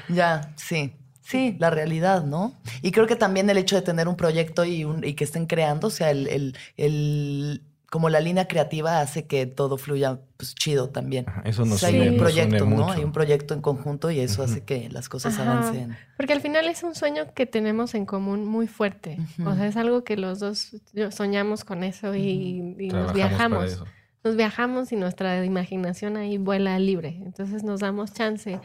ya, 0.10 0.54
sí. 0.56 0.96
Sí, 1.22 1.56
la 1.60 1.70
realidad, 1.70 2.24
¿no? 2.24 2.60
Y 2.82 2.90
creo 2.92 3.06
que 3.06 3.16
también 3.16 3.48
el 3.52 3.58
hecho 3.60 3.76
de 3.76 3.84
tener 3.84 4.08
un 4.08 4.16
proyecto 4.16 4.66
y, 4.66 4.84
un- 4.84 5.04
y 5.04 5.14
que 5.14 5.24
estén 5.24 5.46
creando, 5.46 5.88
o 5.88 5.92
sea, 5.92 6.10
el, 6.10 6.28
el- 6.28 6.58
el- 6.76 7.62
como 7.92 8.10
la 8.10 8.20
línea 8.20 8.48
creativa 8.48 9.02
hace 9.02 9.26
que 9.26 9.46
todo 9.48 9.78
fluya 9.78 10.20
pues, 10.38 10.54
chido 10.56 10.90
también. 10.90 11.26
Ajá, 11.28 11.42
Eso 11.46 11.64
O 11.64 11.66
nos 11.66 11.80
sea, 11.80 11.90
une, 11.90 12.02
hay 12.02 12.08
un 12.10 12.14
nos 12.18 12.22
proyecto, 12.24 12.64
une 12.66 12.76
¿no? 12.76 12.82
mucho. 12.84 12.92
Hay 12.98 13.04
un 13.04 13.12
proyecto 13.12 13.54
en 13.54 13.62
conjunto 13.62 14.12
y 14.12 14.20
eso 14.20 14.44
Ujú. 14.44 14.52
hace 14.52 14.64
que 14.64 14.90
las 14.90 15.10
cosas 15.10 15.40
Ajá. 15.40 15.52
avancen. 15.60 15.98
Porque 16.18 16.34
al 16.34 16.42
final 16.42 16.68
es 16.68 16.84
un 16.84 16.94
sueño 16.96 17.34
que 17.34 17.46
tenemos 17.46 17.96
en 17.96 18.06
común 18.06 18.46
muy 18.46 18.68
fuerte. 18.68 19.18
Ujú. 19.40 19.50
O 19.50 19.56
sea, 19.56 19.66
es 19.68 19.76
algo 19.78 20.04
que 20.04 20.18
los 20.18 20.40
dos 20.40 20.72
soñamos 21.12 21.66
con 21.66 21.84
eso 21.84 22.14
y, 22.16 22.76
y 22.80 22.88
nos 22.90 23.14
viajamos. 23.14 23.66
eso. 23.66 23.86
Nos 24.24 24.36
viajamos 24.36 24.92
y 24.92 24.96
nuestra 24.98 25.44
imaginación 25.46 26.18
ahí 26.18 26.38
vuela 26.38 26.78
libre. 26.78 27.20
Entonces 27.24 27.64
nos 27.64 27.80
damos 27.80 28.14
chance. 28.14 28.60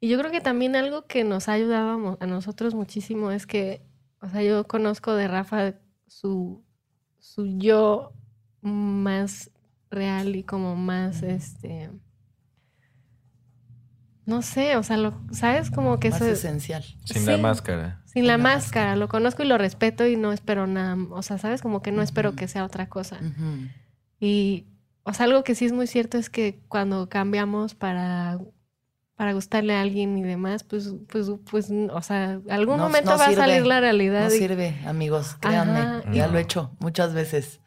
Y 0.00 0.08
yo 0.08 0.18
creo 0.18 0.30
que 0.30 0.40
también 0.40 0.76
algo 0.76 1.06
que 1.06 1.24
nos 1.24 1.48
ha 1.48 1.52
ayudado 1.52 2.16
a 2.20 2.26
nosotros 2.26 2.74
muchísimo 2.74 3.30
es 3.30 3.46
que, 3.46 3.82
o 4.20 4.28
sea, 4.30 4.42
yo 4.42 4.66
conozco 4.66 5.14
de 5.14 5.28
Rafa 5.28 5.74
su, 6.06 6.62
su 7.18 7.46
yo 7.58 8.12
más 8.64 9.50
real 9.90 10.34
y 10.34 10.42
como 10.42 10.74
más, 10.74 11.22
este, 11.22 11.90
no 14.26 14.40
sé, 14.40 14.76
o 14.76 14.82
sea, 14.82 14.96
lo, 14.96 15.14
¿sabes? 15.32 15.70
Como 15.70 16.00
que 16.00 16.08
Más 16.10 16.20
eso- 16.22 16.30
esencial. 16.30 16.82
Sin 17.04 17.26
la 17.26 17.36
máscara. 17.36 18.02
sin 18.06 18.26
la 18.26 18.36
la 18.38 18.42
máscara, 18.42 18.96
lo 18.96 19.08
conozco 19.08 19.42
y 19.42 19.46
lo 19.46 19.58
respeto 19.58 20.06
y 20.06 20.16
no 20.16 20.32
espero 20.32 20.66
nada, 20.66 20.96
o 21.10 21.22
sea, 21.22 21.36
¿sabes? 21.36 21.60
Como 21.60 21.82
que 21.82 21.92
no 21.92 22.00
espero 22.00 22.34
que 22.34 22.48
sea 22.48 22.64
otra 22.64 22.88
cosa. 22.88 23.18
Y, 24.18 24.66
o 25.02 25.12
sea, 25.12 25.26
algo 25.26 25.44
que 25.44 25.54
sí 25.54 25.66
es 25.66 25.72
muy 25.72 25.86
cierto 25.86 26.16
es 26.16 26.30
que 26.30 26.58
cuando 26.68 27.08
cambiamos 27.10 27.74
para, 27.74 28.38
para 29.14 29.34
gustarle 29.34 29.74
a 29.74 29.82
alguien 29.82 30.16
y 30.16 30.22
demás, 30.22 30.64
pues, 30.64 30.94
pues, 31.12 31.26
pues, 31.50 31.70
o 31.70 32.00
sea, 32.02 32.40
algún 32.48 32.78
No- 32.78 32.84
momento 32.84 33.10
no 33.10 33.18
va 33.18 33.26
sirve. 33.28 33.42
a 33.42 33.46
salir 33.46 33.66
la 33.66 33.80
realidad. 33.80 34.28
No 34.30 34.34
y- 34.34 34.38
sirve, 34.38 34.74
amigos, 34.86 35.36
créanme. 35.38 35.80
Ajá, 35.80 36.02
ya 36.12 36.26
y- 36.28 36.32
lo 36.32 36.38
he 36.38 36.40
hecho 36.40 36.74
muchas 36.80 37.12
veces. 37.12 37.60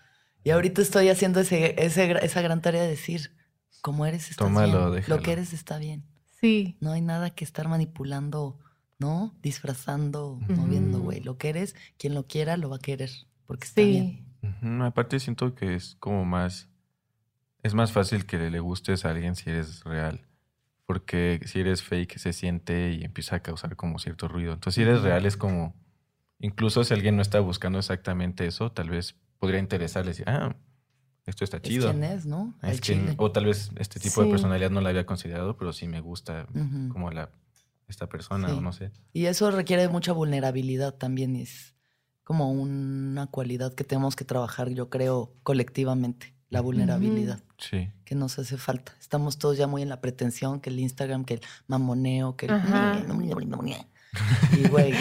Y 0.48 0.52
ahorita 0.52 0.82
estoy 0.82 1.10
haciendo 1.10 1.42
ese, 1.42 1.76
esa 1.78 2.42
gran 2.42 2.62
tarea 2.62 2.82
de 2.84 2.88
decir, 2.88 3.32
como 3.82 4.06
eres, 4.06 4.32
estás 4.32 4.48
Tómalo, 4.48 4.86
bien. 4.86 4.96
déjalo. 4.96 5.18
Lo 5.18 5.22
que 5.22 5.34
eres 5.34 5.52
está 5.52 5.78
bien. 5.78 6.06
sí, 6.40 6.78
No 6.80 6.94
hay 6.94 7.02
nada 7.02 7.32
que 7.32 7.44
estar 7.44 7.68
manipulando, 7.68 8.58
¿no? 8.98 9.36
Disfrazando, 9.42 10.40
Ujú. 10.44 10.54
moviendo, 10.54 11.02
güey. 11.02 11.20
Lo 11.20 11.38
que 11.38 11.50
eres, 11.50 11.76
quien 11.98 12.14
lo 12.14 12.28
quiera, 12.28 12.56
lo 12.56 12.70
va 12.70 12.78
a 12.78 12.80
querer. 12.80 13.10
Porque 13.46 13.66
está 13.66 13.82
bien. 13.82 14.24
sí. 14.42 14.48
Ujú, 14.64 14.84
Aparte 14.84 15.20
siento 15.20 15.54
que 15.54 15.76
es 15.76 15.98
como 16.00 16.24
más... 16.24 16.70
Es 17.62 17.74
más 17.74 17.92
fácil 17.92 18.26
que 18.26 18.38
le 18.50 18.60
gustes 18.62 19.04
a 19.04 19.10
alguien 19.10 19.36
si 19.36 19.50
eres 19.50 19.84
real. 19.84 20.22
Porque 20.86 21.42
si 21.44 21.60
eres 21.60 21.84
fake 21.84 22.20
se 22.20 22.32
siente 22.32 22.94
y 22.94 23.04
empieza 23.04 23.36
a 23.36 23.40
causar 23.42 23.76
como 23.76 24.00
cierto 24.00 24.30
ruido. 24.30 24.54
Entonces 24.54 24.76
si 24.76 24.90
eres 24.90 25.02
real 25.02 25.26
es 25.26 25.36
como... 25.36 25.76
Incluso 26.40 26.86
si 26.86 26.94
alguien 26.94 27.18
no 27.18 27.22
está 27.22 27.42
buscando 27.42 27.80
exactamente 27.80 28.48
eso, 28.48 28.72
tal 28.72 28.92
vez 28.92 29.18
podría 29.40 29.60
interesarle 29.60 30.12
decir, 30.12 30.26
ah, 30.28 30.56
esto 31.26 31.44
está 31.44 31.58
Es 31.58 31.64
chido. 31.64 31.90
quien 31.92 32.04
es, 32.04 32.26
¿no? 32.26 32.54
Al 32.62 32.72
Es 32.72 32.82
quien- 32.82 33.16
o 33.18 33.32
tal 33.32 33.46
vez 33.46 33.72
este 33.78 34.00
tipo 34.00 34.24
de 34.24 34.30
personalidad 34.30 34.70
no 34.72 34.82
la 34.82 34.90
había 34.90 35.06
considerado, 35.06 35.58
pero 35.58 35.74
sí 35.74 35.88
me 35.88 36.00
gusta 36.02 36.48
como 36.92 37.12
la 37.12 37.30
esta 37.88 38.08
persona 38.10 38.50
Sí. 38.50 38.56
o 38.58 38.62
no 38.62 38.74
sé. 38.74 38.92
Y 39.14 39.26
eso 39.28 39.50
requiere 39.52 39.88
mucha 39.90 40.12
vulnerabilidad 40.12 40.94
también. 40.96 41.36
y 41.38 41.42
Es 41.44 41.74
como 42.24 42.52
una 42.52 43.28
cualidad 43.28 43.74
que 43.74 43.84
tenemos 43.86 44.16
que 44.18 44.26
trabajar, 44.26 44.70
yo 44.72 44.90
creo, 44.90 45.32
colectivamente. 45.44 46.34
La 46.50 46.62
vulnerabilidad. 46.62 47.42
Sí. 47.58 47.90
que 48.06 48.14
nos 48.16 48.38
hace 48.40 48.56
falta. 48.58 48.94
Estamos 49.02 49.38
todos 49.40 49.58
ya 49.58 49.68
muy 49.68 49.82
en 49.82 49.90
la 49.90 50.00
pretensión, 50.00 50.62
que 50.62 50.70
el 50.70 50.80
Instagram, 50.80 51.26
que 51.26 51.34
el 51.36 51.42
mamoneo, 51.68 52.36
que 52.38 52.46
el... 52.46 52.52
Y, 54.58 54.68
güey, 54.68 54.94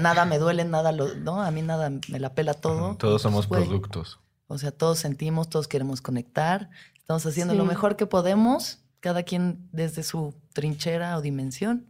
nada 0.00 0.24
me 0.24 0.38
duele, 0.38 0.64
nada 0.64 0.92
lo... 0.92 1.14
No, 1.14 1.42
a 1.42 1.50
mí 1.50 1.62
nada 1.62 1.90
me 2.08 2.20
la 2.20 2.34
pela 2.34 2.54
todo. 2.54 2.96
Todos 2.96 3.22
somos 3.22 3.46
Pues, 3.46 3.64
productos. 3.66 4.20
O 4.46 4.58
sea, 4.58 4.70
todos 4.72 4.98
sentimos, 4.98 5.48
todos 5.48 5.68
queremos 5.68 6.00
conectar. 6.00 6.70
Estamos 6.96 7.24
haciendo 7.26 7.54
lo 7.54 7.64
mejor 7.64 7.96
que 7.96 8.06
podemos, 8.06 8.78
cada 9.00 9.22
quien 9.22 9.68
desde 9.72 10.02
su 10.02 10.34
trinchera 10.52 11.16
o 11.16 11.20
dimensión. 11.22 11.86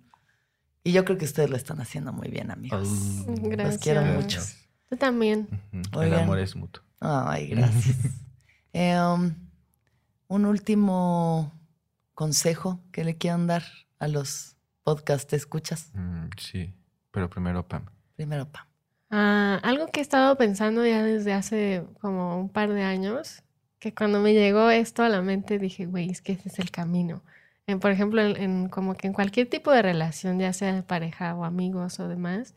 Y 0.85 0.93
yo 0.93 1.05
creo 1.05 1.19
que 1.19 1.25
ustedes 1.27 1.51
lo 1.51 1.57
están 1.57 1.81
haciendo 1.81 2.13
muy 2.13 2.29
bien, 2.29 2.51
amigos. 2.51 2.89
Gracias. 3.27 3.83
quiero 3.83 4.03
mucho. 4.03 4.41
Tú 4.89 4.97
también. 4.97 5.49
El 5.73 5.83
Oigan. 5.99 6.21
amor 6.25 6.39
es 6.39 6.57
mutuo. 6.57 6.83
Ay, 7.01 7.49
gracias. 7.49 7.97
Em, 8.73 9.35
un 10.29 10.45
último 10.45 11.53
consejo 12.15 12.81
que 12.93 13.03
le 13.05 13.17
quieran 13.17 13.47
dar 13.49 13.65
a 13.99 14.07
los 14.07 14.57
podcast 14.83 15.29
¿te 15.29 15.37
escuchas. 15.37 15.91
Mm, 15.95 16.29
sí, 16.39 16.75
pero 17.11 17.29
primero 17.31 17.67
Pam. 17.67 17.87
Primero, 18.17 18.51
Pam. 18.51 18.67
Ah, 19.11 19.61
algo 19.63 19.89
que 19.89 20.01
he 20.01 20.03
estado 20.03 20.37
pensando 20.37 20.87
ya 20.87 21.03
desde 21.03 21.33
hace 21.33 21.85
como 22.01 22.39
un 22.41 22.49
par 22.49 22.73
de 22.73 22.83
años, 22.83 23.43
que 23.79 23.95
cuando 23.95 24.21
me 24.21 24.33
llegó 24.35 24.71
esto 24.71 25.03
a 25.03 25.09
la 25.09 25.23
mente 25.23 25.59
dije, 25.59 25.87
güey, 25.87 26.11
es 26.11 26.23
que 26.23 26.33
ese 26.33 26.49
es 26.49 26.59
el 26.59 26.71
camino. 26.71 27.23
En, 27.67 27.81
por 27.81 27.91
ejemplo, 27.91 28.21
en, 28.21 28.37
en 28.37 28.69
como 28.69 28.95
que 28.95 29.07
en 29.07 29.13
cualquier 29.13 29.49
tipo 29.49 29.71
de 29.73 29.83
relación, 29.83 30.39
ya 30.39 30.53
sea 30.53 30.73
de 30.73 30.83
pareja 30.83 31.35
o 31.35 31.45
amigos 31.45 31.99
o 32.01 32.09
demás, 32.09 32.55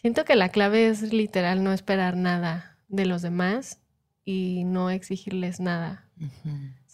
siento 0.00 0.24
que 0.24 0.36
la 0.36 0.48
clave 0.48 0.88
es 0.88 1.12
literal 1.12 1.62
no 1.62 1.72
esperar 1.72 2.16
nada 2.16 2.76
de 2.88 3.06
los 3.06 3.22
demás 3.22 3.80
y 4.24 4.64
no 4.64 4.90
exigirles 4.90 5.60
nada. 5.60 6.04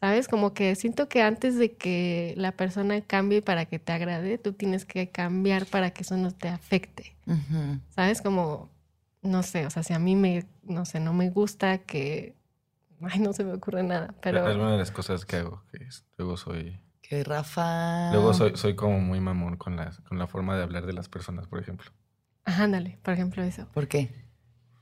¿Sabes? 0.01 0.29
Como 0.29 0.55
que 0.55 0.75
siento 0.77 1.09
que 1.09 1.23
antes 1.23 1.57
de 1.59 1.73
que 1.77 2.33
la 2.37 2.53
persona 2.53 3.01
cambie 3.03 3.43
para 3.43 3.67
que 3.67 3.79
te 3.79 3.93
agrade, 3.93 4.39
tú 4.39 4.55
tienes 4.55 4.87
que 4.87 5.11
cambiar 5.11 5.67
para 5.67 5.91
que 5.91 6.03
eso 6.03 6.17
no 6.17 6.31
te 6.31 6.49
afecte. 6.49 7.17
¿Sabes? 7.91 8.23
Como, 8.23 8.71
no 9.23 9.43
sé, 9.43 9.67
o 9.67 9.71
sea, 9.71 9.83
si 9.83 9.93
a 9.93 9.99
mí 9.99 10.17
me, 10.17 10.47
no 10.63 10.85
sé, 10.87 11.01
no 11.01 11.13
me 11.13 11.29
gusta 11.31 11.79
que, 11.79 12.35
ay, 13.03 13.19
no 13.21 13.33
se 13.35 13.45
me 13.45 13.53
ocurre 13.53 13.83
nada, 13.83 14.15
Pero... 14.23 14.49
Es 14.49 14.57
una 14.57 14.73
de 14.73 14.79
las 14.79 14.91
cosas 14.91 15.27
que 15.27 15.37
hago, 15.37 15.63
que 15.71 15.85
es- 15.85 16.07
luego 16.17 16.37
soy... 16.39 16.81
Que 17.03 17.23
Rafa. 17.25 18.11
Luego 18.13 18.33
soy, 18.33 18.57
soy 18.57 18.77
como 18.77 19.01
muy 19.01 19.21
mamón 19.21 19.57
con 19.57 19.77
la, 19.77 19.91
con 20.09 20.19
la 20.19 20.27
forma 20.29 20.57
de 20.57 20.63
hablar 20.63 20.87
de 20.87 20.93
las 20.93 21.09
personas, 21.09 21.47
por 21.47 21.59
ejemplo. 21.61 21.91
Ajá, 22.45 22.65
ándale, 22.65 22.99
por 23.03 23.13
ejemplo, 23.15 23.43
eso. 23.43 23.69
¿Por 23.75 23.87
qué? 23.89 24.30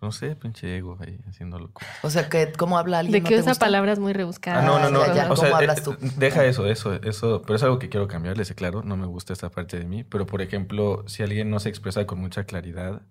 No 0.01 0.13
sé, 0.13 0.37
pinche 0.37 0.77
ego 0.77 0.97
ahí 1.01 1.19
haciendo 1.29 1.59
loco. 1.59 1.81
O 2.03 2.11
sea, 2.11 2.29
que 2.29 2.53
¿cómo 2.53 2.79
habla 2.79 3.01
alguien? 3.01 3.13
De 3.15 3.21
¿No 3.21 3.29
que 3.29 3.35
te 3.35 3.41
usa 3.41 3.51
gusta? 3.53 3.67
palabras 3.67 3.99
muy 3.99 4.13
rebuscadas. 4.13 4.63
Ah, 4.63 4.67
no, 4.67 4.79
no, 4.79 4.91
no. 4.91 5.07
ya, 5.07 5.15
ya. 5.15 5.33
O 5.33 5.37
sea, 5.37 5.49
¿Cómo 5.51 5.61
eh, 5.61 5.63
hablas 5.63 5.83
tú? 5.83 5.97
deja 6.17 6.45
eso, 6.45 6.67
eso, 6.67 6.95
eso. 7.03 7.43
Pero 7.43 7.57
es 7.57 7.63
algo 7.65 7.79
que 7.81 7.89
quiero 7.89 8.07
cambiar, 8.07 8.37
les 8.39 8.53
claro. 8.55 8.83
No 8.85 8.97
me 8.97 9.07
gusta 9.07 9.33
esta 9.33 9.51
parte 9.51 9.79
de 9.79 9.87
mí. 9.87 10.05
Pero, 10.05 10.27
por 10.27 10.41
ejemplo, 10.43 11.03
si 11.09 11.23
alguien 11.25 11.51
no 11.51 11.59
se 11.59 11.69
expresa 11.69 12.07
con 12.07 12.21
mucha 12.21 12.45
claridad, 12.45 13.03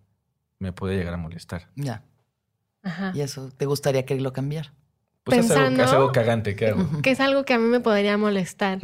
me 0.60 0.72
puede 0.72 0.96
llegar 0.96 1.14
a 1.14 1.18
molestar. 1.18 1.68
Ya. 1.76 2.04
Ajá. 2.84 3.12
Y 3.14 3.20
eso, 3.22 3.50
¿te 3.58 3.66
gustaría 3.66 4.06
que 4.06 4.16
lo 4.20 4.32
cambiara? 4.32 4.74
Pues 5.26 5.40
es 5.40 5.52
algo, 5.52 5.66
Pensando- 5.66 5.84
es 5.84 5.92
algo 5.92 6.12
cagante 6.14 6.56
que 6.56 6.68
hago. 6.68 7.02
Que 7.02 7.12
es 7.12 7.20
algo 7.20 7.44
que 7.44 7.54
a 7.54 7.60
mí 7.60 7.66
me 7.66 7.82
podría 7.82 8.18
molestar. 8.18 8.80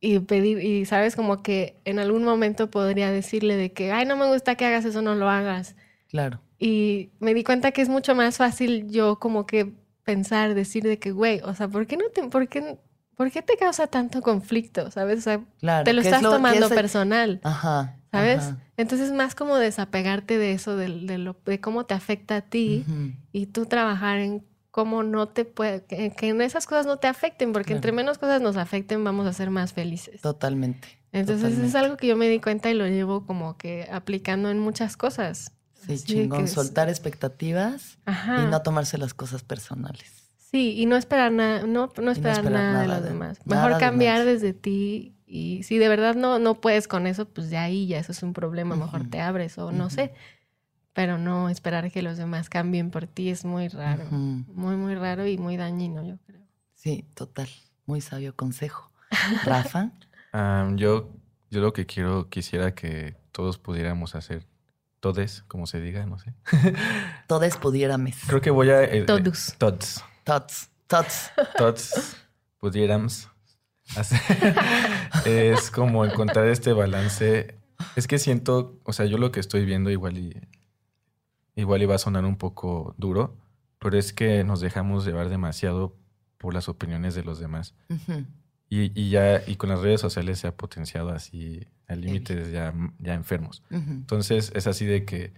Y 0.00 0.18
pedir, 0.18 0.58
y 0.58 0.84
sabes, 0.84 1.16
como 1.16 1.42
que 1.42 1.80
en 1.86 1.98
algún 1.98 2.24
momento 2.24 2.70
podría 2.70 3.10
decirle 3.10 3.56
de 3.56 3.72
que, 3.72 3.90
ay, 3.92 4.04
no 4.04 4.16
me 4.16 4.26
gusta 4.26 4.54
que 4.56 4.66
hagas 4.66 4.84
eso, 4.84 5.00
no 5.00 5.14
lo 5.14 5.30
hagas. 5.30 5.76
Claro. 6.08 6.40
Y 6.64 7.10
me 7.18 7.34
di 7.34 7.42
cuenta 7.42 7.72
que 7.72 7.82
es 7.82 7.88
mucho 7.88 8.14
más 8.14 8.36
fácil 8.36 8.88
yo 8.88 9.18
como 9.18 9.46
que 9.46 9.72
pensar, 10.04 10.54
decir 10.54 10.84
de 10.84 10.96
que, 11.00 11.10
güey, 11.10 11.40
o 11.42 11.52
sea, 11.54 11.66
¿por 11.66 11.88
qué 11.88 11.96
no 11.96 12.04
te, 12.14 12.22
por 12.28 12.46
qué, 12.48 12.78
por 13.16 13.32
qué 13.32 13.42
te 13.42 13.56
causa 13.56 13.88
tanto 13.88 14.20
conflicto? 14.22 14.88
¿Sabes? 14.92 15.18
O 15.18 15.22
sea, 15.22 15.44
Claro. 15.58 15.82
te 15.84 15.92
lo 15.92 16.02
¿qué 16.02 16.08
es 16.08 16.14
estás 16.14 16.30
tomando 16.30 16.66
es 16.66 16.70
el- 16.70 16.76
personal, 16.76 17.40
Ajá. 17.42 17.96
¿sabes? 18.12 18.38
ajá. 18.44 18.58
Entonces 18.76 19.08
es 19.08 19.12
más 19.12 19.34
como 19.34 19.56
desapegarte 19.56 20.38
de 20.38 20.52
eso, 20.52 20.76
de, 20.76 20.88
de 20.88 21.18
lo, 21.18 21.36
de 21.44 21.60
cómo 21.60 21.84
te 21.84 21.94
afecta 21.94 22.36
a 22.36 22.40
ti 22.42 22.84
y 23.32 23.46
tú 23.46 23.66
trabajar 23.66 24.18
en 24.18 24.44
cómo 24.70 25.02
no 25.02 25.26
te 25.28 25.44
puede, 25.44 25.84
que, 25.84 26.12
esas 26.44 26.66
cosas 26.66 26.86
no 26.86 26.96
te 26.98 27.08
afecten, 27.08 27.52
porque 27.52 27.68
Claro. 27.68 27.78
entre 27.78 27.90
menos 27.92 28.18
cosas 28.18 28.40
nos 28.40 28.56
afecten, 28.56 29.02
vamos 29.02 29.26
a 29.26 29.32
ser 29.32 29.50
más 29.50 29.72
felices. 29.72 30.20
Totalmente. 30.20 30.86
Entonces 31.10 31.58
es 31.58 31.74
algo 31.74 31.96
que 31.96 32.06
yo 32.06 32.16
me 32.16 32.28
di 32.28 32.38
cuenta 32.40 32.70
y 32.70 32.74
lo 32.74 32.86
llevo 32.86 33.26
como 33.26 33.56
que 33.58 33.88
aplicando 33.92 34.48
en 34.48 34.60
muchas 34.60 34.96
cosas. 34.96 35.52
Sí, 35.86 35.94
Así 35.94 36.04
chingón. 36.04 36.42
que- 36.42 36.48
Soltar 36.48 36.88
expectativas 36.88 37.98
Ajá. 38.04 38.42
y 38.44 38.50
no 38.50 38.62
tomarse 38.62 38.98
las 38.98 39.14
cosas 39.14 39.42
personales. 39.42 40.22
Sí, 40.38 40.74
y 40.78 40.86
no 40.86 40.96
esperar 40.96 41.32
nada, 41.32 41.66
no, 41.66 41.90
no 42.00 42.10
esperar, 42.10 42.44
nada, 42.50 42.82
de 42.82 42.88
los 42.88 43.02
de- 43.02 43.08
demás. 43.08 43.38
Mejor 43.46 43.78
cambiar 43.78 44.24
desde 44.24 44.52
ti 44.52 45.14
y 45.26 45.62
si 45.62 45.78
de 45.78 45.88
verdad 45.88 46.14
no, 46.14 46.38
no 46.38 46.60
puedes 46.60 46.86
con 46.88 47.06
eso, 47.06 47.26
pues 47.26 47.48
de 47.50 47.56
ahí 47.56 47.86
ya 47.86 47.98
eso 47.98 48.12
es 48.12 48.22
un 48.22 48.32
problema, 48.34 48.76
mejor 48.76 49.08
te 49.08 49.20
abres 49.20 49.56
o 49.58 49.72
no 49.72 49.88
sé. 49.90 50.12
Pero 50.94 51.16
no 51.16 51.48
esperar 51.48 51.90
que 51.90 52.02
los 52.02 52.18
demás 52.18 52.50
cambien 52.50 52.90
por 52.90 53.06
ti 53.06 53.30
es 53.30 53.46
muy 53.46 53.68
raro. 53.68 54.04
Muy, 54.10 54.76
muy 54.76 54.94
raro 54.94 55.26
y 55.26 55.38
muy 55.38 55.56
dañino, 55.56 56.04
yo 56.06 56.18
creo. 56.26 56.42
Sí, 56.74 57.06
total. 57.14 57.48
Muy 57.86 58.02
sabio 58.02 58.36
consejo. 58.36 58.92
Rafa. 59.44 59.90
Am, 60.32 60.76
yo, 60.76 61.08
yo 61.50 61.60
lo 61.62 61.72
que 61.72 61.86
quiero, 61.86 62.28
quisiera 62.28 62.74
que 62.74 63.16
todos 63.32 63.56
pudiéramos 63.56 64.14
hacer, 64.14 64.46
todes, 65.02 65.42
como 65.48 65.66
se 65.66 65.80
diga, 65.80 66.06
no 66.06 66.18
sé. 66.20 66.32
Todes 67.26 67.56
pudiéramos. 67.56 68.14
Creo 68.28 68.40
que 68.40 68.50
voy 68.50 68.70
a... 68.70 68.84
eh, 68.84 69.02
Todos. 69.02 69.56
Tots. 69.58 70.04
Tots. 70.24 70.68
Tots. 70.86 71.30
Tots 71.58 72.16
pudiéramos 72.58 73.28
hacer. 73.96 74.20
es 75.26 75.70
como 75.72 76.04
encontrar 76.04 76.46
este 76.46 76.72
balance. 76.72 77.58
Es 77.96 78.06
que 78.06 78.18
siento, 78.20 78.78
o 78.84 78.92
sea, 78.92 79.06
yo 79.06 79.18
lo 79.18 79.32
que 79.32 79.40
estoy 79.40 79.64
viendo 79.64 79.90
igual 79.90 80.16
y 80.18 80.40
igual 81.56 81.82
iba 81.82 81.96
a 81.96 81.98
sonar 81.98 82.24
un 82.24 82.36
poco 82.36 82.94
duro, 82.96 83.36
pero 83.80 83.98
es 83.98 84.12
que 84.12 84.44
nos 84.44 84.60
dejamos 84.60 85.04
llevar 85.04 85.28
demasiado 85.30 85.96
por 86.38 86.54
las 86.54 86.68
opiniones 86.68 87.16
de 87.16 87.24
los 87.24 87.40
demás. 87.40 87.74
Ujú. 87.90 88.24
Y, 88.74 88.90
y 88.98 89.10
ya, 89.10 89.42
y 89.46 89.56
con 89.56 89.68
las 89.68 89.80
redes 89.80 90.00
sociales 90.00 90.38
se 90.38 90.46
ha 90.46 90.56
potenciado 90.56 91.10
así 91.10 91.66
a 91.88 91.94
límites 91.94 92.50
ya, 92.50 92.72
ya 93.00 93.12
enfermos. 93.12 93.62
Entonces 93.68 94.50
es 94.54 94.66
así 94.66 94.86
de 94.86 95.04
que 95.04 95.34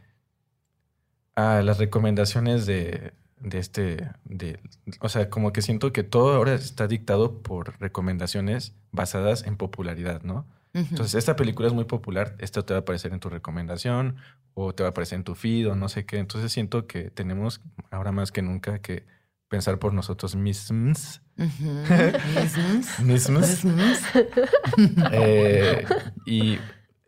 ah, 1.35 1.61
las 1.65 1.79
recomendaciones 1.79 2.65
de, 2.65 3.13
de 3.41 3.59
este, 3.59 4.09
de, 4.25 4.61
o 5.01 5.09
sea, 5.09 5.31
como 5.31 5.53
que 5.53 5.63
siento 5.63 5.93
que 5.93 6.05
todo 6.05 6.37
ahora 6.37 6.55
está 6.55 6.87
dictado 6.87 7.43
por 7.43 7.81
recomendaciones 7.81 8.77
basadas 8.93 9.45
en 9.45 9.57
popularidad, 9.57 10.23
¿no? 10.23 10.47
Entonces 10.73 11.17
esta 11.17 11.35
película 11.35 11.67
es 11.67 11.75
muy 11.75 11.87
popular, 11.87 12.37
esto 12.39 12.65
te 12.65 12.73
va 12.73 12.79
a 12.79 12.83
aparecer 12.83 13.13
en 13.13 13.19
tu 13.19 13.31
recomendación 13.31 14.15
o 14.55 14.77
te 14.77 14.85
va 14.85 14.91
a 14.91 14.91
aparecer 14.91 15.17
en 15.17 15.25
tu 15.25 15.35
feed 15.35 15.73
o 15.73 15.75
no 15.75 15.89
sé 15.89 16.07
qué. 16.07 16.19
Entonces 16.19 16.53
siento 16.53 16.87
que 16.87 17.11
tenemos 17.11 17.61
ahora 17.91 18.13
más 18.13 18.31
que 18.31 18.43
nunca 18.43 18.79
que 18.79 19.05
pensar 19.55 19.79
por 19.79 19.93
nosotros 19.93 20.35
mismos, 20.35 21.21
Ujú. 21.39 21.71
Mismos. 22.41 22.99
mismos 23.01 23.65
Mismos. 23.65 23.99
eh, 25.13 25.87
y 26.27 26.59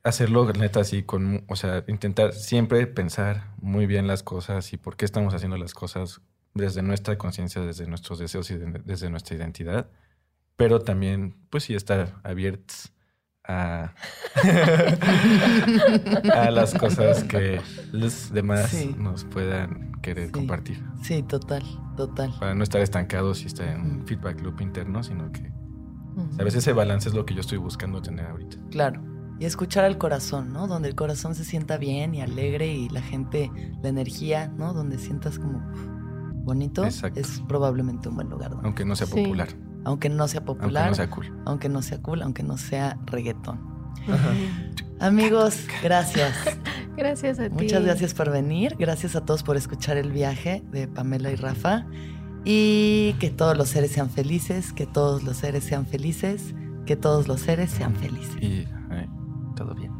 hacerlo 0.05 0.53
neta 0.53 0.81
así 0.81 1.03
con, 1.03 1.45
o 1.49 1.57
sea, 1.57 1.85
intentar 1.89 2.33
siempre 2.33 2.87
pensar 2.87 3.53
muy 3.61 3.87
bien 3.87 4.07
las 4.07 4.23
cosas 4.23 4.73
y 4.73 4.77
por 4.77 4.97
qué 4.97 5.05
estamos 5.05 5.35
haciendo 5.35 5.57
las 5.57 5.75
cosas 5.75 6.21
desde 6.55 6.83
nuestra 6.83 7.19
conciencia, 7.19 7.61
desde 7.63 7.87
nuestros 7.87 8.19
deseos 8.19 8.51
y 8.51 8.57
de- 8.57 8.81
desde 8.85 9.11
nuestra 9.11 9.37
identidad, 9.37 9.91
pero 10.57 10.81
también, 10.81 11.35
pues 11.51 11.65
sí, 11.65 11.75
estar 11.75 12.15
abiertos 12.23 12.93
a, 13.49 13.93
a 16.35 16.51
las 16.51 16.75
cosas 16.75 17.25
que 17.25 17.61
los 17.93 18.33
demás 18.33 18.71
Sí. 18.71 18.95
nos 18.99 19.25
puedan 19.25 19.93
querer 20.03 20.27
Sí. 20.27 20.33
compartir, 20.33 20.83
Sí, 21.03 21.23
total, 21.23 21.63
total. 21.97 22.33
para 22.39 22.55
no 22.55 22.63
estar 22.63 22.81
estancados 22.81 23.43
y 23.43 23.47
estar 23.47 23.69
en 23.69 23.81
un 23.81 24.07
feedback 24.07 24.41
loop 24.41 24.61
interno, 24.61 25.03
sino 25.03 25.31
que 25.33 25.51
a 26.39 26.45
veces 26.45 26.59
ese 26.63 26.73
balance 26.73 27.09
es 27.09 27.15
lo 27.15 27.27
que 27.27 27.35
yo 27.35 27.41
estoy 27.41 27.59
buscando 27.59 28.01
tener 28.01 28.27
ahorita. 28.27 28.57
Claro. 28.71 29.03
Y 29.39 29.45
escuchar 29.45 29.85
al 29.85 29.99
corazón, 29.99 30.51
¿no? 30.53 30.67
Donde 30.67 30.89
el 30.89 30.95
corazón 30.95 31.35
se 31.35 31.45
sienta 31.45 31.77
bien 31.77 32.15
y 32.15 32.23
alegre 32.23 32.69
y 32.69 32.89
la 32.89 33.03
gente, 33.03 33.51
la 33.83 33.91
energía, 33.91 34.49
¿no? 34.49 34.73
Donde 34.73 34.97
sientas 34.97 35.39
como 35.39 35.61
bonito, 36.43 36.85
Exacto. 36.87 37.21
es 37.21 37.43
probablemente 37.47 38.09
un 38.09 38.15
buen 38.15 38.31
lugar. 38.31 38.53
Aunque 38.63 38.87
no 38.87 38.97
sea 38.97 39.07
Sí. 39.07 39.13
Aunque 39.87 40.09
no 40.09 40.27
sea 40.29 40.41
Aunque 40.41 40.61
popular, 40.61 40.89
no 40.91 40.95
sea 40.97 41.09
cool. 41.09 41.33
aunque 41.47 41.69
no 41.69 41.81
sea 41.81 42.03
cool, 42.03 42.21
aunque 42.23 42.43
no 42.43 42.59
sea 42.59 42.99
reggaetón. 43.07 43.59
Ujú. 44.07 44.85
Amigos, 45.01 45.67
gracias. 45.83 46.35
Gracias 46.97 47.39
a 47.39 47.51
ti. 47.51 47.55
Muchas 47.55 47.85
gracias 47.85 48.15
por 48.15 48.31
venir. 48.31 48.75
Gracias 48.79 49.17
a 49.17 49.25
todos 49.25 49.43
por 49.43 49.57
escuchar 49.59 49.99
el 49.99 50.11
viaje 50.13 50.63
de 50.71 50.89
Pamela 50.89 51.31
y 51.31 51.37
Rafa. 51.37 51.85
Y 52.45 53.15
que 53.21 53.29
todos 53.29 53.55
los 53.57 53.69
seres 53.69 53.93
sean 53.93 54.09
felices, 54.09 54.73
que 54.73 54.87
todos 54.87 55.23
los 55.23 55.37
seres 55.37 55.63
sean 55.65 55.85
felices, 55.87 56.55
que 56.87 56.97
todos 56.97 57.29
los 57.29 57.41
seres 57.43 57.71
sean 57.71 57.95
felices. 57.97 58.35
Y 58.43 58.67
ay, 58.91 59.07
todo 59.57 59.75
bien. 59.75 59.93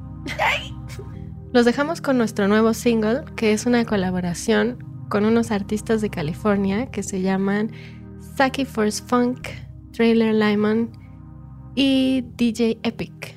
Los 1.53 1.65
dejamos 1.67 2.01
con 2.01 2.17
nuestro 2.17 2.49
nuevo 2.49 2.73
single, 2.73 3.25
que 3.37 3.53
es 3.53 3.67
una 3.67 3.85
colaboración 3.85 4.79
con 5.11 5.27
unos 5.27 5.51
artistas 5.51 6.01
de 6.01 6.09
California 6.09 6.87
que 6.91 7.03
se 7.03 7.21
llaman 7.21 7.71
Saki 8.37 8.65
Force 8.65 9.03
Funk, 9.07 9.49
Trailer 9.97 10.35
Lyman 10.35 10.93
y 11.75 12.21
DJ 12.37 12.79
Epic. 12.83 13.35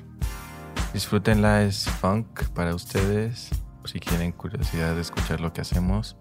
Disfrútenla, 0.92 1.62
es 1.62 1.84
funk 1.84 2.50
para 2.50 2.74
ustedes. 2.74 3.48
Si 3.86 3.98
quieren 3.98 4.32
curiosidad 4.32 4.94
de 4.94 5.00
escuchar 5.00 5.40
lo 5.40 5.54
que 5.54 5.62
hacemos. 5.62 6.16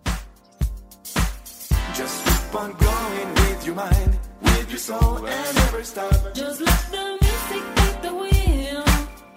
Just 1.94 2.24
keep 2.24 2.56
on 2.56 2.72
going 2.80 3.34
with 3.36 3.66
your 3.66 3.76
mind, 3.76 4.18
with 4.42 4.70
your 4.70 4.80
soul, 4.80 5.18
and 5.28 5.56
never 5.56 5.84
stop. 5.84 6.34
Just 6.34 6.62
let 6.62 6.90
the 6.90 7.18
music 7.20 7.64
take 7.76 8.02
the 8.02 8.14
wheel. 8.14 8.84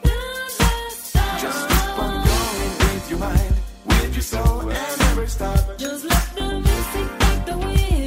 Never 0.05 0.91
stop. 0.91 1.41
Just 1.41 1.69
keep 1.69 1.99
on 1.99 2.15
going 2.15 2.79
with 2.79 3.11
your 3.11 3.19
mind, 3.19 3.55
with 3.87 4.15
your 4.15 4.23
soul, 4.23 4.71
and 4.71 4.99
never 5.01 5.27
stop. 5.27 5.77
Just 5.79 6.05
let 6.05 6.35
the 6.37 6.61
music 6.61 7.09
take 7.19 7.45
the 7.47 7.59
wheel. 7.59 8.02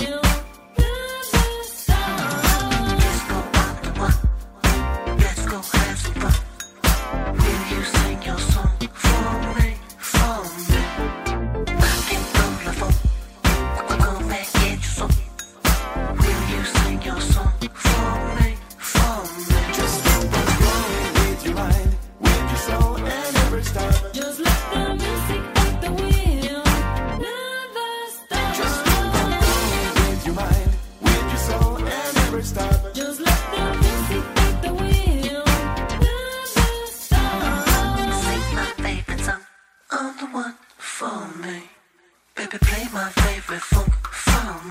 My 42.95 43.09
favorite 43.09 43.61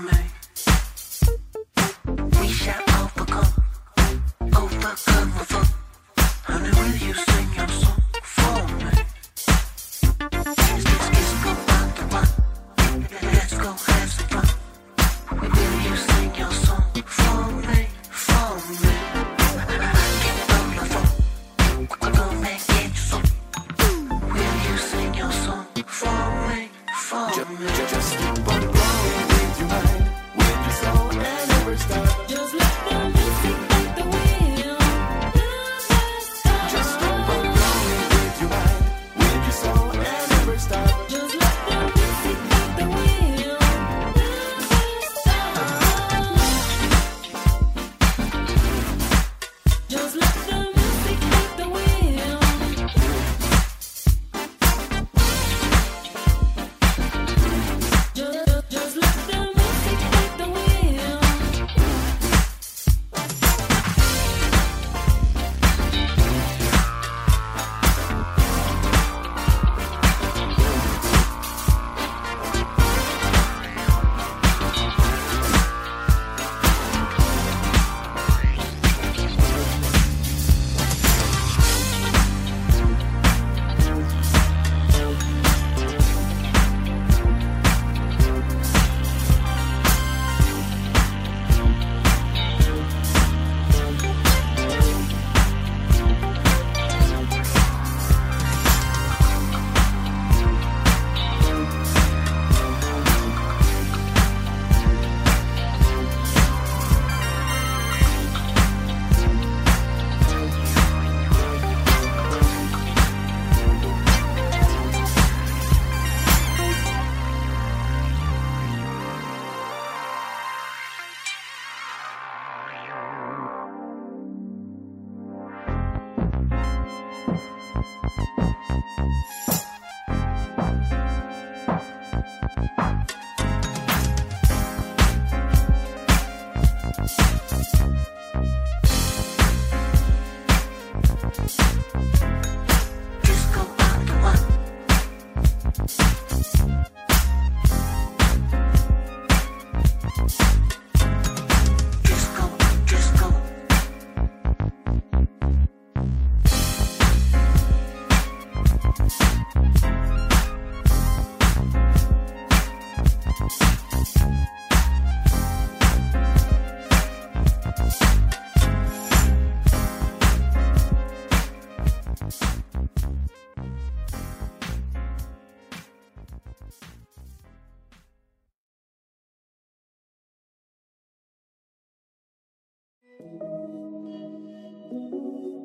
me. 0.07 0.21
We 2.39 2.47
shall 2.47 2.81
overcome, 3.01 3.53
overcome. 4.57 5.31
my. 5.37 5.67
Honey, 6.47 6.71
will 6.71 6.95
you 7.07 7.13